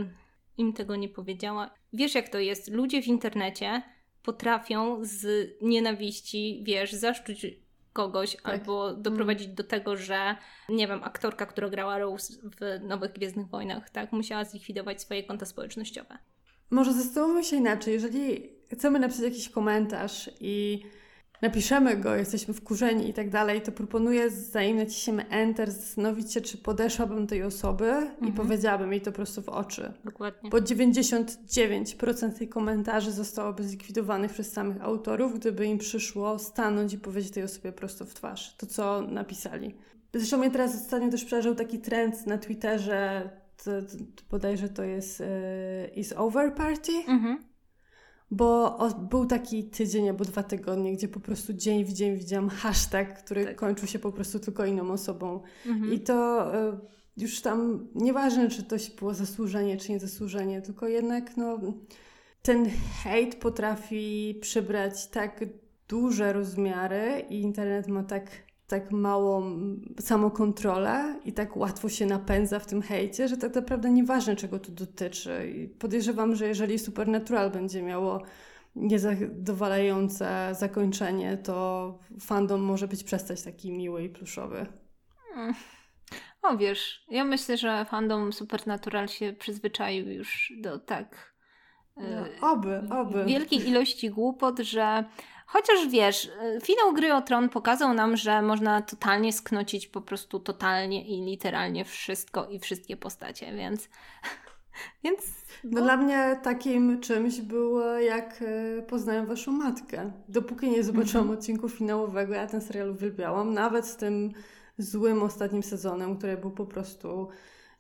im 0.58 0.74
tego 0.74 0.96
nie 0.96 1.10
powiedziała. 1.10 1.70
Wiesz, 1.94 2.16
jak 2.16 2.30
to 2.30 2.40
jest? 2.40 2.72
Ludzie 2.72 3.02
w 3.02 3.08
internecie 3.08 3.82
potrafią 4.24 4.98
z 5.02 5.50
nienawiści, 5.62 6.64
wiesz, 6.66 6.94
zaszczuć 6.94 7.46
kogoś 7.94 8.36
tak. 8.36 8.46
albo 8.46 8.94
doprowadzić 8.94 9.46
mm. 9.46 9.56
do 9.56 9.64
tego, 9.64 9.98
że 9.98 10.36
nie 10.70 10.88
wiem, 10.88 11.04
aktorka, 11.04 11.46
która 11.46 11.70
grała 11.70 11.98
Rose 11.98 12.34
w 12.44 12.84
Nowych 12.84 13.12
Gwiezdnych 13.12 13.48
Wojnach, 13.48 13.90
tak, 13.90 14.12
musiała 14.12 14.46
zlikwidować 14.46 15.02
swoje 15.02 15.24
konta 15.24 15.46
społecznościowe. 15.46 16.18
Może 16.70 16.94
zastanówmy 16.94 17.44
się 17.44 17.56
inaczej. 17.56 17.94
Jeżeli 17.94 18.50
chcemy 18.72 19.00
napisać 19.00 19.24
jakiś 19.24 19.50
komentarz 19.50 20.30
i 20.40 20.84
napiszemy 21.44 21.98
go, 21.98 22.16
jesteśmy 22.16 22.54
wkurzeni 22.54 23.10
i 23.10 23.14
tak 23.14 23.30
dalej, 23.30 23.62
to 23.62 23.72
proponuję, 23.72 24.30
zanim 24.30 24.78
naciśniemy 24.78 25.30
Enter, 25.30 25.72
zastanowić 25.72 26.34
się, 26.34 26.42
czy 26.42 26.58
podeszłabym 26.58 27.28
tej 27.28 27.44
osoby 27.44 27.86
mhm. 27.92 28.28
i 28.28 28.32
powiedziałabym 28.32 28.92
jej 28.92 29.02
to 29.02 29.12
prosto 29.12 29.42
w 29.42 29.50
oczy. 29.50 29.94
Dokładnie. 30.06 30.50
Bo 30.50 30.58
99% 30.58 32.34
tych 32.34 32.50
komentarzy 32.50 33.12
zostałoby 33.12 33.64
zlikwidowanych 33.64 34.32
przez 34.34 34.52
samych 34.52 34.82
autorów, 34.82 35.40
gdyby 35.40 35.66
im 35.66 35.78
przyszło 35.78 36.40
stanąć 36.40 36.94
i 36.94 36.98
powiedzieć 36.98 37.32
tej 37.32 37.44
osobie 37.44 37.72
prosto 37.72 38.06
w 38.06 38.14
twarz 38.14 38.56
to, 38.58 38.66
co 38.66 39.02
napisali. 39.02 39.76
Zresztą 40.14 40.38
mnie 40.38 40.52
teraz 40.52 40.76
ostatnio 40.76 41.10
też 41.10 41.26
przeżył 41.26 41.56
taki 41.56 41.80
trend 41.80 42.28
na 42.28 42.38
Twitterze, 42.38 43.30
to, 43.64 43.82
to, 43.82 43.98
to 43.98 44.24
bodajże 44.32 44.70
to 44.70 44.84
jest 44.84 45.22
y, 45.22 45.26
Is 45.96 46.14
Over 46.18 46.56
Party. 46.56 46.92
Mhm 47.08 47.53
bo 48.36 48.78
był 49.10 49.26
taki 49.26 49.64
tydzień 49.64 50.10
albo 50.10 50.26
dwa 50.26 50.44
tygodnie, 50.44 50.94
gdzie 50.94 51.08
po 51.08 51.20
prostu 51.20 51.54
dzień 51.54 51.86
w 51.86 51.94
dzień 51.94 52.18
widziałam 52.18 52.50
hashtag, 52.50 53.24
który 53.24 53.46
tak. 53.46 53.56
kończył 53.56 53.88
się 53.88 54.00
po 54.00 54.12
prostu 54.12 54.40
tylko 54.40 54.66
inną 54.66 54.92
osobą. 54.92 55.42
Mhm. 55.66 55.94
I 55.94 56.00
to 56.00 56.48
y, 56.56 56.78
już 57.18 57.42
tam 57.42 57.88
nieważne, 57.96 58.50
czy 58.50 58.64
to 58.64 58.76
było 59.00 59.14
zasłużenie, 59.14 59.78
czy 59.78 59.92
niezasłużenie, 59.92 60.62
tylko 60.62 60.88
jednak 60.88 61.38
no, 61.38 61.60
ten 62.42 62.70
hejt 63.04 63.36
potrafi 63.36 64.40
przybrać 64.42 65.08
tak 65.08 65.46
duże 65.88 66.34
rozmiary 66.34 67.26
i 67.30 67.42
internet 67.42 67.88
ma 67.88 68.04
tak 68.04 68.32
tak 68.74 68.92
małą 68.92 69.58
samokontrolę 70.00 71.20
i 71.26 71.34
tak 71.34 71.58
łatwo 71.58 71.90
się 71.90 72.06
napędza 72.06 72.60
w 72.60 72.66
tym 72.66 72.82
hejcie, 72.82 73.28
że 73.28 73.38
tak 73.38 73.56
naprawdę 73.56 73.90
nieważne 73.90 74.36
czego 74.36 74.60
to 74.60 74.72
dotyczy. 74.72 75.52
I 75.56 75.68
podejrzewam, 75.68 76.36
że 76.36 76.48
jeżeli 76.48 76.80
Supernatural 76.80 77.52
będzie 77.52 77.82
miało 77.82 78.22
niezadowalające 78.76 80.56
zakończenie, 80.60 81.38
to 81.38 82.00
fandom 82.20 82.62
może 82.62 82.88
być 82.88 83.04
przestać 83.04 83.42
taki 83.42 83.72
miły 83.72 84.04
i 84.04 84.10
pluszowy. 84.10 84.66
Hmm. 85.34 85.54
O 86.42 86.58
wiesz, 86.58 87.06
ja 87.10 87.26
myślę, 87.26 87.58
że 87.58 87.86
fandom 87.86 88.34
Supernatural 88.34 89.08
się 89.08 89.34
przyzwyczaił 89.34 90.10
już 90.10 90.54
do 90.62 90.80
tak 90.80 91.34
no, 91.98 92.52
oby, 92.52 92.82
oby. 92.90 93.26
wielkiej 93.26 93.70
ilości 93.70 94.10
głupot, 94.10 94.60
że 94.60 95.04
Chociaż 95.54 95.88
wiesz, 95.88 96.26
y, 96.26 96.62
finał 96.62 96.94
gry 96.94 97.14
o 97.14 97.22
tron 97.22 97.50
pokazał 97.50 97.94
nam, 97.94 98.18
że 98.18 98.42
można 98.42 98.82
totalnie 98.82 99.34
sknocić 99.34 99.88
po 99.88 100.02
prostu 100.02 100.40
totalnie 100.40 101.08
i 101.08 101.26
literalnie 101.26 101.86
wszystko 101.86 102.50
i 102.50 102.60
wszystkie 102.60 102.98
postacie, 102.98 103.56
więc. 103.56 103.90
więc 105.04 105.22
no. 105.64 105.82
Dla 105.82 105.98
mnie 105.98 106.40
takim 106.44 107.00
czymś 107.00 107.42
było, 107.42 107.86
jak 107.86 108.42
y, 108.42 108.84
poznałem 108.88 109.26
Waszą 109.26 109.52
matkę. 109.52 110.12
Dopóki 110.30 110.70
nie 110.70 110.84
zobaczyłam 110.84 111.26
mm 111.26 111.36
-hmm. 111.36 111.40
odcinku 111.40 111.70
finałowego, 111.70 112.34
ja 112.34 112.48
ten 112.48 112.62
serial 112.62 112.90
uwielbiałam, 112.90 113.54
nawet 113.54 113.86
z 113.86 113.96
tym 113.96 114.32
złym 114.78 115.24
ostatnim 115.24 115.64
sezonem, 115.64 116.18
który 116.18 116.38
był 116.38 116.52
po 116.52 116.66
prostu 116.66 117.28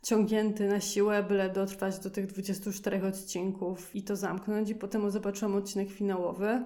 ciągnięty 0.03 0.67
na 0.67 0.79
siłę, 0.79 1.23
byle 1.23 1.49
dotrwać 1.49 1.99
do 1.99 2.09
tych 2.09 2.25
24 2.27 3.07
odcinków 3.07 3.95
i 3.95 4.03
to 4.03 4.15
zamknąć. 4.15 4.69
I 4.69 4.75
potem 4.75 5.11
zobaczyłam 5.11 5.55
odcinek 5.55 5.89
finałowy 5.89 6.63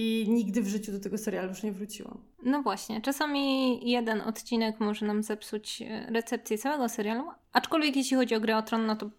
i 0.00 0.28
nigdy 0.28 0.62
w 0.62 0.68
życiu 0.68 0.92
do 0.92 1.00
tego 1.00 1.18
serialu 1.18 1.48
już 1.48 1.62
nie 1.62 1.72
wróciłam. 1.72 2.18
No 2.42 2.62
właśnie, 2.62 3.00
czasami 3.00 3.90
jeden 3.90 4.20
odcinek 4.20 4.80
może 4.80 5.06
nam 5.06 5.22
zepsuć 5.22 5.82
e, 5.82 6.06
recepcję 6.10 6.58
całego 6.58 6.88
serialu, 6.88 7.24
aczkolwiek 7.52 7.96
jeśli 7.96 8.16
chodzi 8.16 8.34
o 8.34 8.40
grę 8.40 8.56
o 8.56 8.62
Tron, 8.62 8.86
no 8.86 8.96
to 8.96 9.10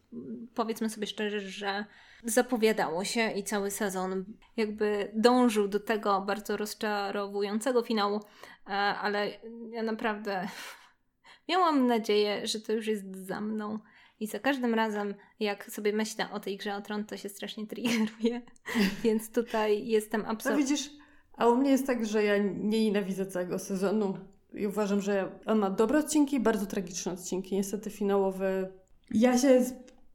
powiedzmy 0.56 0.90
sobie 0.90 1.08
szczerze, 1.08 1.40
że 1.40 1.86
zapowiadało 2.24 3.04
się 3.04 3.32
i 3.32 3.44
cały 3.44 3.72
sezon 3.72 4.26
jakby 4.58 5.12
dążył 5.14 5.68
do 5.68 5.80
tego 5.80 6.22
bardzo 6.22 6.58
rozczarowującego 6.58 7.82
finału, 7.82 8.20
e, 8.68 8.72
ale 8.74 9.32
ja 9.72 9.84
naprawdę 9.84 10.48
miałam 11.50 11.88
nadzieję, 11.88 12.48
że 12.48 12.60
to 12.60 12.74
już 12.74 12.88
jest 12.88 13.16
za 13.28 13.42
mną 13.42 13.80
i 14.22 14.28
za 14.28 14.40
każdym 14.40 14.74
razem, 14.74 15.14
jak 15.40 15.72
sobie 15.72 15.94
myślę 15.94 16.32
o 16.32 16.40
tej 16.40 16.58
grze 16.58 16.76
o 16.76 16.82
tron, 16.82 17.06
to 17.06 17.18
się 17.18 17.30
strasznie 17.30 17.68
triggeruje. 17.68 18.42
Więc 19.04 19.32
tutaj 19.32 19.88
jestem 19.88 20.26
absolutnie. 20.28 20.64
No 20.64 20.70
widzisz, 20.70 20.90
a 21.38 21.48
u 21.48 21.56
mnie 21.56 21.72
jest 21.72 21.88
tak, 21.88 22.06
że 22.06 22.24
ja 22.24 22.38
nie 22.38 22.86
nienawidzę 22.86 23.26
całego 23.26 23.60
sezonu. 23.60 24.18
I 24.54 24.68
uważam, 24.68 25.02
że 25.02 25.32
on 25.46 25.60
ma 25.60 25.70
dobre 25.70 26.00
odcinki 26.00 26.40
bardzo 26.40 26.66
tragiczne 26.66 27.12
odcinki. 27.12 27.56
Niestety 27.56 27.90
finałowy. 27.90 28.68
Ja 29.12 29.38
się 29.38 29.66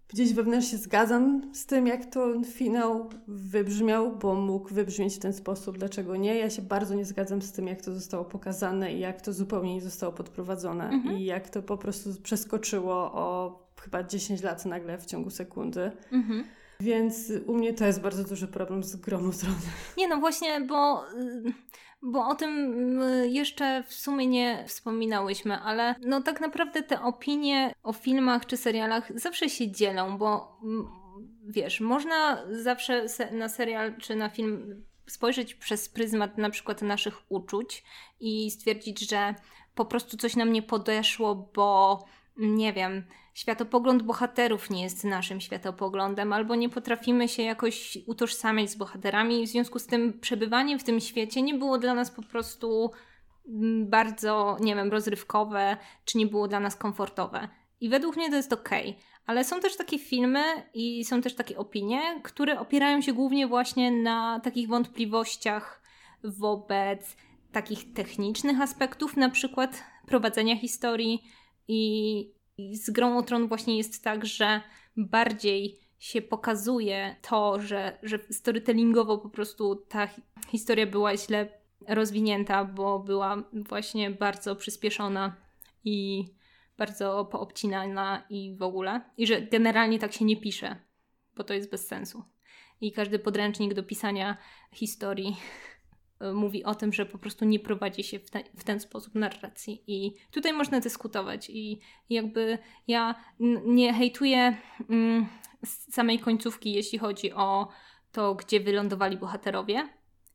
gdzieś 0.08 0.32
wewnętrznie 0.32 0.78
zgadzam 0.78 1.54
z 1.54 1.66
tym, 1.66 1.86
jak 1.86 2.06
to 2.06 2.42
finał 2.44 3.10
wybrzmiał, 3.28 4.16
bo 4.16 4.34
mógł 4.34 4.74
wybrzmieć 4.74 5.16
w 5.16 5.18
ten 5.18 5.32
sposób, 5.32 5.78
dlaczego 5.78 6.16
nie. 6.16 6.38
Ja 6.38 6.50
się 6.50 6.62
bardzo 6.62 6.94
nie 6.94 7.04
zgadzam 7.04 7.42
z 7.42 7.52
tym, 7.52 7.66
jak 7.66 7.82
to 7.82 7.94
zostało 7.94 8.24
pokazane 8.24 8.92
i 8.92 8.98
jak 8.98 9.20
to 9.20 9.32
zupełnie 9.32 9.74
nie 9.74 9.80
zostało 9.80 10.12
podprowadzone 10.12 10.88
mhm. 10.88 11.18
i 11.18 11.24
jak 11.24 11.50
to 11.50 11.62
po 11.62 11.76
prostu 11.76 12.10
przeskoczyło 12.22 12.94
o 13.12 13.65
chyba 13.86 14.02
10 14.02 14.42
lat 14.42 14.64
nagle 14.64 14.98
w 14.98 15.06
ciągu 15.06 15.30
sekundy. 15.30 15.90
Mhm. 16.12 16.44
Więc 16.80 17.32
u 17.46 17.54
mnie 17.54 17.74
to 17.74 17.86
jest 17.86 18.00
bardzo 18.00 18.24
duży 18.24 18.48
problem 18.48 18.84
z 18.84 18.96
gromu 18.96 19.32
strony. 19.32 19.56
Nie 19.96 20.08
no 20.08 20.16
właśnie, 20.16 20.60
bo, 20.60 21.04
bo 22.02 22.26
o 22.28 22.34
tym 22.34 22.74
jeszcze 23.24 23.84
w 23.86 23.94
sumie 23.94 24.26
nie 24.26 24.64
wspominałyśmy, 24.66 25.58
ale 25.58 25.94
no 26.02 26.22
tak 26.22 26.40
naprawdę 26.40 26.82
te 26.82 27.02
opinie 27.02 27.74
o 27.82 27.92
filmach 27.92 28.46
czy 28.46 28.56
serialach 28.56 29.20
zawsze 29.20 29.48
się 29.48 29.70
dzielą, 29.70 30.18
bo 30.18 30.60
wiesz, 31.48 31.80
można 31.80 32.46
zawsze 32.50 33.06
na 33.32 33.48
serial 33.48 33.96
czy 33.96 34.16
na 34.16 34.28
film 34.28 34.84
spojrzeć 35.06 35.54
przez 35.54 35.88
pryzmat 35.88 36.38
na 36.38 36.50
przykład 36.50 36.82
naszych 36.82 37.22
uczuć 37.28 37.84
i 38.20 38.50
stwierdzić, 38.50 39.10
że 39.10 39.34
po 39.74 39.84
prostu 39.84 40.16
coś 40.16 40.36
nam 40.36 40.52
nie 40.52 40.62
podeszło, 40.62 41.50
bo 41.54 42.04
nie 42.36 42.72
wiem, 42.72 43.04
światopogląd 43.36 44.02
bohaterów 44.02 44.70
nie 44.70 44.82
jest 44.82 45.04
naszym 45.04 45.40
światopoglądem, 45.40 46.32
albo 46.32 46.54
nie 46.54 46.68
potrafimy 46.68 47.28
się 47.28 47.42
jakoś 47.42 47.98
utożsamiać 48.06 48.70
z 48.70 48.76
bohaterami, 48.76 49.46
w 49.46 49.50
związku 49.50 49.78
z 49.78 49.86
tym 49.86 50.20
przebywanie 50.20 50.78
w 50.78 50.84
tym 50.84 51.00
świecie 51.00 51.42
nie 51.42 51.54
było 51.54 51.78
dla 51.78 51.94
nas 51.94 52.10
po 52.10 52.22
prostu 52.22 52.90
mm, 53.48 53.90
bardzo, 53.90 54.56
nie 54.60 54.74
wiem, 54.74 54.90
rozrywkowe, 54.90 55.76
czy 56.04 56.18
nie 56.18 56.26
było 56.26 56.48
dla 56.48 56.60
nas 56.60 56.76
komfortowe. 56.76 57.48
I 57.80 57.88
według 57.88 58.16
mnie 58.16 58.30
to 58.30 58.36
jest 58.36 58.52
ok, 58.52 58.70
ale 59.26 59.44
są 59.44 59.60
też 59.60 59.76
takie 59.76 59.98
filmy 59.98 60.42
i 60.74 61.04
są 61.04 61.20
też 61.22 61.34
takie 61.34 61.58
opinie, 61.58 62.00
które 62.22 62.60
opierają 62.60 63.00
się 63.00 63.12
głównie 63.12 63.46
właśnie 63.46 63.90
na 63.90 64.40
takich 64.40 64.68
wątpliwościach 64.68 65.82
wobec 66.24 67.16
takich 67.52 67.92
technicznych 67.92 68.60
aspektów, 68.60 69.16
na 69.16 69.30
przykład 69.30 69.84
prowadzenia 70.06 70.56
historii, 70.56 71.22
i, 71.68 72.32
I 72.58 72.76
z 72.76 72.90
Grą 72.90 73.18
o 73.18 73.22
Tron 73.22 73.48
właśnie 73.48 73.76
jest 73.76 74.04
tak, 74.04 74.26
że 74.26 74.60
bardziej 74.96 75.80
się 75.98 76.22
pokazuje 76.22 77.16
to, 77.22 77.60
że, 77.60 77.98
że 78.02 78.18
storytellingowo 78.30 79.18
po 79.18 79.28
prostu 79.28 79.76
ta 79.76 80.08
historia 80.48 80.86
była 80.86 81.16
źle 81.16 81.48
rozwinięta, 81.88 82.64
bo 82.64 82.98
była 82.98 83.42
właśnie 83.52 84.10
bardzo 84.10 84.56
przyspieszona 84.56 85.36
i 85.84 86.24
bardzo 86.78 87.24
poobcinana 87.24 88.26
i 88.30 88.56
w 88.56 88.62
ogóle. 88.62 89.00
I 89.16 89.26
że 89.26 89.42
generalnie 89.42 89.98
tak 89.98 90.12
się 90.12 90.24
nie 90.24 90.36
pisze, 90.36 90.76
bo 91.36 91.44
to 91.44 91.54
jest 91.54 91.70
bez 91.70 91.86
sensu. 91.86 92.24
I 92.80 92.92
każdy 92.92 93.18
podręcznik 93.18 93.74
do 93.74 93.82
pisania 93.82 94.36
historii 94.72 95.36
mówi 96.34 96.64
o 96.64 96.74
tym, 96.74 96.92
że 96.92 97.06
po 97.06 97.18
prostu 97.18 97.44
nie 97.44 97.58
prowadzi 97.58 98.04
się 98.04 98.18
w, 98.18 98.30
te, 98.30 98.42
w 98.56 98.64
ten 98.64 98.80
sposób 98.80 99.14
narracji. 99.14 99.82
I 99.86 100.14
tutaj 100.30 100.52
można 100.52 100.80
dyskutować. 100.80 101.50
I 101.50 101.80
jakby 102.10 102.58
ja 102.88 103.14
nie 103.64 103.94
hejtuję 103.94 104.56
mm, 104.90 105.26
samej 105.66 106.18
końcówki, 106.18 106.72
jeśli 106.72 106.98
chodzi 106.98 107.32
o 107.32 107.68
to, 108.12 108.34
gdzie 108.34 108.60
wylądowali 108.60 109.16
bohaterowie, 109.16 109.88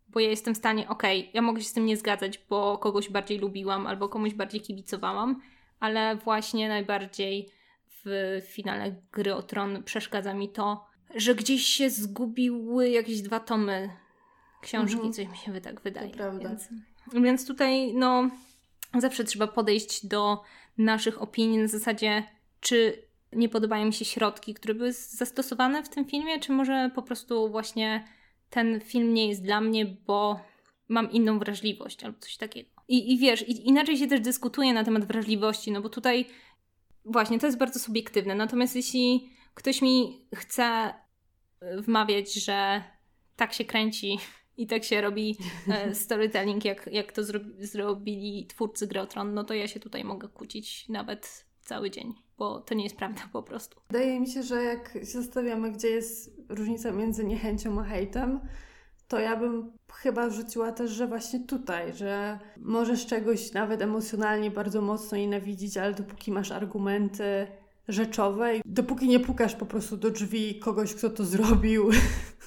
bo 0.08 0.20
ja 0.20 0.30
jestem 0.30 0.56
w 0.56 0.58
stanie, 0.58 0.90
okej, 0.90 1.20
okay, 1.20 1.32
ja 1.34 1.42
mogę 1.42 1.62
się 1.62 1.68
z 1.68 1.74
tym 1.74 1.86
nie 1.86 1.98
zgadzać, 1.98 2.40
bo 2.50 2.78
kogoś 2.78 3.10
bardziej 3.10 3.40
lubiłam 3.40 3.88
albo 3.88 4.10
komuś 4.10 4.34
bardziej 4.34 4.62
kibicowałam, 4.62 5.42
ale 5.80 6.16
właśnie 6.16 6.70
najbardziej 6.70 7.50
w 8.06 8.42
finale 8.48 8.96
gry 9.12 9.36
o 9.36 9.44
tron 9.44 9.84
przeszkadza 9.84 10.34
mi 10.34 10.50
to, 10.50 10.86
że 11.16 11.36
gdzieś 11.36 11.66
się 11.66 11.90
zgubiły 11.90 12.90
jakieś 12.90 13.22
dwa 13.22 13.40
tomy 13.40 13.90
książki, 14.62 14.96
mhm. 14.96 15.14
coś 15.14 15.28
mi 15.28 15.38
się 15.38 15.62
tak 15.62 15.82
wydaje. 15.82 16.10
To 16.10 16.18
prawda. 16.18 16.50
Więc, 16.50 16.70
więc 17.14 17.48
tutaj 17.48 17.94
no 17.94 18.30
zawsze 19.00 19.24
trzeba 19.24 19.48
podejść 19.48 20.06
do 20.06 20.44
naszych 20.78 21.22
opinii 21.22 21.58
na 21.58 21.68
zasadzie, 21.68 22.24
czy 22.60 23.08
nie 23.34 23.50
podobają 23.50 23.86
mi 23.86 23.94
się 23.94 24.06
środki, 24.06 24.54
które 24.54 24.74
były 24.74 24.94
zastosowane 24.94 25.84
w 25.84 25.90
tym 25.90 26.06
filmie, 26.06 26.40
czy 26.40 26.52
może 26.52 26.92
po 26.96 27.02
prostu 27.02 27.50
właśnie 27.50 28.08
ten 28.50 28.82
film 28.82 29.14
nie 29.14 29.28
jest 29.28 29.44
dla 29.44 29.62
mnie, 29.62 29.86
bo 29.86 30.40
mam 30.88 31.12
inną 31.12 31.40
wrażliwość 31.40 32.04
albo 32.04 32.20
coś 32.20 32.38
takiego. 32.38 32.70
I, 32.88 33.14
i 33.14 33.18
wiesz, 33.18 33.50
i, 33.50 33.68
inaczej 33.68 33.98
się 33.98 34.08
też 34.08 34.20
dyskutuje 34.20 34.74
na 34.74 34.84
temat 34.84 35.06
wrażliwości, 35.06 35.72
no 35.72 35.82
bo 35.82 35.90
tutaj 35.90 36.26
właśnie 37.06 37.40
to 37.40 37.46
jest 37.46 37.58
bardzo 37.58 37.80
subiektywne. 37.80 38.36
Natomiast 38.36 38.76
jeśli 38.76 39.30
ktoś 39.54 39.82
mi 39.82 40.26
chce 40.36 40.94
wmawiać, 41.78 42.34
że 42.34 42.84
tak 43.36 43.54
się 43.54 43.66
kręci 43.66 44.20
i 44.62 44.68
tak 44.68 44.84
się 44.84 45.02
robi 45.02 45.38
e, 45.68 45.96
storytelling, 45.96 46.66
jak, 46.66 46.90
jak 46.92 47.12
to 47.12 47.24
zro 47.24 47.40
zrobili 47.60 48.48
twórcy 48.48 48.88
Grotron, 48.88 49.34
no 49.34 49.44
to 49.44 49.54
ja 49.54 49.68
się 49.68 49.80
tutaj 49.80 50.04
mogę 50.04 50.28
kłócić 50.28 50.90
nawet 50.90 51.46
cały 51.62 51.92
dzień, 51.92 52.14
bo 52.38 52.60
to 52.60 52.76
nie 52.76 52.84
jest 52.84 52.96
prawda 52.96 53.22
po 53.34 53.44
prostu. 53.44 53.82
Wydaje 53.90 54.20
mi 54.20 54.28
się, 54.28 54.44
że 54.44 54.64
jak 54.64 54.94
się 54.94 55.22
zastanawiamy, 55.22 55.72
gdzie 55.72 55.88
jest 55.88 56.42
różnica 56.50 56.92
między 56.92 57.24
niechęcią 57.24 57.80
a 57.82 57.84
hejtem, 57.84 58.40
to 59.08 59.20
ja 59.20 59.36
bym 59.36 59.72
chyba 59.94 60.30
rzuciła 60.30 60.72
też, 60.72 60.92
że 60.92 61.08
właśnie 61.08 61.40
tutaj, 61.40 61.94
że 61.94 62.40
możesz 62.58 63.06
czegoś 63.06 63.54
nawet 63.54 63.82
emocjonalnie 63.82 64.52
bardzo 64.52 64.82
mocno 64.82 65.18
nienawidzić, 65.18 65.78
ale 65.78 65.94
dopóki 65.94 66.32
masz 66.32 66.52
argumenty 66.52 67.48
rzeczowe 67.88 68.54
dopóki 68.66 69.08
nie 69.08 69.20
pukasz 69.20 69.56
po 69.56 69.66
prostu 69.66 69.98
do 69.98 70.10
drzwi 70.10 70.60
kogoś, 70.60 70.94
kto 70.94 71.10
to 71.10 71.26
zrobił, 71.26 71.90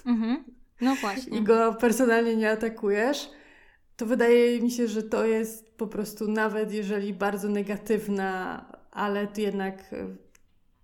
mhm. 0.06 0.44
No 0.80 0.94
właśnie. 0.94 1.38
I 1.38 1.42
go 1.42 1.74
personalnie 1.74 2.36
nie 2.36 2.50
atakujesz, 2.50 3.30
to 3.96 4.06
wydaje 4.06 4.60
mi 4.60 4.70
się, 4.70 4.88
że 4.88 5.02
to 5.02 5.26
jest 5.26 5.76
po 5.76 5.86
prostu 5.86 6.28
nawet 6.28 6.72
jeżeli 6.72 7.14
bardzo 7.14 7.48
negatywna, 7.48 8.64
ale 8.90 9.26
to 9.26 9.40
jednak 9.40 9.92
e, 9.92 10.16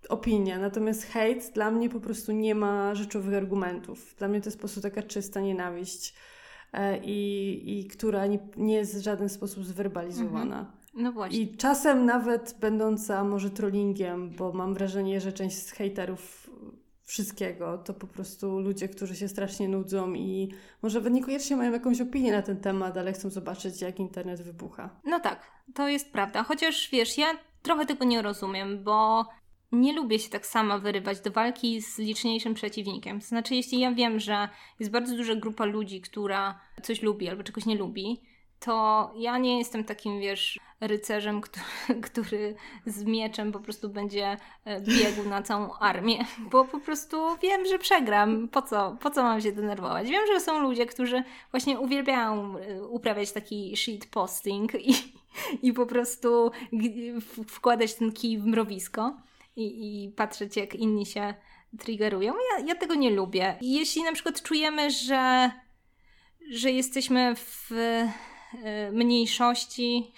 opinia. 0.09 0.59
Natomiast 0.59 1.03
hejt 1.03 1.51
dla 1.53 1.71
mnie 1.71 1.89
po 1.89 1.99
prostu 1.99 2.31
nie 2.31 2.55
ma 2.55 2.95
rzeczowych 2.95 3.35
argumentów. 3.35 4.15
Dla 4.17 4.27
mnie 4.27 4.41
to 4.41 4.47
jest 4.47 4.57
po 4.57 4.61
prostu 4.61 4.81
taka 4.81 5.03
czysta 5.03 5.39
nienawiść 5.39 6.15
e, 6.73 6.97
i, 7.03 7.79
i 7.79 7.87
która 7.87 8.27
nie, 8.27 8.39
nie 8.57 8.75
jest 8.75 8.97
w 8.97 9.03
żaden 9.03 9.29
sposób 9.29 9.65
zwerbalizowana. 9.65 10.59
Mhm. 10.59 10.81
No 10.93 11.11
właśnie. 11.11 11.39
I 11.39 11.57
czasem 11.57 12.05
nawet 12.05 12.55
będąca 12.59 13.23
może 13.23 13.49
trollingiem, 13.49 14.29
bo 14.29 14.53
mam 14.53 14.73
wrażenie, 14.73 15.21
że 15.21 15.33
część 15.33 15.57
z 15.57 15.71
hejterów 15.71 16.40
wszystkiego. 17.11 17.77
To 17.77 17.93
po 17.93 18.07
prostu 18.07 18.59
ludzie, 18.59 18.87
którzy 18.87 19.15
się 19.15 19.27
strasznie 19.27 19.67
nudzą 19.67 20.13
i 20.13 20.53
może 20.81 21.01
niekoniecznie 21.01 21.55
mają 21.55 21.71
jakąś 21.71 22.01
opinię 22.01 22.31
na 22.31 22.41
ten 22.41 22.57
temat, 22.57 22.97
ale 22.97 23.13
chcą 23.13 23.29
zobaczyć, 23.29 23.81
jak 23.81 23.99
internet 23.99 24.41
wybucha. 24.41 24.89
No 25.05 25.19
tak, 25.19 25.51
to 25.73 25.87
jest 25.87 26.11
prawda. 26.11 26.43
Chociaż 26.43 26.89
wiesz, 26.91 27.17
ja 27.17 27.27
trochę 27.61 27.85
tego 27.85 28.05
nie 28.05 28.21
rozumiem, 28.21 28.83
bo 28.83 29.25
nie 29.71 29.93
lubię 29.93 30.19
się 30.19 30.29
tak 30.29 30.45
sama 30.45 30.77
wyrywać 30.79 31.19
do 31.19 31.31
walki 31.31 31.81
z 31.81 31.97
liczniejszym 31.97 32.53
przeciwnikiem. 32.53 33.21
Znaczy, 33.21 33.55
jeśli 33.55 33.79
ja 33.79 33.91
wiem, 33.91 34.19
że 34.19 34.49
jest 34.79 34.91
bardzo 34.91 35.15
duża 35.15 35.35
grupa 35.35 35.65
ludzi, 35.65 36.01
która 36.01 36.59
coś 36.83 37.01
lubi 37.01 37.29
albo 37.29 37.43
czegoś 37.43 37.65
nie 37.65 37.75
lubi, 37.75 38.21
to 38.65 39.11
ja 39.15 39.37
nie 39.37 39.57
jestem 39.57 39.83
takim, 39.83 40.19
wiesz, 40.19 40.59
rycerzem, 40.81 41.41
który, 41.41 41.65
który 42.07 42.55
z 42.85 43.03
mieczem 43.03 43.51
po 43.51 43.59
prostu 43.59 43.89
będzie 43.89 44.37
e, 44.65 44.81
biegł 44.81 45.29
na 45.29 45.41
całą 45.41 45.73
armię, 45.73 46.25
bo 46.51 46.65
po 46.65 46.79
prostu 46.79 47.17
wiem, 47.41 47.65
że 47.65 47.79
przegram. 47.79 48.47
Po 48.47 48.61
co, 48.61 48.97
po 49.01 49.09
co 49.09 49.23
mam 49.23 49.41
się 49.41 49.51
denerwować? 49.51 50.09
Wiem, 50.09 50.21
że 50.33 50.39
są 50.39 50.59
ludzie, 50.59 50.85
którzy 50.85 51.23
właśnie 51.51 51.79
uwielbiają 51.79 52.57
e, 52.57 52.83
uprawiać 52.83 53.31
taki 53.31 53.77
shit 53.77 54.05
posting 54.05 54.75
i, 54.75 54.93
i 55.67 55.73
po 55.73 55.85
prostu 55.85 56.51
wkładać 57.47 57.95
ten 57.95 58.11
kij 58.11 58.37
w 58.37 58.45
mrowisko 58.45 59.17
i, 59.55 60.05
i 60.05 60.09
patrzeć, 60.09 60.57
jak 60.57 60.75
inni 60.75 61.05
się 61.05 61.33
triggerują. 61.79 62.33
Ja, 62.33 62.65
ja 62.65 62.75
tego 62.75 62.95
nie 62.95 63.09
lubię. 63.09 63.57
Jeśli 63.61 64.03
na 64.03 64.13
przykład 64.13 64.41
czujemy, 64.41 64.91
że, 64.91 65.51
że 66.49 66.71
jesteśmy 66.71 67.35
w 67.35 67.71
mniejszości, 68.91 70.11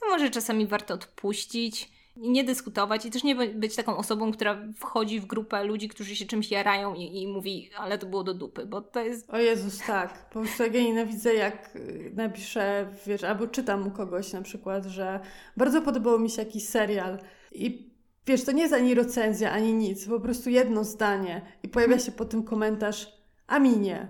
to 0.00 0.08
może 0.08 0.30
czasami 0.30 0.66
warto 0.66 0.94
odpuścić, 0.94 1.96
nie 2.16 2.44
dyskutować 2.44 3.06
i 3.06 3.10
też 3.10 3.24
nie 3.24 3.34
być 3.34 3.76
taką 3.76 3.96
osobą, 3.96 4.32
która 4.32 4.58
wchodzi 4.76 5.20
w 5.20 5.26
grupę 5.26 5.64
ludzi, 5.64 5.88
którzy 5.88 6.16
się 6.16 6.26
czymś 6.26 6.50
jarają 6.50 6.94
i, 6.94 7.22
i 7.22 7.28
mówi, 7.28 7.70
ale 7.76 7.98
to 7.98 8.06
było 8.06 8.24
do 8.24 8.34
dupy, 8.34 8.66
bo 8.66 8.80
to 8.80 9.00
jest... 9.04 9.30
O 9.30 9.38
Jezus, 9.38 9.78
tak. 9.86 10.28
Po 10.30 10.40
prostu 10.40 10.62
ja 10.62 10.82
nienawidzę, 10.82 11.34
jak 11.34 11.76
y, 11.76 12.12
napiszę, 12.14 12.92
wiesz, 13.06 13.24
albo 13.24 13.46
czytam 13.46 13.86
u 13.86 13.90
kogoś 13.90 14.32
na 14.32 14.42
przykład, 14.42 14.84
że 14.84 15.20
bardzo 15.56 15.82
podobał 15.82 16.18
mi 16.18 16.30
się 16.30 16.42
jakiś 16.42 16.68
serial 16.68 17.18
i 17.52 17.90
wiesz, 18.26 18.44
to 18.44 18.52
nie 18.52 18.62
jest 18.62 18.74
ani 18.74 18.94
recenzja, 18.94 19.52
ani 19.52 19.74
nic, 19.74 20.08
po 20.08 20.20
prostu 20.20 20.50
jedno 20.50 20.84
zdanie 20.84 21.42
i 21.62 21.68
pojawia 21.68 21.98
się 21.98 22.12
po 22.12 22.24
tym 22.24 22.42
komentarz, 22.42 23.08
a 23.46 23.58
mi 23.58 23.76
nie. 23.76 24.08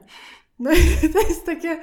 No 0.59 0.71
i 0.73 0.77
to 1.13 1.19
jest 1.19 1.47
takie 1.47 1.81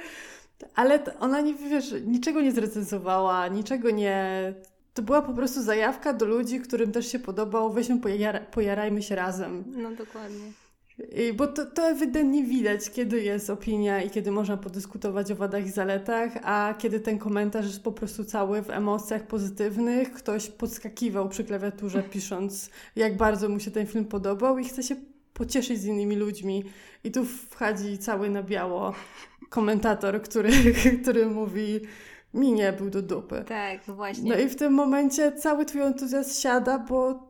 ale 0.74 1.18
ona 1.20 1.40
nie, 1.40 1.54
wiesz, 1.54 1.94
niczego 2.06 2.40
nie 2.40 2.52
zrecenzowała, 2.52 3.48
niczego 3.48 3.90
nie... 3.90 4.54
To 4.94 5.02
była 5.02 5.22
po 5.22 5.32
prostu 5.32 5.62
zajawka 5.62 6.12
do 6.12 6.26
ludzi, 6.26 6.60
którym 6.60 6.92
też 6.92 7.12
się 7.12 7.18
podobał, 7.18 7.72
weźmy, 7.72 8.00
pojara, 8.00 8.40
pojarajmy 8.40 9.02
się 9.02 9.14
razem. 9.14 9.64
No 9.66 9.90
dokładnie. 9.90 10.52
I, 10.98 11.32
bo 11.32 11.46
to, 11.46 11.66
to 11.66 11.82
ewidentnie 11.88 12.44
widać, 12.44 12.90
kiedy 12.90 13.22
jest 13.22 13.50
opinia 13.50 14.02
i 14.02 14.10
kiedy 14.10 14.30
można 14.30 14.56
podyskutować 14.56 15.32
o 15.32 15.36
wadach 15.36 15.66
i 15.66 15.70
zaletach, 15.70 16.32
a 16.42 16.74
kiedy 16.78 17.00
ten 17.00 17.18
komentarz 17.18 17.66
jest 17.66 17.82
po 17.82 17.92
prostu 17.92 18.24
cały 18.24 18.62
w 18.62 18.70
emocjach 18.70 19.26
pozytywnych. 19.26 20.12
Ktoś 20.12 20.48
podskakiwał 20.48 21.28
przy 21.28 21.44
klawiaturze, 21.44 22.02
pisząc, 22.12 22.70
jak 22.96 23.16
bardzo 23.16 23.48
mu 23.48 23.60
się 23.60 23.70
ten 23.70 23.86
film 23.86 24.04
podobał 24.04 24.58
i 24.58 24.64
chce 24.64 24.82
się 24.82 24.96
pocieszyć 25.32 25.80
z 25.80 25.84
innymi 25.84 26.16
ludźmi. 26.16 26.64
I 27.04 27.10
tu 27.10 27.24
wchodzi 27.24 27.98
cały 27.98 28.30
na 28.30 28.42
biało 28.42 28.94
komentator, 29.54 30.22
który, 30.22 30.50
który 31.02 31.26
mówi 31.26 31.80
mi 32.34 32.52
nie 32.52 32.72
był 32.72 32.90
do 32.90 33.02
dupy. 33.02 33.44
Tak, 33.48 33.88
no 33.88 33.94
właśnie. 33.94 34.30
No 34.30 34.38
i 34.38 34.48
w 34.48 34.56
tym 34.56 34.72
momencie 34.72 35.32
cały 35.32 35.64
twój 35.64 35.82
entuzjazm 35.82 36.42
siada, 36.42 36.78
bo 36.78 37.22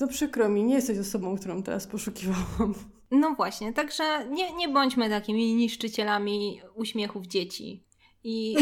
no 0.00 0.08
przykro 0.08 0.48
mi, 0.48 0.64
nie 0.64 0.74
jesteś 0.74 0.98
osobą, 0.98 1.36
którą 1.36 1.62
teraz 1.62 1.86
poszukiwałam. 1.86 2.74
No 3.10 3.34
właśnie, 3.34 3.72
także 3.72 4.26
nie, 4.30 4.52
nie 4.52 4.68
bądźmy 4.68 5.08
takimi 5.08 5.54
niszczycielami 5.54 6.60
uśmiechów 6.74 7.26
dzieci. 7.26 7.84
I... 8.24 8.56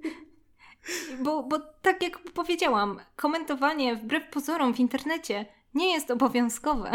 bo, 1.24 1.42
bo 1.42 1.58
tak 1.82 2.02
jak 2.02 2.18
powiedziałam, 2.18 3.00
komentowanie 3.16 3.96
wbrew 3.96 4.30
pozorom 4.30 4.74
w 4.74 4.80
internecie 4.80 5.46
nie 5.74 5.92
jest 5.92 6.10
obowiązkowe. 6.10 6.92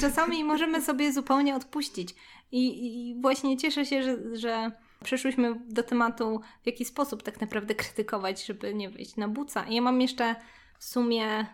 Czasami 0.00 0.44
możemy 0.44 0.80
sobie 0.80 1.12
zupełnie 1.12 1.56
odpuścić. 1.56 2.14
I, 2.52 2.86
I, 3.10 3.20
właśnie 3.20 3.56
cieszę 3.56 3.86
się, 3.86 4.02
że, 4.02 4.36
że 4.36 4.72
przeszłyśmy 5.04 5.60
do 5.68 5.82
tematu, 5.82 6.40
w 6.62 6.66
jaki 6.66 6.84
sposób 6.84 7.22
tak 7.22 7.40
naprawdę 7.40 7.74
krytykować, 7.74 8.46
żeby 8.46 8.74
nie 8.74 8.90
wyjść 8.90 9.16
na 9.16 9.28
buca. 9.28 9.66
I 9.66 9.74
ja 9.74 9.82
mam 9.82 10.00
jeszcze 10.00 10.36
w 10.78 10.84
sumie 10.84 11.46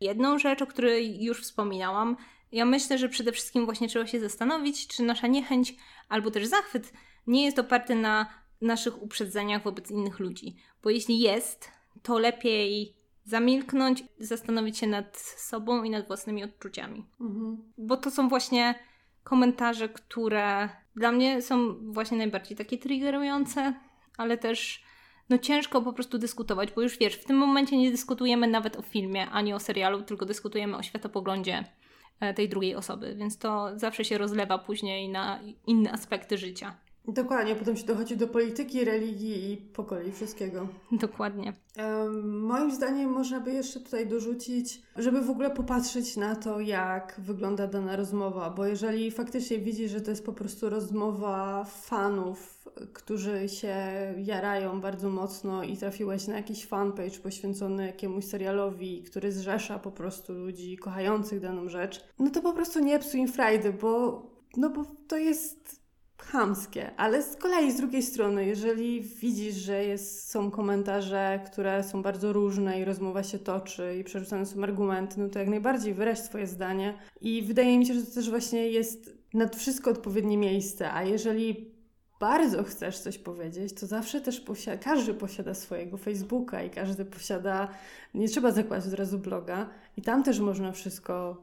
jedną 0.00 0.38
rzecz, 0.38 0.62
o 0.62 0.66
której 0.66 1.24
już 1.24 1.42
wspominałam. 1.42 2.16
Ja 2.52 2.64
myślę, 2.64 2.98
że 2.98 3.08
przede 3.08 3.32
wszystkim 3.32 3.64
właśnie 3.64 3.88
trzeba 3.88 4.06
się 4.06 4.20
zastanowić, 4.20 4.86
czy 4.86 5.02
nasza 5.02 5.26
niechęć 5.26 5.74
albo 6.08 6.30
też 6.30 6.46
zachwyt 6.46 6.92
nie 7.26 7.44
jest 7.44 7.58
oparty 7.58 7.94
na 7.94 8.26
naszych 8.60 9.02
uprzedzeniach 9.02 9.62
wobec 9.62 9.90
innych 9.90 10.18
ludzi. 10.18 10.56
Bo 10.82 10.90
jeśli 10.90 11.20
jest, 11.20 11.68
to 12.02 12.18
lepiej 12.18 12.96
zamilknąć, 13.24 14.04
zastanowić 14.18 14.78
się 14.78 14.86
nad 14.86 15.18
sobą 15.18 15.82
i 15.82 15.90
nad 15.90 16.06
własnymi 16.06 16.44
odczuciami. 16.44 17.06
Mhm. 17.20 17.72
Bo 17.78 17.96
to 17.96 18.10
są 18.10 18.28
właśnie 18.28 18.74
komentarze, 19.24 19.88
które 19.88 20.68
dla 20.96 21.12
mnie 21.12 21.42
są 21.42 21.74
właśnie 21.92 22.18
najbardziej 22.18 22.56
takie 22.56 22.78
triggerujące, 22.78 23.74
ale 24.16 24.38
też 24.38 24.84
no 25.28 25.38
ciężko 25.38 25.82
po 25.82 25.92
prostu 25.92 26.18
dyskutować, 26.18 26.72
bo 26.72 26.82
już 26.82 26.98
wiesz, 26.98 27.14
w 27.14 27.24
tym 27.24 27.36
momencie 27.36 27.78
nie 27.78 27.90
dyskutujemy 27.90 28.46
nawet 28.46 28.76
o 28.76 28.82
filmie, 28.82 29.30
ani 29.30 29.54
o 29.54 29.60
serialu, 29.60 30.02
tylko 30.02 30.26
dyskutujemy 30.26 30.76
o 30.76 30.82
światopoglądzie 30.82 31.64
e, 32.20 32.34
tej 32.34 32.48
drugiej 32.48 32.74
osoby, 32.74 33.14
więc 33.14 33.38
to 33.38 33.78
zawsze 33.78 34.04
się 34.04 34.18
rozlewa 34.18 34.58
później 34.58 35.08
na 35.08 35.40
inne 35.66 35.92
aspekty 35.92 36.38
życia. 36.38 36.76
Dokładnie, 37.08 37.56
potem 37.56 37.76
się 37.76 37.86
dochodzi 37.86 38.16
do 38.16 38.28
polityki, 38.28 38.84
religii 38.84 39.52
i 39.52 39.56
po 39.56 39.84
kolei 39.84 40.12
wszystkiego. 40.12 40.68
Dokładnie. 40.92 41.52
Moim 42.24 42.74
zdaniem 42.74 43.10
można 43.10 43.40
by 43.40 43.52
jeszcze 43.52 43.80
tutaj 43.80 44.06
dorzucić, 44.06 44.82
żeby 44.96 45.22
w 45.22 45.30
ogóle 45.30 45.50
popatrzeć 45.50 46.16
na 46.16 46.36
to, 46.36 46.60
jak 46.60 47.14
wygląda 47.18 47.66
dana 47.66 47.96
rozmowa, 47.96 48.50
bo 48.50 48.66
jeżeli 48.66 49.10
faktycznie 49.10 49.58
widzisz, 49.58 49.90
że 49.90 50.00
to 50.00 50.10
jest 50.10 50.26
po 50.26 50.32
prostu 50.32 50.70
rozmowa 50.70 51.64
fanów, 51.64 52.68
którzy 52.92 53.48
się 53.48 53.76
jarają 54.16 54.80
bardzo 54.80 55.10
mocno 55.10 55.64
i 55.64 55.76
trafiłeś 55.76 56.26
na 56.26 56.36
jakiś 56.36 56.66
fanpage 56.66 57.18
poświęcony 57.22 57.86
jakiemuś 57.86 58.24
serialowi, 58.24 59.02
który 59.02 59.32
zrzesza 59.32 59.78
po 59.78 59.90
prostu 59.90 60.32
ludzi 60.32 60.76
kochających 60.76 61.40
daną 61.40 61.68
rzecz, 61.68 62.04
no 62.18 62.30
to 62.30 62.42
po 62.42 62.52
prostu 62.52 62.80
nie 62.80 62.98
psuj 62.98 63.20
im 63.20 63.28
frajdy, 63.28 63.72
bo, 63.72 64.22
no 64.56 64.70
bo 64.70 64.84
to 65.08 65.16
jest 65.16 65.81
chamskie, 66.24 66.90
ale 66.96 67.22
z 67.22 67.36
kolei 67.36 67.72
z 67.72 67.76
drugiej 67.76 68.02
strony, 68.02 68.46
jeżeli 68.46 69.00
widzisz, 69.00 69.54
że 69.54 69.84
jest, 69.84 70.30
są 70.30 70.50
komentarze, 70.50 71.40
które 71.46 71.82
są 71.82 72.02
bardzo 72.02 72.32
różne 72.32 72.80
i 72.80 72.84
rozmowa 72.84 73.22
się 73.22 73.38
toczy 73.38 73.96
i 74.00 74.04
przerzucane 74.04 74.46
są 74.46 74.62
argumenty, 74.62 75.20
no 75.20 75.28
to 75.28 75.38
jak 75.38 75.48
najbardziej 75.48 75.94
wyraź 75.94 76.18
swoje 76.18 76.46
zdanie. 76.46 76.94
I 77.20 77.42
wydaje 77.42 77.78
mi 77.78 77.86
się, 77.86 77.94
że 77.94 78.02
to 78.02 78.14
też 78.14 78.30
właśnie 78.30 78.68
jest 78.68 79.16
nad 79.34 79.56
wszystko 79.56 79.90
odpowiednie 79.90 80.38
miejsce, 80.38 80.92
a 80.92 81.02
jeżeli 81.02 81.72
bardzo 82.20 82.62
chcesz 82.62 82.98
coś 82.98 83.18
powiedzieć, 83.18 83.72
to 83.80 83.86
zawsze 83.86 84.20
też 84.20 84.40
posiada, 84.40 84.78
każdy 84.78 85.14
posiada 85.14 85.54
swojego 85.54 85.96
Facebooka 85.96 86.62
i 86.62 86.70
każdy 86.70 87.04
posiada, 87.04 87.68
nie 88.14 88.28
trzeba 88.28 88.50
zakładać 88.50 88.86
od 88.86 88.94
razu 88.94 89.18
bloga 89.18 89.70
i 89.96 90.02
tam 90.02 90.22
też 90.22 90.40
można 90.40 90.72
wszystko 90.72 91.36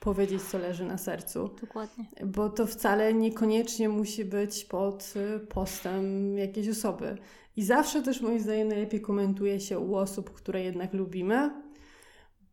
powiedzieć, 0.00 0.42
co 0.42 0.58
leży 0.58 0.84
na 0.84 0.98
sercu. 0.98 1.50
Dokładnie. 1.60 2.04
Bo 2.24 2.48
to 2.48 2.66
wcale 2.66 3.14
niekoniecznie 3.14 3.88
musi 3.88 4.24
być 4.24 4.64
pod 4.64 5.14
y, 5.16 5.46
postem 5.46 6.38
jakiejś 6.38 6.68
osoby. 6.68 7.16
I 7.56 7.64
zawsze 7.64 8.02
też 8.02 8.20
moim 8.20 8.40
zdaniem 8.40 8.68
najlepiej 8.68 9.00
komentuje 9.00 9.60
się 9.60 9.78
u 9.78 9.94
osób, 9.94 10.30
które 10.30 10.62
jednak 10.62 10.94
lubimy, 10.94 11.50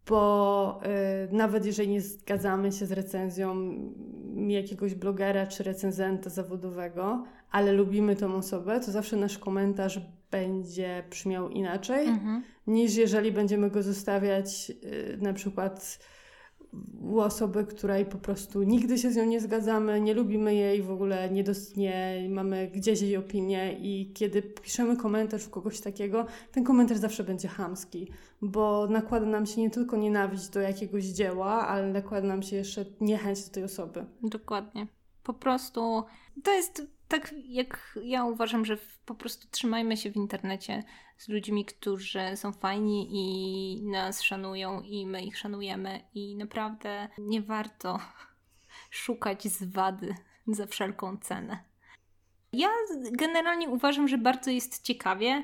bo 0.07 0.81
y, 1.29 1.35
nawet 1.35 1.65
jeżeli 1.65 1.89
nie 1.89 2.01
zgadzamy 2.01 2.71
się 2.71 2.85
z 2.85 2.91
recenzją 2.91 3.75
jakiegoś 4.47 4.95
blogera 4.95 5.47
czy 5.47 5.63
recenzenta 5.63 6.29
zawodowego, 6.29 7.23
ale 7.51 7.71
lubimy 7.71 8.15
tą 8.15 8.35
osobę, 8.35 8.79
to 8.79 8.91
zawsze 8.91 9.17
nasz 9.17 9.37
komentarz 9.37 9.99
będzie 10.31 11.03
brzmiał 11.09 11.49
inaczej, 11.49 12.07
mhm. 12.07 12.43
niż 12.67 12.95
jeżeli 12.95 13.31
będziemy 13.31 13.69
go 13.69 13.83
zostawiać 13.83 14.71
y, 14.83 15.17
na 15.21 15.33
przykład 15.33 15.99
u 17.01 17.19
osoby, 17.19 17.65
której 17.65 18.05
po 18.05 18.17
prostu 18.17 18.63
nigdy 18.63 18.97
się 18.97 19.11
z 19.11 19.15
nią 19.15 19.25
nie 19.25 19.41
zgadzamy, 19.41 20.01
nie 20.01 20.13
lubimy 20.13 20.55
jej, 20.55 20.81
w 20.81 20.91
ogóle 20.91 21.29
nie, 21.29 21.43
dos- 21.43 21.75
nie 21.75 22.27
mamy 22.29 22.67
gdzieś 22.67 23.01
jej 23.01 23.17
opinię 23.17 23.77
i 23.79 24.11
kiedy 24.13 24.41
piszemy 24.41 24.97
komentarz 24.97 25.47
u 25.47 25.49
kogoś 25.49 25.79
takiego, 25.81 26.25
ten 26.51 26.63
komentarz 26.63 26.97
zawsze 26.97 27.23
będzie 27.23 27.47
chamski, 27.47 28.07
bo 28.41 28.87
nakłada 28.87 29.25
nam 29.25 29.45
się 29.45 29.61
nie 29.61 29.69
tylko 29.69 29.97
nienawiść 29.97 30.49
do 30.49 30.61
jakiegoś 30.61 31.03
dzieła, 31.03 31.67
ale 31.67 31.91
nakłada 31.91 32.27
nam 32.27 32.43
się 32.43 32.55
jeszcze 32.55 32.85
niechęć 33.01 33.43
do 33.45 33.51
tej 33.51 33.63
osoby. 33.63 34.05
Dokładnie. 34.23 34.87
Po 35.23 35.33
prostu 35.33 36.03
to 36.43 36.51
jest 36.51 36.87
tak, 37.07 37.33
jak 37.47 37.99
ja 38.03 38.25
uważam, 38.25 38.65
że 38.65 38.77
po 39.05 39.15
prostu 39.15 39.47
trzymajmy 39.51 39.97
się 39.97 40.11
w 40.11 40.15
internecie 40.15 40.83
z 41.17 41.29
ludźmi, 41.29 41.65
którzy 41.65 42.21
są 42.35 42.51
fajni 42.51 43.07
i 43.11 43.81
nas 43.83 44.21
szanują 44.21 44.81
i 44.81 45.05
my 45.05 45.23
ich 45.23 45.37
szanujemy 45.37 45.99
i 46.13 46.35
naprawdę 46.35 47.07
nie 47.17 47.41
warto 47.41 47.99
szukać 49.03 49.43
zwady 49.43 50.15
za 50.47 50.67
wszelką 50.67 51.17
cenę. 51.17 51.59
Ja 52.53 52.69
generalnie 53.11 53.69
uważam, 53.69 54.07
że 54.07 54.17
bardzo 54.17 54.51
jest 54.51 54.83
ciekawie 54.83 55.43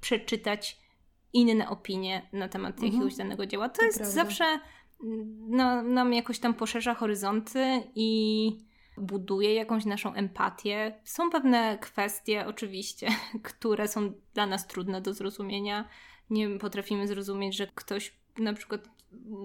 przeczytać 0.00 0.80
inne 1.32 1.68
opinie 1.68 2.28
na 2.32 2.48
temat 2.48 2.74
mhm. 2.74 2.92
jakiegoś 2.92 3.16
danego 3.16 3.46
dzieła. 3.46 3.68
To, 3.68 3.78
to 3.78 3.84
jest 3.84 3.98
prawda. 3.98 4.14
zawsze 4.14 4.44
no, 5.48 5.82
nam 5.82 6.12
jakoś 6.12 6.38
tam 6.38 6.54
poszerza 6.54 6.94
horyzonty 6.94 7.82
i 7.94 8.69
buduje 8.96 9.54
jakąś 9.54 9.84
naszą 9.84 10.14
empatię. 10.14 11.00
Są 11.04 11.30
pewne 11.30 11.78
kwestie, 11.80 12.46
oczywiście, 12.46 13.08
które 13.42 13.88
są 13.88 14.12
dla 14.34 14.46
nas 14.46 14.66
trudne 14.66 15.00
do 15.00 15.14
zrozumienia. 15.14 15.88
Nie 16.30 16.58
potrafimy 16.58 17.08
zrozumieć, 17.08 17.56
że 17.56 17.66
ktoś 17.74 18.20
na 18.38 18.52
przykład 18.52 18.88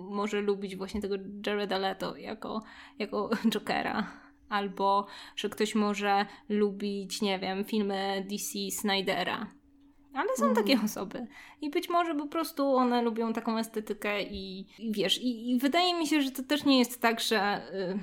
może 0.10 0.42
lubić 0.42 0.76
właśnie 0.76 1.02
tego 1.02 1.16
Jareda 1.46 1.78
Leto 1.78 2.18
jako, 2.18 2.64
jako 3.00 3.30
Jokera. 3.52 4.26
Albo, 4.50 5.08
że 5.36 5.50
ktoś 5.50 5.76
może 5.76 6.26
lubić, 6.50 7.22
nie 7.22 7.40
wiem, 7.40 7.66
filmy 7.66 8.26
DC 8.30 8.60
Snydera. 8.72 9.52
Ale 10.14 10.30
są 10.36 10.44
mm. 10.44 10.56
takie 10.56 10.82
osoby. 10.84 11.28
I 11.62 11.70
być 11.70 11.90
może 11.90 12.16
po 12.16 12.28
prostu 12.28 12.76
one 12.76 13.02
lubią 13.02 13.34
taką 13.34 13.58
estetykę 13.58 14.24
i, 14.24 14.60
i 14.80 14.92
wiesz, 14.92 15.22
i, 15.22 15.52
i, 15.52 15.60
wydaje 15.60 15.94
mi 15.94 16.08
się, 16.08 16.22
że 16.22 16.32
to 16.32 16.44
też 16.44 16.66
nie 16.66 16.80
jest 16.80 17.02
tak, 17.02 17.20
że... 17.20 17.62
Yy, 17.74 18.00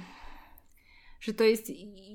że 1.23 1.35
to 1.35 1.45
jest 1.45 1.67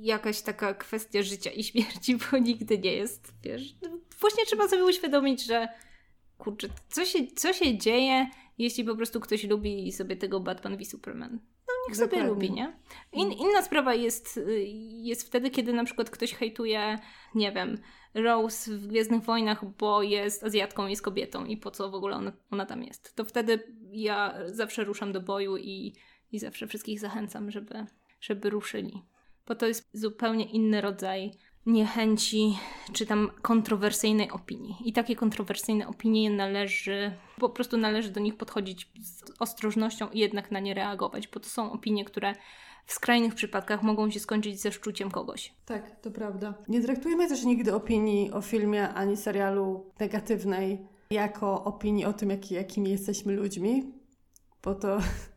jakaś 0.02 0.42
taka 0.42 0.74
kwestia 0.74 1.24
życia 1.24 1.52
i 1.52 1.64
śmierci, 1.64 2.18
bo 2.18 2.38
nigdy 2.38 2.78
nie 2.78 2.94
jest, 2.94 3.34
wiesz. 3.44 3.76
Właśnie 4.20 4.46
trzeba 4.46 4.68
sobie 4.68 4.86
uświadomić, 4.86 5.46
że 5.46 5.68
kurczę, 6.38 6.68
co 6.90 7.06
się, 7.06 7.28
co 7.28 7.54
się 7.54 7.78
dzieje, 7.78 8.30
jeśli 8.58 8.84
po 8.84 8.96
prostu 8.96 9.20
ktoś 9.20 9.44
lubi 9.44 9.92
sobie 9.92 10.16
tego 10.16 10.40
Batman 10.40 10.78
v 10.78 10.86
Superman. 10.86 11.32
No 11.68 11.74
niech 11.88 11.98
Dokładnie. 11.98 12.18
sobie 12.18 12.34
lubi, 12.34 12.52
nie? 12.52 12.80
In, 13.14 13.32
inna 13.32 13.62
sprawa 13.62 13.94
jest, 13.94 14.40
jest 15.04 15.28
wtedy, 15.28 15.50
kiedy 15.50 15.74
na 15.74 15.84
przykład 15.84 16.10
ktoś 16.10 16.34
hejtuje, 16.34 17.00
nie 17.36 17.52
wiem, 17.52 17.78
Rose 18.14 18.72
w 18.72 18.88
Gwiezdnych 18.88 19.24
Wojnach, 19.24 19.66
bo 19.78 20.04
jest 20.04 20.44
Azjatką, 20.44 20.88
jest 20.88 21.02
kobietą 21.02 21.46
i 21.46 21.58
po 21.58 21.72
co 21.72 21.92
w 21.92 21.96
ogóle 21.96 22.16
ona, 22.16 22.32
ona 22.52 22.66
tam 22.66 22.84
jest. 22.84 23.16
To 23.16 23.26
wtedy 23.26 23.76
ja 23.92 24.40
zawsze 24.46 24.84
ruszam 24.84 25.12
do 25.12 25.22
boju 25.22 25.58
i, 25.58 25.94
i 26.32 26.40
zawsze 26.40 26.68
wszystkich 26.68 27.00
zachęcam, 27.00 27.52
żeby 27.52 27.86
żeby 28.22 28.50
ruszyli. 28.50 29.04
Bo 29.48 29.56
to 29.56 29.68
jest 29.68 29.90
zupełnie 29.94 30.46
inny 30.46 30.82
rodzaj 30.82 31.32
niechęci 31.66 32.58
czy 32.94 33.06
tam 33.06 33.32
kontrowersyjnej 33.42 34.32
opinii. 34.32 34.76
I 34.86 34.94
takie 34.94 35.16
kontrowersyjne 35.16 35.88
opinie 35.88 36.30
należy, 36.30 37.12
po 37.40 37.50
prostu 37.50 37.78
należy 37.78 38.12
do 38.12 38.20
nich 38.20 38.38
podchodzić 38.38 38.92
z 39.02 39.24
ostrożnością 39.40 40.10
i 40.10 40.20
jednak 40.20 40.52
na 40.52 40.60
nie 40.60 40.74
reagować, 40.74 41.28
bo 41.28 41.40
to 41.40 41.50
są 41.50 41.72
opinie, 41.72 42.06
które 42.06 42.34
w 42.86 42.94
skrajnych 42.94 43.36
przypadkach 43.36 43.84
mogą 43.84 44.12
się 44.12 44.20
skończyć 44.20 44.62
ze 44.62 44.72
szczuciem 44.72 45.12
kogoś. 45.12 45.54
Tak, 45.66 46.02
to 46.02 46.12
prawda. 46.12 46.54
Nie 46.68 46.82
traktujmy 46.82 47.28
też 47.28 47.44
nigdy 47.44 47.76
opinii 47.76 48.32
o 48.32 48.42
filmie 48.42 48.90
ani 48.90 49.18
serialu 49.18 49.92
negatywnej 50.00 50.88
jako 51.12 51.64
opinii 51.64 52.06
o 52.06 52.14
tym, 52.14 52.30
jaki, 52.30 52.56
jakimi 52.56 52.90
jesteśmy 52.90 53.34
ludźmi, 53.34 53.94
bo 54.64 54.76
to 54.76 54.98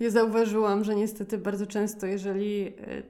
ja 0.00 0.10
zauważyłam, 0.10 0.84
że 0.84 0.94
niestety 0.94 1.38
bardzo 1.38 1.66
często, 1.66 2.06
jeżeli 2.06 2.66
y, 2.66 3.02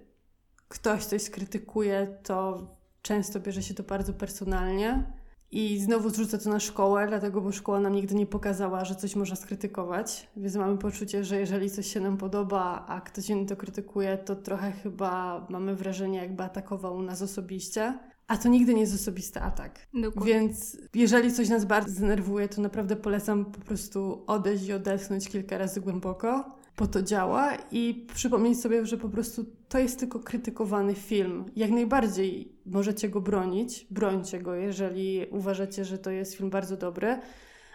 ktoś 0.68 1.04
coś 1.04 1.22
skrytykuje, 1.22 2.18
to 2.22 2.68
często 3.02 3.40
bierze 3.40 3.62
się 3.62 3.74
to 3.74 3.82
bardzo 3.82 4.12
personalnie. 4.12 5.12
I 5.50 5.78
znowu 5.80 6.10
zrzucę 6.10 6.38
to 6.38 6.50
na 6.50 6.60
szkołę, 6.60 7.06
dlatego 7.08 7.40
bo 7.40 7.52
szkoła 7.52 7.80
nam 7.80 7.94
nigdy 7.94 8.14
nie 8.14 8.26
pokazała, 8.26 8.84
że 8.84 8.94
coś 8.94 9.16
można 9.16 9.36
skrytykować. 9.36 10.28
Więc 10.36 10.56
mamy 10.56 10.78
poczucie, 10.78 11.24
że 11.24 11.40
jeżeli 11.40 11.70
coś 11.70 11.86
się 11.86 12.00
nam 12.00 12.16
podoba, 12.16 12.84
a 12.88 13.00
ktoś 13.00 13.30
inny 13.30 13.46
to 13.46 13.56
krytykuje, 13.56 14.18
to 14.18 14.36
trochę 14.36 14.72
chyba 14.72 15.46
mamy 15.50 15.74
wrażenie, 15.74 16.18
jakby 16.18 16.42
atakował 16.42 17.02
nas 17.02 17.22
osobiście. 17.22 17.98
A 18.26 18.36
to 18.36 18.48
nigdy 18.48 18.74
nie 18.74 18.80
jest 18.80 18.94
osobisty 18.94 19.40
atak. 19.40 19.86
Dokładnie. 19.94 20.32
Więc 20.34 20.76
jeżeli 20.94 21.32
coś 21.32 21.48
nas 21.48 21.64
bardzo 21.64 21.90
zdenerwuje, 21.90 22.48
to 22.48 22.60
naprawdę 22.60 22.96
polecam 22.96 23.44
po 23.44 23.60
prostu 23.60 24.24
odejść 24.26 24.68
i 24.68 24.72
odetchnąć 24.72 25.28
kilka 25.28 25.58
razy 25.58 25.80
głęboko 25.80 26.56
po 26.76 26.86
to 26.86 27.02
działa 27.02 27.56
i 27.70 28.06
przypomnieć 28.14 28.60
sobie, 28.60 28.86
że 28.86 28.96
po 28.96 29.08
prostu 29.08 29.44
to 29.68 29.78
jest 29.78 29.98
tylko 29.98 30.20
krytykowany 30.20 30.94
film. 30.94 31.44
Jak 31.56 31.70
najbardziej 31.70 32.52
możecie 32.66 33.08
go 33.08 33.20
bronić, 33.20 33.86
brońcie 33.90 34.40
go, 34.40 34.54
jeżeli 34.54 35.26
uważacie, 35.30 35.84
że 35.84 35.98
to 35.98 36.10
jest 36.10 36.34
film 36.34 36.50
bardzo 36.50 36.76
dobry, 36.76 37.18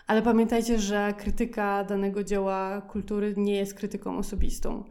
ale 0.07 0.21
pamiętajcie, 0.21 0.79
że 0.79 1.13
krytyka 1.17 1.83
danego 1.83 2.23
dzieła 2.23 2.81
kultury 2.81 3.33
nie 3.37 3.55
jest 3.55 3.73
krytyką 3.73 4.17
osobistą. 4.17 4.83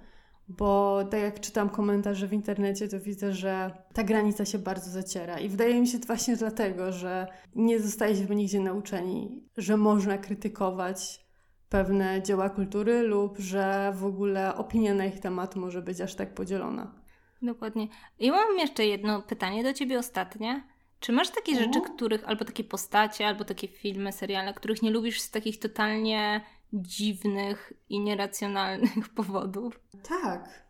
Bo 0.49 1.05
tak 1.11 1.21
jak 1.21 1.41
czytam 1.41 1.71
komentarze 1.71 2.27
w 2.27 2.33
internecie, 2.33 2.89
to 2.89 3.01
widzę, 3.01 3.33
że 3.33 3.71
ta 3.93 4.05
granica 4.05 4.45
się 4.45 4.59
bardzo 4.59 4.91
zaciera. 4.91 5.39
I 5.39 5.49
wydaje 5.49 5.81
mi 5.81 5.87
się 5.87 5.99
to 5.99 6.07
właśnie 6.07 6.37
dlatego, 6.37 6.93
że 6.93 7.27
nie 7.55 7.81
zostaliśmy 7.81 8.35
nigdzie 8.35 8.61
nauczeni, 8.61 9.43
że 9.57 9.77
można 9.77 10.19
krytykować 10.19 11.28
pewne 11.69 12.23
dzieła 12.23 12.51
kultury 12.51 13.03
lub 13.03 13.39
że 13.39 13.93
w 13.97 14.05
ogóle 14.05 14.55
opinia 14.55 14.95
na 14.95 15.07
ich 15.07 15.21
temat 15.21 15.57
może 15.57 15.83
być 15.83 16.01
aż 16.01 16.14
tak 16.14 16.35
podzielona. 16.35 16.95
Dokładnie. 17.43 17.89
I 18.19 18.31
mam 18.31 18.59
jeszcze 18.59 18.87
jedno 18.87 19.23
pytanie 19.23 19.62
do 19.62 19.73
Ciebie 19.73 19.99
ostatnie. 19.99 20.62
Czy 21.01 21.12
masz 21.12 21.31
takie 21.31 21.55
rzeczy, 21.55 21.81
których, 21.81 22.29
albo 22.29 22.45
takie 22.45 22.64
postacie, 22.64 23.27
albo 23.27 23.45
takie 23.45 23.69
filmy, 23.69 24.12
seriale, 24.12 24.55
których 24.55 24.83
nie 24.83 24.91
lubisz 24.91 25.21
z 25.21 25.31
takich 25.31 25.59
totalnie 25.59 26.41
dziwnych 26.73 27.73
i 27.89 28.01
nieracjonalnych 28.01 29.09
powodów? 29.16 29.81
Tak. 30.09 30.69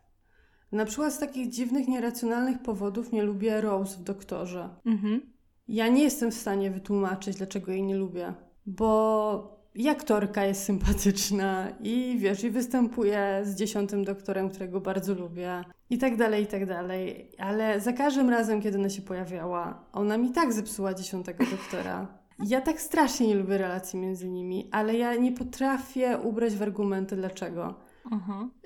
Na 0.71 0.85
przykład 0.85 1.13
z 1.13 1.19
takich 1.19 1.49
dziwnych, 1.49 1.87
nieracjonalnych 1.87 2.61
powodów 2.61 3.11
nie 3.11 3.23
lubię 3.23 3.61
Rose 3.61 3.97
w 3.97 4.03
Doktorze. 4.03 4.69
Mhm. 4.85 5.33
Ja 5.67 5.87
nie 5.87 6.03
jestem 6.03 6.31
w 6.31 6.35
stanie 6.35 6.71
wytłumaczyć, 6.71 7.37
dlaczego 7.37 7.71
jej 7.71 7.83
nie 7.83 7.95
lubię. 7.95 8.33
Bo 8.65 9.58
i 9.75 9.89
aktorka 9.89 10.45
jest 10.45 10.63
sympatyczna 10.63 11.67
i 11.79 12.15
wiesz, 12.19 12.43
i 12.43 12.49
występuje 12.49 13.41
z 13.43 13.55
dziesiątym 13.55 14.03
doktorem, 14.03 14.49
którego 14.49 14.81
bardzo 14.81 15.13
lubię 15.13 15.63
i 15.89 15.97
tak 15.97 16.17
dalej, 16.17 16.43
i 16.43 16.47
tak 16.47 16.65
dalej. 16.65 17.31
Ale 17.37 17.79
za 17.79 17.93
każdym 17.93 18.29
razem, 18.29 18.61
kiedy 18.61 18.77
ona 18.77 18.89
się 18.89 19.01
pojawiała, 19.01 19.85
ona 19.93 20.17
mi 20.17 20.31
tak 20.31 20.53
zepsuła 20.53 20.93
dziesiątego 20.93 21.45
doktora. 21.45 22.07
Ja 22.45 22.61
tak 22.61 22.81
strasznie 22.81 23.27
nie 23.27 23.35
lubię 23.35 23.57
relacji 23.57 23.99
między 23.99 24.29
nimi, 24.29 24.69
ale 24.71 24.97
ja 24.97 25.15
nie 25.15 25.31
potrafię 25.31 26.17
ubrać 26.17 26.53
w 26.53 26.61
argumenty 26.61 27.15
dlaczego. 27.15 27.88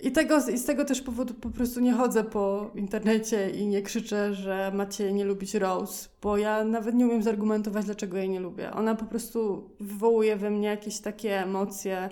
I, 0.03 0.11
tego, 0.11 0.49
I 0.49 0.57
z 0.57 0.65
tego 0.65 0.85
też 0.85 1.01
powodu 1.01 1.33
po 1.33 1.49
prostu 1.49 1.79
nie 1.79 1.93
chodzę 1.93 2.23
po 2.23 2.71
internecie 2.75 3.49
i 3.49 3.67
nie 3.67 3.81
krzyczę, 3.81 4.33
że 4.33 4.71
macie 4.75 5.13
nie 5.13 5.25
lubić 5.25 5.53
Rose, 5.53 6.09
bo 6.21 6.37
ja 6.37 6.63
nawet 6.63 6.95
nie 6.95 7.05
umiem 7.05 7.23
zargumentować, 7.23 7.85
dlaczego 7.85 8.17
jej 8.17 8.29
nie 8.29 8.39
lubię. 8.39 8.71
Ona 8.71 8.95
po 8.95 9.05
prostu 9.05 9.69
wywołuje 9.79 10.35
we 10.35 10.49
mnie 10.49 10.67
jakieś 10.67 10.99
takie 10.99 11.41
emocje, 11.41 12.09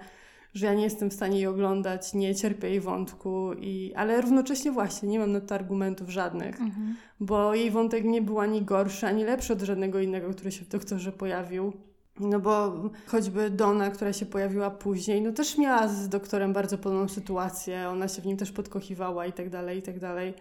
że 0.53 0.65
ja 0.65 0.73
nie 0.73 0.83
jestem 0.83 1.09
w 1.09 1.13
stanie 1.13 1.37
jej 1.37 1.47
oglądać, 1.47 2.13
nie 2.13 2.35
cierpię 2.35 2.69
jej 2.69 2.79
wątku, 2.79 3.53
i, 3.53 3.93
ale 3.95 4.21
równocześnie 4.21 4.71
właśnie 4.71 5.09
nie 5.09 5.19
mam 5.19 5.31
na 5.31 5.41
to 5.41 5.55
argumentów 5.55 6.09
żadnych, 6.09 6.61
mhm. 6.61 6.95
bo 7.19 7.55
jej 7.55 7.71
wątek 7.71 8.03
nie 8.03 8.21
był 8.21 8.39
ani 8.39 8.61
gorszy, 8.61 9.07
ani 9.07 9.23
lepszy 9.23 9.53
od 9.53 9.61
żadnego 9.61 9.99
innego, 9.99 10.29
który 10.29 10.51
się 10.51 10.65
w 10.65 10.69
doktorze 10.69 11.11
pojawił. 11.11 11.73
No 12.19 12.39
bo 12.39 12.73
choćby 13.07 13.49
Donna, 13.49 13.91
która 13.91 14.13
się 14.13 14.25
pojawiła 14.25 14.69
później, 14.69 15.21
no 15.21 15.31
też 15.31 15.57
miała 15.57 15.87
z 15.87 16.09
doktorem 16.09 16.53
bardzo 16.53 16.77
podobną 16.77 17.09
sytuację, 17.09 17.89
ona 17.89 18.07
się 18.07 18.21
w 18.21 18.25
nim 18.25 18.37
też 18.37 18.51
podkochiwała 18.51 19.25
i 19.25 19.33
tak 19.33 19.49
dalej, 19.49 19.77
i 19.79 19.81
tak 19.81 19.99
dalej. 19.99 20.33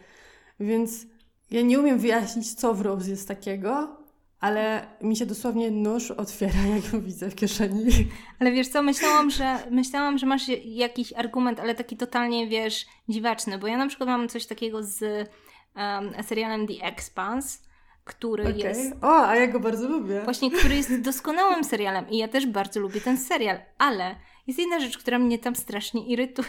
Więc 0.60 1.06
ja 1.50 1.62
nie 1.62 1.80
umiem 1.80 1.98
wyjaśnić, 1.98 2.54
co 2.54 2.74
w 2.74 2.80
Rose 2.80 3.10
jest 3.10 3.28
takiego, 3.28 3.96
ale 4.40 4.86
mi 5.00 5.16
się 5.16 5.26
dosłownie 5.26 5.70
nóż 5.70 6.10
otwiera, 6.10 6.60
jak 6.74 6.92
ją 6.92 7.00
widzę 7.00 7.30
w 7.30 7.34
kieszeni. 7.34 7.90
Ale 8.38 8.52
wiesz 8.52 8.68
co, 8.68 8.82
myślałam, 8.82 9.30
że 9.30 9.58
myślałam, 9.70 10.18
że 10.18 10.26
masz 10.26 10.42
jakiś 10.64 11.12
argument, 11.12 11.60
ale 11.60 11.74
taki 11.74 11.96
totalnie, 11.96 12.48
wiesz, 12.48 12.86
dziwaczny, 13.08 13.58
bo 13.58 13.66
ja 13.66 13.76
na 13.76 13.86
przykład 13.86 14.08
mam 14.08 14.28
coś 14.28 14.46
takiego 14.46 14.82
z 14.82 15.28
um, 15.76 16.24
serialem 16.24 16.66
The 16.66 16.84
Expanse, 16.84 17.58
który 18.10 18.42
okay. 18.42 18.58
jest. 18.58 18.92
O, 19.02 19.26
a 19.26 19.36
ja 19.36 19.46
go 19.46 19.60
bardzo 19.60 19.88
lubię. 19.88 20.20
Właśnie, 20.24 20.50
który 20.50 20.74
jest 20.76 21.00
doskonałym 21.10 21.64
serialem 21.64 22.10
i 22.10 22.18
ja 22.18 22.28
też 22.28 22.46
bardzo 22.46 22.80
lubię 22.80 23.00
ten 23.00 23.18
serial, 23.18 23.58
ale 23.78 24.16
jest 24.46 24.58
jedna 24.58 24.80
rzecz, 24.80 24.98
która 24.98 25.18
mnie 25.18 25.38
tam 25.38 25.56
strasznie 25.56 26.06
irytuje. 26.06 26.48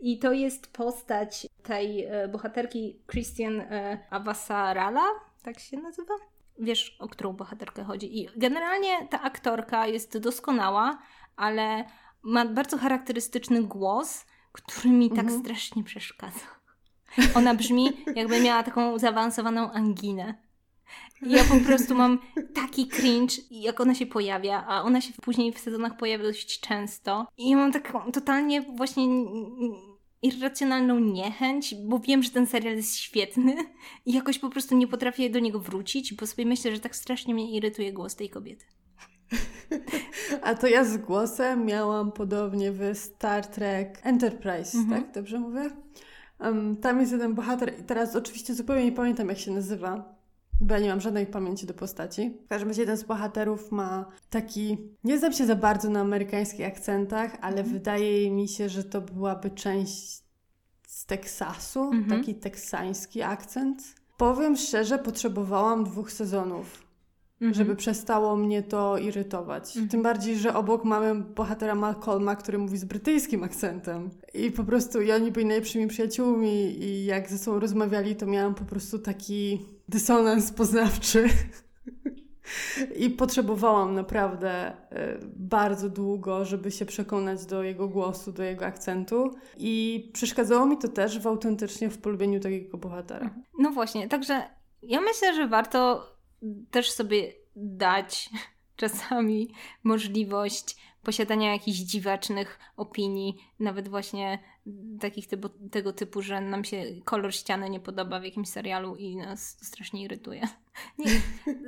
I 0.00 0.18
to 0.18 0.32
jest 0.32 0.72
postać 0.72 1.46
tej 1.62 2.04
e, 2.04 2.28
bohaterki 2.28 3.02
Christian 3.10 3.60
e, 3.60 3.98
Avasarala, 4.10 5.04
tak 5.42 5.58
się 5.60 5.76
nazywa? 5.76 6.14
Wiesz, 6.58 6.96
o 7.00 7.08
którą 7.08 7.32
bohaterkę 7.32 7.84
chodzi. 7.84 8.20
I 8.20 8.28
generalnie 8.36 9.08
ta 9.10 9.22
aktorka 9.22 9.86
jest 9.86 10.18
doskonała, 10.18 10.98
ale 11.36 11.84
ma 12.22 12.44
bardzo 12.46 12.78
charakterystyczny 12.78 13.62
głos, 13.62 14.26
który 14.52 14.90
mi 14.90 15.10
tak 15.10 15.18
mhm. 15.18 15.40
strasznie 15.40 15.84
przeszkadza. 15.84 16.46
Ona 17.34 17.54
brzmi, 17.54 18.04
jakby 18.14 18.40
miała 18.40 18.62
taką 18.62 18.98
zaawansowaną 18.98 19.72
anginę. 19.72 20.47
Ja 21.22 21.44
po 21.44 21.56
prostu 21.66 21.94
mam 21.94 22.18
taki 22.54 22.88
cringe, 22.88 23.34
jak 23.50 23.80
ona 23.80 23.94
się 23.94 24.06
pojawia, 24.06 24.64
a 24.66 24.82
ona 24.82 25.00
się 25.00 25.12
później 25.22 25.52
w 25.52 25.58
sezonach 25.58 25.96
pojawia 25.96 26.24
dość 26.24 26.60
często. 26.60 27.26
I 27.38 27.50
ja 27.50 27.56
mam 27.56 27.72
taką 27.72 28.12
totalnie 28.12 28.62
właśnie 28.62 29.04
irracjonalną 30.22 30.98
niechęć, 30.98 31.74
bo 31.74 31.98
wiem, 31.98 32.22
że 32.22 32.30
ten 32.30 32.46
serial 32.46 32.76
jest 32.76 32.96
świetny 32.96 33.56
i 34.06 34.12
jakoś 34.12 34.38
po 34.38 34.50
prostu 34.50 34.76
nie 34.76 34.86
potrafię 34.86 35.30
do 35.30 35.38
niego 35.38 35.60
wrócić, 35.60 36.14
bo 36.14 36.26
sobie 36.26 36.46
myślę, 36.46 36.74
że 36.74 36.80
tak 36.80 36.96
strasznie 36.96 37.34
mnie 37.34 37.56
irytuje 37.56 37.92
głos 37.92 38.16
tej 38.16 38.30
kobiety. 38.30 38.64
A 40.42 40.54
to 40.54 40.66
ja 40.66 40.84
z 40.84 40.96
głosem 40.98 41.64
miałam 41.64 42.12
podobnie 42.12 42.72
w 42.72 42.80
Star 42.94 43.46
Trek 43.46 44.00
Enterprise, 44.02 44.78
mhm. 44.78 45.02
tak? 45.02 45.12
Dobrze 45.12 45.38
mówię? 45.38 45.70
Um, 46.40 46.76
tam 46.76 47.00
jest 47.00 47.12
jeden 47.12 47.34
bohater 47.34 47.80
i 47.80 47.84
teraz 47.84 48.16
oczywiście 48.16 48.54
zupełnie 48.54 48.84
nie 48.84 48.92
pamiętam 48.92 49.28
jak 49.28 49.38
się 49.38 49.50
nazywa, 49.50 50.17
bo 50.60 50.74
ja 50.74 50.80
nie 50.80 50.88
mam 50.88 51.00
żadnej 51.00 51.26
pamięci 51.26 51.66
do 51.66 51.74
postaci. 51.74 52.30
W 52.44 52.48
każdym 52.48 52.68
razie 52.68 52.82
jeden 52.82 52.96
z 52.96 53.02
bohaterów 53.02 53.72
ma 53.72 54.06
taki, 54.30 54.78
nie 55.04 55.18
znam 55.18 55.32
się 55.32 55.46
za 55.46 55.56
bardzo 55.56 55.90
na 55.90 56.00
amerykańskich 56.00 56.66
akcentach, 56.66 57.38
ale 57.40 57.56
mhm. 57.56 57.72
wydaje 57.72 58.30
mi 58.30 58.48
się, 58.48 58.68
że 58.68 58.84
to 58.84 59.00
byłaby 59.00 59.50
część 59.50 60.22
z 60.86 61.06
Teksasu, 61.06 61.82
mhm. 61.82 62.20
taki 62.20 62.34
teksański 62.34 63.22
akcent. 63.22 63.82
Powiem 64.16 64.56
szczerze, 64.56 64.98
potrzebowałam 64.98 65.84
dwóch 65.84 66.12
sezonów, 66.12 66.82
mhm. 67.34 67.54
żeby 67.54 67.76
przestało 67.76 68.36
mnie 68.36 68.62
to 68.62 68.98
irytować. 68.98 69.68
Mhm. 69.68 69.88
Tym 69.88 70.02
bardziej, 70.02 70.38
że 70.38 70.54
obok 70.54 70.84
mamy 70.84 71.14
bohatera 71.14 71.74
Malcolma, 71.74 72.36
który 72.36 72.58
mówi 72.58 72.78
z 72.78 72.84
brytyjskim 72.84 73.44
akcentem. 73.44 74.10
I 74.34 74.50
po 74.50 74.64
prostu 74.64 75.00
i 75.00 75.12
oni 75.12 75.32
byli 75.32 75.46
najlepszymi 75.46 75.86
przyjaciółmi 75.86 76.84
i 76.84 77.04
jak 77.04 77.30
ze 77.30 77.38
sobą 77.38 77.58
rozmawiali, 77.58 78.16
to 78.16 78.26
miałam 78.26 78.54
po 78.54 78.64
prostu 78.64 78.98
taki 78.98 79.66
dysonans 79.88 80.52
poznawczy. 80.52 81.28
I 82.96 83.10
potrzebowałam 83.10 83.94
naprawdę 83.94 84.50
e, 84.50 85.18
bardzo 85.36 85.88
długo, 85.88 86.44
żeby 86.44 86.70
się 86.70 86.86
przekonać 86.86 87.46
do 87.46 87.62
jego 87.62 87.88
głosu, 87.88 88.32
do 88.32 88.42
jego 88.42 88.66
akcentu. 88.66 89.30
I 89.56 90.10
przeszkadzało 90.12 90.66
mi 90.66 90.78
to 90.78 90.88
też 90.88 91.18
w 91.18 91.26
autentycznie 91.26 91.90
w 91.90 91.98
polubieniu 91.98 92.40
takiego 92.40 92.78
bohatera. 92.78 93.34
No 93.58 93.70
właśnie, 93.70 94.08
także 94.08 94.42
ja 94.82 95.00
myślę, 95.00 95.34
że 95.34 95.48
warto 95.48 96.06
też 96.70 96.90
sobie 96.90 97.32
dać 97.56 98.30
czasami 98.76 99.48
możliwość 99.84 100.76
posiadania 101.02 101.52
jakichś 101.52 101.78
dziwacznych 101.78 102.58
opinii, 102.76 103.36
nawet 103.60 103.88
właśnie 103.88 104.38
takich 105.00 105.26
typu, 105.26 105.48
tego 105.70 105.92
typu, 105.92 106.22
że 106.22 106.40
nam 106.40 106.64
się 106.64 106.84
kolor 107.04 107.34
ściany 107.34 107.70
nie 107.70 107.80
podoba 107.80 108.20
w 108.20 108.24
jakimś 108.24 108.48
serialu 108.48 108.96
i 108.96 109.16
nas 109.16 109.56
strasznie 109.62 110.02
irytuje. 110.02 110.48
Nie, 110.98 111.06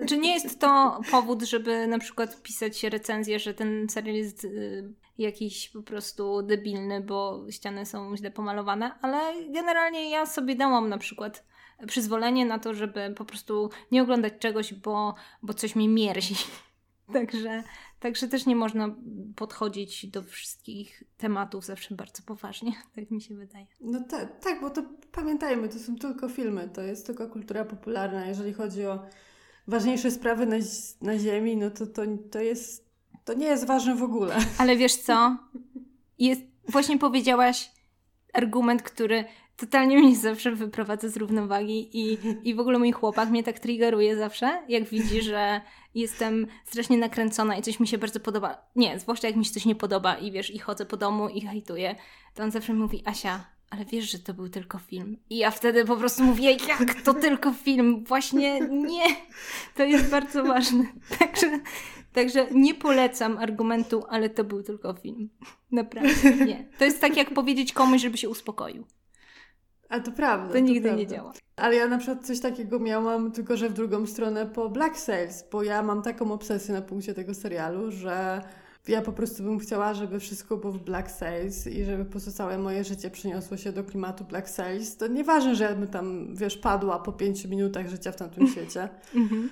czy 0.08 0.18
nie 0.18 0.34
jest 0.34 0.60
to 0.60 1.00
powód, 1.10 1.42
żeby 1.42 1.86
na 1.86 1.98
przykład 1.98 2.42
pisać 2.42 2.84
recenzję, 2.84 3.38
że 3.38 3.54
ten 3.54 3.88
serial 3.88 4.16
jest 4.16 4.44
y, 4.44 4.94
jakiś 5.18 5.68
po 5.68 5.82
prostu 5.82 6.42
debilny, 6.42 7.00
bo 7.00 7.46
ściany 7.50 7.86
są 7.86 8.16
źle 8.16 8.30
pomalowane, 8.30 8.98
ale 9.02 9.18
generalnie 9.52 10.10
ja 10.10 10.26
sobie 10.26 10.54
dałam 10.56 10.88
na 10.88 10.98
przykład 10.98 11.44
przyzwolenie 11.86 12.46
na 12.46 12.58
to, 12.58 12.74
żeby 12.74 13.14
po 13.16 13.24
prostu 13.24 13.70
nie 13.90 14.02
oglądać 14.02 14.32
czegoś, 14.38 14.74
bo, 14.74 15.14
bo 15.42 15.54
coś 15.54 15.76
mi 15.76 15.88
mierzi. 15.88 16.34
Także, 17.12 17.62
także 18.00 18.28
też 18.28 18.46
nie 18.46 18.56
można 18.56 18.94
podchodzić 19.36 20.06
do 20.06 20.22
wszystkich 20.22 21.02
tematów 21.16 21.64
zawsze 21.64 21.94
bardzo 21.94 22.22
poważnie, 22.22 22.72
tak 22.94 23.10
mi 23.10 23.22
się 23.22 23.34
wydaje. 23.34 23.66
No 23.80 24.00
tak, 24.00 24.40
tak, 24.40 24.60
bo 24.60 24.70
to 24.70 24.82
pamiętajmy, 25.12 25.68
to 25.68 25.78
są 25.78 25.96
tylko 25.96 26.28
filmy, 26.28 26.68
to 26.74 26.82
jest 26.82 27.06
tylko 27.06 27.28
kultura 27.28 27.64
popularna. 27.64 28.26
Jeżeli 28.26 28.52
chodzi 28.52 28.86
o 28.86 29.02
ważniejsze 29.66 30.10
sprawy 30.10 30.46
na, 30.46 30.56
na 31.02 31.18
Ziemi, 31.18 31.56
no 31.56 31.70
to, 31.70 31.86
to, 31.86 32.02
to 32.30 32.40
jest, 32.40 32.90
to 33.24 33.34
nie 33.34 33.46
jest 33.46 33.66
ważne 33.66 33.96
w 33.96 34.02
ogóle. 34.02 34.36
Ale 34.58 34.76
wiesz 34.76 34.96
co? 34.96 35.36
Jest, 36.18 36.40
właśnie 36.68 36.98
powiedziałaś 36.98 37.72
argument, 38.32 38.82
który 38.82 39.24
totalnie 39.56 39.98
mnie 39.98 40.16
zawsze 40.16 40.52
wyprowadza 40.52 41.08
z 41.08 41.16
równowagi 41.16 41.90
i, 41.92 42.18
i 42.48 42.54
w 42.54 42.60
ogóle 42.60 42.78
mój 42.78 42.92
chłopak 42.92 43.30
mnie 43.30 43.42
tak 43.42 43.58
triggeruje 43.58 44.16
zawsze, 44.16 44.62
jak 44.68 44.84
widzi, 44.84 45.22
że 45.22 45.60
jestem 45.94 46.46
strasznie 46.64 46.98
nakręcona 46.98 47.56
i 47.56 47.62
coś 47.62 47.80
mi 47.80 47.88
się 47.88 47.98
bardzo 47.98 48.20
podoba. 48.20 48.70
Nie, 48.76 48.98
zwłaszcza 48.98 49.26
jak 49.26 49.36
mi 49.36 49.44
się 49.44 49.52
coś 49.52 49.64
nie 49.64 49.74
podoba 49.74 50.14
i 50.14 50.32
wiesz, 50.32 50.50
i 50.50 50.58
chodzę 50.58 50.86
po 50.86 50.96
domu 50.96 51.28
i 51.28 51.40
hejtuję, 51.40 51.96
to 52.34 52.42
on 52.42 52.50
zawsze 52.50 52.74
mówi, 52.74 53.02
Asia, 53.04 53.44
ale 53.70 53.84
wiesz, 53.84 54.10
że 54.10 54.18
to 54.18 54.34
był 54.34 54.48
tylko 54.48 54.78
film. 54.78 55.16
I 55.30 55.36
ja 55.36 55.50
wtedy 55.50 55.84
po 55.84 55.96
prostu 55.96 56.22
mówię, 56.22 56.50
jak 56.52 57.02
to 57.04 57.14
tylko 57.14 57.52
film? 57.52 58.04
Właśnie 58.04 58.60
nie. 58.60 59.04
To 59.74 59.84
jest 59.84 60.10
bardzo 60.10 60.44
ważne. 60.44 60.84
Także, 61.18 61.60
także 62.12 62.46
nie 62.50 62.74
polecam 62.74 63.38
argumentu, 63.38 64.04
ale 64.08 64.30
to 64.30 64.44
był 64.44 64.62
tylko 64.62 64.94
film. 64.94 65.30
Naprawdę 65.72 66.30
nie. 66.46 66.68
To 66.78 66.84
jest 66.84 67.00
tak 67.00 67.16
jak 67.16 67.34
powiedzieć 67.34 67.72
komuś, 67.72 68.02
żeby 68.02 68.18
się 68.18 68.28
uspokoił. 68.28 68.84
A 69.90 70.00
to 70.00 70.12
prawda. 70.12 70.46
To, 70.46 70.52
to 70.52 70.58
nigdy 70.58 70.80
prawda. 70.80 70.98
nie 70.98 71.06
działa. 71.06 71.32
Ale 71.56 71.76
ja 71.76 71.88
na 71.88 71.98
przykład 71.98 72.26
coś 72.26 72.40
takiego 72.40 72.78
miałam, 72.78 73.32
tylko 73.32 73.56
że 73.56 73.68
w 73.68 73.72
drugą 73.72 74.06
stronę 74.06 74.46
po 74.46 74.68
Black 74.68 74.98
Sails, 74.98 75.44
bo 75.52 75.62
ja 75.62 75.82
mam 75.82 76.02
taką 76.02 76.32
obsesję 76.32 76.74
na 76.74 76.82
punkcie 76.82 77.14
tego 77.14 77.34
serialu, 77.34 77.90
że 77.90 78.42
Ja 78.88 79.02
po 79.02 79.12
prostu 79.12 79.42
bym 79.42 79.58
chciała, 79.58 79.94
żeby 79.94 80.20
wszystko 80.20 80.56
było 80.56 80.72
w 80.72 80.78
Black 80.78 81.10
Sails 81.10 81.66
i 81.66 81.84
żeby 81.84 82.04
pozostałe 82.04 82.58
moje 82.58 82.84
życie 82.84 83.10
przeniosło 83.10 83.56
się 83.56 83.72
do 83.72 83.84
klimatu 83.84 84.24
Black 84.24 84.48
Sails. 84.48 84.96
To 84.96 85.06
nieważne, 85.06 85.54
że 85.54 85.64
ja 85.64 85.74
bym 85.74 85.88
tam, 85.88 86.34
wiesz, 86.36 86.56
padła 86.56 86.98
po 86.98 87.12
pięciu 87.12 87.48
minutach 87.48 87.88
życia 87.88 88.12
w 88.12 88.16
tamtym 88.16 88.46
świecie. 88.52 88.88
Mhm. 89.14 89.50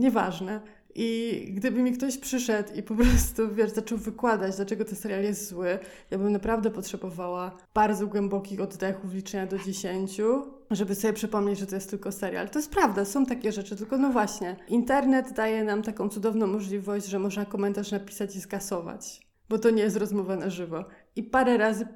nieważne. 0.00 0.60
I 0.94 1.46
gdyby 1.54 1.82
mi 1.82 1.92
ktoś 1.92 2.18
przyszedł 2.18 2.74
i 2.74 2.82
po 2.82 2.94
prostu, 2.94 3.54
wiesz, 3.54 3.70
zaczął 3.70 3.98
wykładać, 3.98 4.56
dlaczego 4.56 4.84
ten 4.84 4.96
serial 4.96 5.22
jest 5.22 5.48
zły, 5.48 5.78
ja 6.10 6.18
bym 6.18 6.32
naprawdę 6.32 6.70
potrzebowała 6.70 7.56
bardzo 7.74 8.06
głębokich 8.06 8.60
oddechów, 8.60 9.14
liczenia 9.14 9.46
do 9.46 9.58
dziesięciu, 9.58 10.42
żeby 10.70 10.94
sobie 10.94 11.12
przypomnieć, 11.12 11.58
że 11.58 11.66
to 11.66 11.74
jest 11.74 11.90
tylko 11.90 12.12
serial. 12.12 12.48
To 12.48 12.58
jest 12.58 12.70
prawda, 12.70 13.04
są 13.04 13.26
takie 13.26 13.52
rzeczy, 13.52 13.76
tylko 13.76 13.98
no 13.98 14.10
właśnie, 14.10 14.56
internet 14.68 15.32
daje 15.32 15.64
nam 15.64 15.82
taką 15.82 16.08
cudowną 16.08 16.46
możliwość, 16.46 17.06
że 17.06 17.18
można 17.18 17.44
komentarz 17.44 17.90
napisać 17.92 18.36
i 18.36 18.40
skasować, 18.40 19.20
bo 19.48 19.58
to 19.58 19.70
nie 19.70 19.82
jest 19.82 19.96
rozmowa 19.96 20.36
na 20.36 20.50
żywo. 20.50 20.84
I 21.16 21.22
parę 21.22 21.58
razy, 21.58 21.86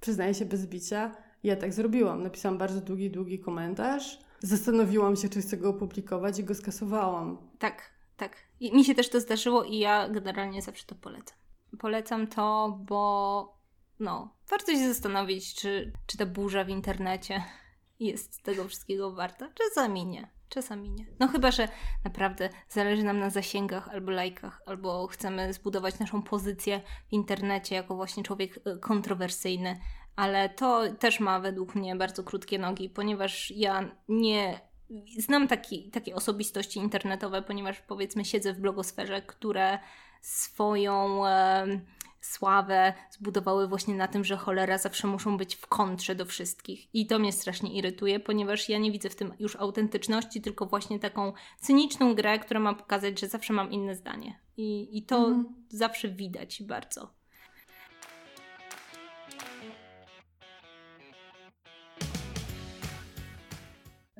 przyznaję 0.00 0.34
się 0.34 0.44
bez 0.44 0.66
bicia, 0.66 1.12
ja 1.44 1.56
tak 1.56 1.72
zrobiłam. 1.72 2.22
Napisałam 2.22 2.58
bardzo 2.58 2.80
długi, 2.80 3.10
długi 3.10 3.38
komentarz, 3.38 4.18
zastanowiłam 4.40 5.16
się, 5.16 5.28
czy 5.28 5.40
chcę 5.42 5.56
go 5.56 5.68
opublikować 5.68 6.38
i 6.38 6.44
go 6.44 6.54
skasowałam. 6.54 7.38
Tak, 7.58 7.99
tak. 8.20 8.36
I 8.60 8.72
mi 8.72 8.84
się 8.84 8.94
też 8.94 9.08
to 9.08 9.20
zdarzyło 9.20 9.64
i 9.64 9.78
ja 9.78 10.08
generalnie 10.08 10.62
zawsze 10.62 10.86
to 10.86 10.94
polecam. 10.94 11.38
Polecam 11.78 12.26
to, 12.26 12.78
bo 12.80 13.60
no, 14.00 14.34
warto 14.50 14.72
się 14.72 14.88
zastanowić, 14.88 15.54
czy, 15.54 15.92
czy 16.06 16.18
ta 16.18 16.26
burza 16.26 16.64
w 16.64 16.68
internecie 16.68 17.44
jest 18.00 18.42
tego 18.42 18.68
wszystkiego 18.68 19.12
warta. 19.12 19.50
Czasami 19.54 20.06
nie. 20.06 20.30
Czasami 20.48 20.90
nie. 20.90 21.06
No 21.18 21.28
chyba, 21.28 21.50
że 21.50 21.68
naprawdę 22.04 22.48
zależy 22.68 23.02
nam 23.02 23.18
na 23.18 23.30
zasięgach 23.30 23.88
albo 23.88 24.10
lajkach, 24.10 24.62
albo 24.66 25.06
chcemy 25.06 25.52
zbudować 25.52 25.98
naszą 25.98 26.22
pozycję 26.22 26.80
w 27.08 27.12
internecie 27.12 27.74
jako 27.74 27.96
właśnie 27.96 28.22
człowiek 28.22 28.60
e, 28.64 28.76
kontrowersyjny, 28.78 29.80
ale 30.16 30.48
to 30.48 30.82
też 30.92 31.20
ma 31.20 31.40
według 31.40 31.74
mnie 31.74 31.96
bardzo 31.96 32.24
krótkie 32.24 32.58
nogi, 32.58 32.88
ponieważ 32.88 33.50
ja 33.50 33.96
nie 34.08 34.69
znam 35.18 35.48
taki, 35.48 35.90
takie 35.90 36.14
osobistości 36.14 36.78
internetowe, 36.78 37.42
ponieważ 37.42 37.80
powiedzmy 37.80 38.24
siedzę 38.24 38.52
w 38.52 38.60
blogosferze, 38.60 39.22
które 39.22 39.78
swoją 40.20 41.26
e, 41.26 41.80
sławę 42.20 42.94
zbudowały 43.10 43.68
właśnie 43.68 43.94
na 43.94 44.08
tym, 44.08 44.24
że 44.24 44.36
cholera 44.36 44.78
zawsze 44.78 45.06
muszą 45.06 45.36
być 45.36 45.56
w 45.56 45.66
kontrze 45.66 46.14
do 46.14 46.24
wszystkich. 46.24 46.94
I 46.94 47.06
to 47.06 47.18
mnie 47.18 47.32
strasznie 47.32 47.74
irytuje, 47.74 48.20
ponieważ 48.20 48.68
ja 48.68 48.78
nie 48.78 48.92
widzę 48.92 49.10
w 49.10 49.16
tym 49.16 49.34
już 49.38 49.56
autentyczności, 49.56 50.40
tylko 50.40 50.66
właśnie 50.66 50.98
taką 50.98 51.32
cyniczną 51.58 52.14
grę, 52.14 52.38
która 52.38 52.60
ma 52.60 52.74
pokazać, 52.74 53.20
że 53.20 53.28
zawsze 53.28 53.52
mam 53.52 53.70
inne 53.70 53.94
zdanie. 53.94 54.40
I, 54.56 54.98
i 54.98 55.02
to 55.02 55.16
mhm. 55.16 55.54
zawsze 55.68 56.08
widać 56.08 56.62
bardzo. 56.62 57.19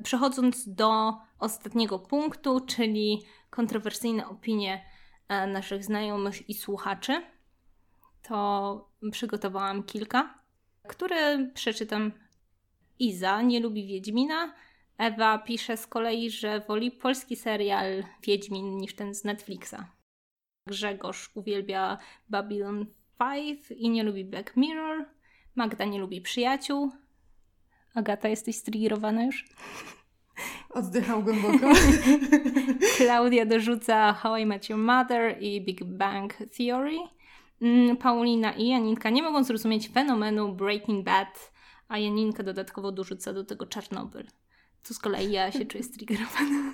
Przechodząc 0.03 0.69
do 0.73 1.13
ostatniego 1.39 1.99
punktu, 1.99 2.59
czyli 2.59 3.21
kontrowersyjne 3.49 4.27
opinie 4.27 4.85
e, 5.27 5.47
naszych 5.47 5.83
znajomych 5.83 6.49
i 6.49 6.53
słuchaczy, 6.53 7.21
to 8.21 8.89
przygotowałam 9.11 9.83
kilka, 9.83 10.39
które 10.87 11.51
przeczytam. 11.53 12.11
Iza 12.99 13.41
nie 13.41 13.59
lubi 13.59 13.87
Wiedźmina. 13.87 14.53
Ewa 14.97 15.37
pisze 15.37 15.77
z 15.77 15.87
kolei, 15.87 16.31
że 16.31 16.59
woli 16.59 16.91
polski 16.91 17.35
serial 17.35 18.03
Wiedźmin 18.23 18.77
niż 18.77 18.95
ten 18.95 19.15
z 19.15 19.23
Netflixa. 19.23 19.75
Grzegorz 20.67 21.31
uwielbia 21.35 21.97
Babylon 22.29 22.85
5 23.19 23.71
i 23.71 23.89
nie 23.89 24.03
lubi 24.03 24.25
Black 24.25 24.57
Mirror. 24.57 25.05
Magda 25.55 25.85
nie 25.85 25.99
lubi 25.99 26.21
przyjaciół. 26.21 26.91
Agata, 27.93 28.27
jesteś 28.29 28.55
striggerowana 28.55 29.23
już? 29.23 29.45
Oddycham 30.69 31.23
głęboko. 31.23 31.67
Klaudia 32.97 33.45
dorzuca 33.45 34.13
How 34.13 34.37
I 34.37 34.45
Met 34.45 34.69
Your 34.69 34.79
Mother 34.79 35.37
i 35.41 35.65
Big 35.65 35.83
Bang 35.83 36.33
Theory. 36.57 36.97
Mm, 37.61 37.97
Paulina 37.97 38.53
i 38.53 38.67
Janinka 38.67 39.09
nie 39.09 39.23
mogą 39.23 39.43
zrozumieć 39.43 39.89
fenomenu 39.89 40.55
Breaking 40.55 41.05
Bad, 41.05 41.51
a 41.87 41.97
Janinka 41.97 42.43
dodatkowo 42.43 42.91
dorzuca 42.91 43.33
do 43.33 43.43
tego 43.43 43.65
Czarnobyl. 43.65 44.27
Tu 44.87 44.93
z 44.93 44.99
kolei 44.99 45.31
ja 45.31 45.51
się 45.51 45.65
czuję 45.65 45.83
striggerowana. 45.83 46.73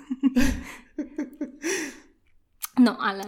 No 2.80 2.98
ale 2.98 3.24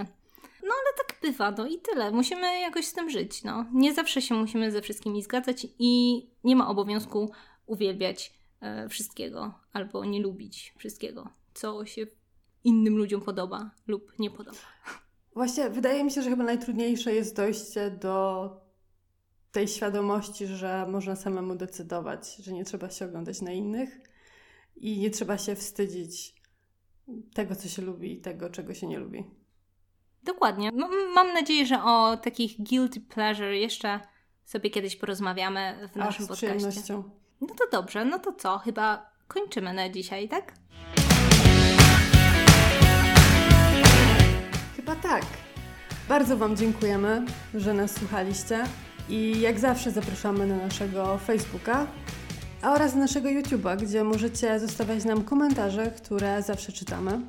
no 0.63 0.75
ale 0.75 0.97
tak 0.97 1.19
bywa, 1.23 1.51
no 1.51 1.67
i 1.67 1.79
tyle. 1.79 2.11
Musimy 2.11 2.61
jakoś 2.61 2.87
z 2.87 2.93
tym 2.93 3.11
żyć, 3.11 3.45
no. 3.45 3.65
Nie 3.73 3.95
zawsze 3.95 4.23
się 4.23 4.35
musimy 4.35 4.71
ze 4.71 4.83
wszystkimi 4.83 5.23
zgadzać 5.23 5.67
i 5.79 6.23
nie 6.45 6.57
ma 6.57 6.69
obowiązku 6.69 7.31
uwielbiać 7.71 8.35
e, 8.61 8.89
wszystkiego 8.89 9.55
albo 9.73 10.05
nie 10.05 10.21
lubić 10.21 10.75
wszystkiego, 10.79 11.29
co 11.55 11.87
się 11.87 12.07
innym 12.65 12.97
ludziom 12.97 13.21
podoba 13.21 13.71
lub 13.87 14.19
nie 14.19 14.31
podoba. 14.31 14.59
Właśnie 15.35 15.71
wydaje 15.71 16.05
mi 16.05 16.11
się, 16.11 16.23
że 16.23 16.31
chyba 16.31 16.45
najtrudniejsze 16.45 17.15
jest 17.15 17.37
dojście 17.37 17.91
do 17.91 18.51
tej 19.53 19.69
świadomości, 19.69 20.47
że 20.47 20.87
można 20.89 21.17
samemu 21.17 21.55
decydować, 21.55 22.37
że 22.37 22.53
nie 22.53 22.65
trzeba 22.65 22.91
się 22.91 23.05
oglądać 23.05 23.41
na 23.43 23.53
innych 23.53 24.01
i 24.77 24.99
nie 24.99 25.11
trzeba 25.11 25.39
się 25.39 25.57
wstydzić 25.57 26.35
tego, 27.35 27.57
co 27.57 27.69
się 27.69 27.83
lubi 27.83 28.13
i 28.13 28.21
tego, 28.21 28.51
czego 28.51 28.75
się 28.75 28.87
nie 28.87 28.99
lubi. 28.99 29.25
Dokładnie. 30.23 30.73
mam 31.15 31.33
nadzieję, 31.33 31.67
że 31.67 31.83
o 31.83 32.17
takich 32.17 32.63
guilty 32.63 33.01
pleasure 33.01 33.57
jeszcze 33.57 34.01
sobie 34.45 34.71
kiedyś 34.71 34.97
porozmawiamy 34.97 35.89
w 35.93 35.97
naszym 35.97 36.27
Ach, 36.31 36.37
z 36.37 36.41
podcaście. 36.41 37.03
No 37.41 37.47
to 37.47 37.65
dobrze, 37.73 38.05
no 38.05 38.19
to 38.19 38.33
co? 38.33 38.59
Chyba 38.59 39.11
kończymy 39.29 39.73
na 39.73 39.89
dzisiaj, 39.89 40.29
tak? 40.29 40.53
Chyba 44.77 44.97
tak. 44.97 45.23
Bardzo 46.09 46.37
Wam 46.37 46.57
dziękujemy, 46.57 47.27
że 47.55 47.75
nas 47.75 47.95
słuchaliście 47.95 48.65
i 49.09 49.41
jak 49.41 49.59
zawsze 49.59 49.91
zapraszamy 49.91 50.47
na 50.47 50.57
naszego 50.57 51.19
Facebooka 51.19 51.87
oraz 52.63 52.95
naszego 52.95 53.29
YouTube'a, 53.29 53.77
gdzie 53.77 54.05
możecie 54.05 54.61
zostawiać 54.61 55.05
nam 55.05 55.25
komentarze, 55.25 55.91
które 55.91 56.43
zawsze 56.43 56.73
czytamy. 56.73 57.21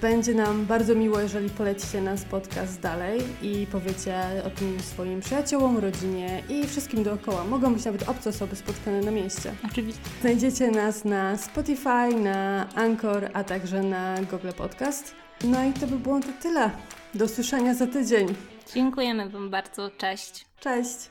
Będzie 0.00 0.34
nam 0.34 0.66
bardzo 0.66 0.94
miło, 0.94 1.20
jeżeli 1.20 1.50
polecicie 1.50 2.00
nas 2.00 2.24
podcast 2.24 2.80
dalej 2.80 3.20
i 3.42 3.66
powiecie 3.66 4.22
o 4.46 4.50
tym 4.50 4.80
swoim 4.80 5.20
przyjaciołom, 5.20 5.78
rodzinie 5.78 6.42
i 6.48 6.66
wszystkim 6.66 7.02
dookoła. 7.02 7.44
Mogą 7.44 7.74
być 7.74 7.84
nawet 7.84 8.08
obce 8.08 8.30
osoby 8.30 8.56
spotkane 8.56 9.00
na 9.00 9.10
mieście. 9.10 9.54
Oczywiście. 9.70 10.00
Znajdziecie 10.20 10.70
nas 10.70 11.04
na 11.04 11.36
Spotify, 11.36 12.14
na 12.22 12.68
Anchor, 12.74 13.30
a 13.32 13.44
także 13.44 13.82
na 13.82 14.16
Google 14.30 14.52
Podcast. 14.56 15.14
No 15.44 15.64
i 15.64 15.72
to 15.72 15.86
by 15.86 15.98
było 15.98 16.20
to 16.20 16.28
tyle. 16.42 16.70
Do 17.14 17.24
usłyszenia 17.24 17.74
za 17.74 17.86
tydzień. 17.86 18.26
Dziękujemy 18.74 19.28
Wam 19.30 19.50
bardzo. 19.50 19.90
Cześć. 19.98 20.46
Cześć. 20.60 21.10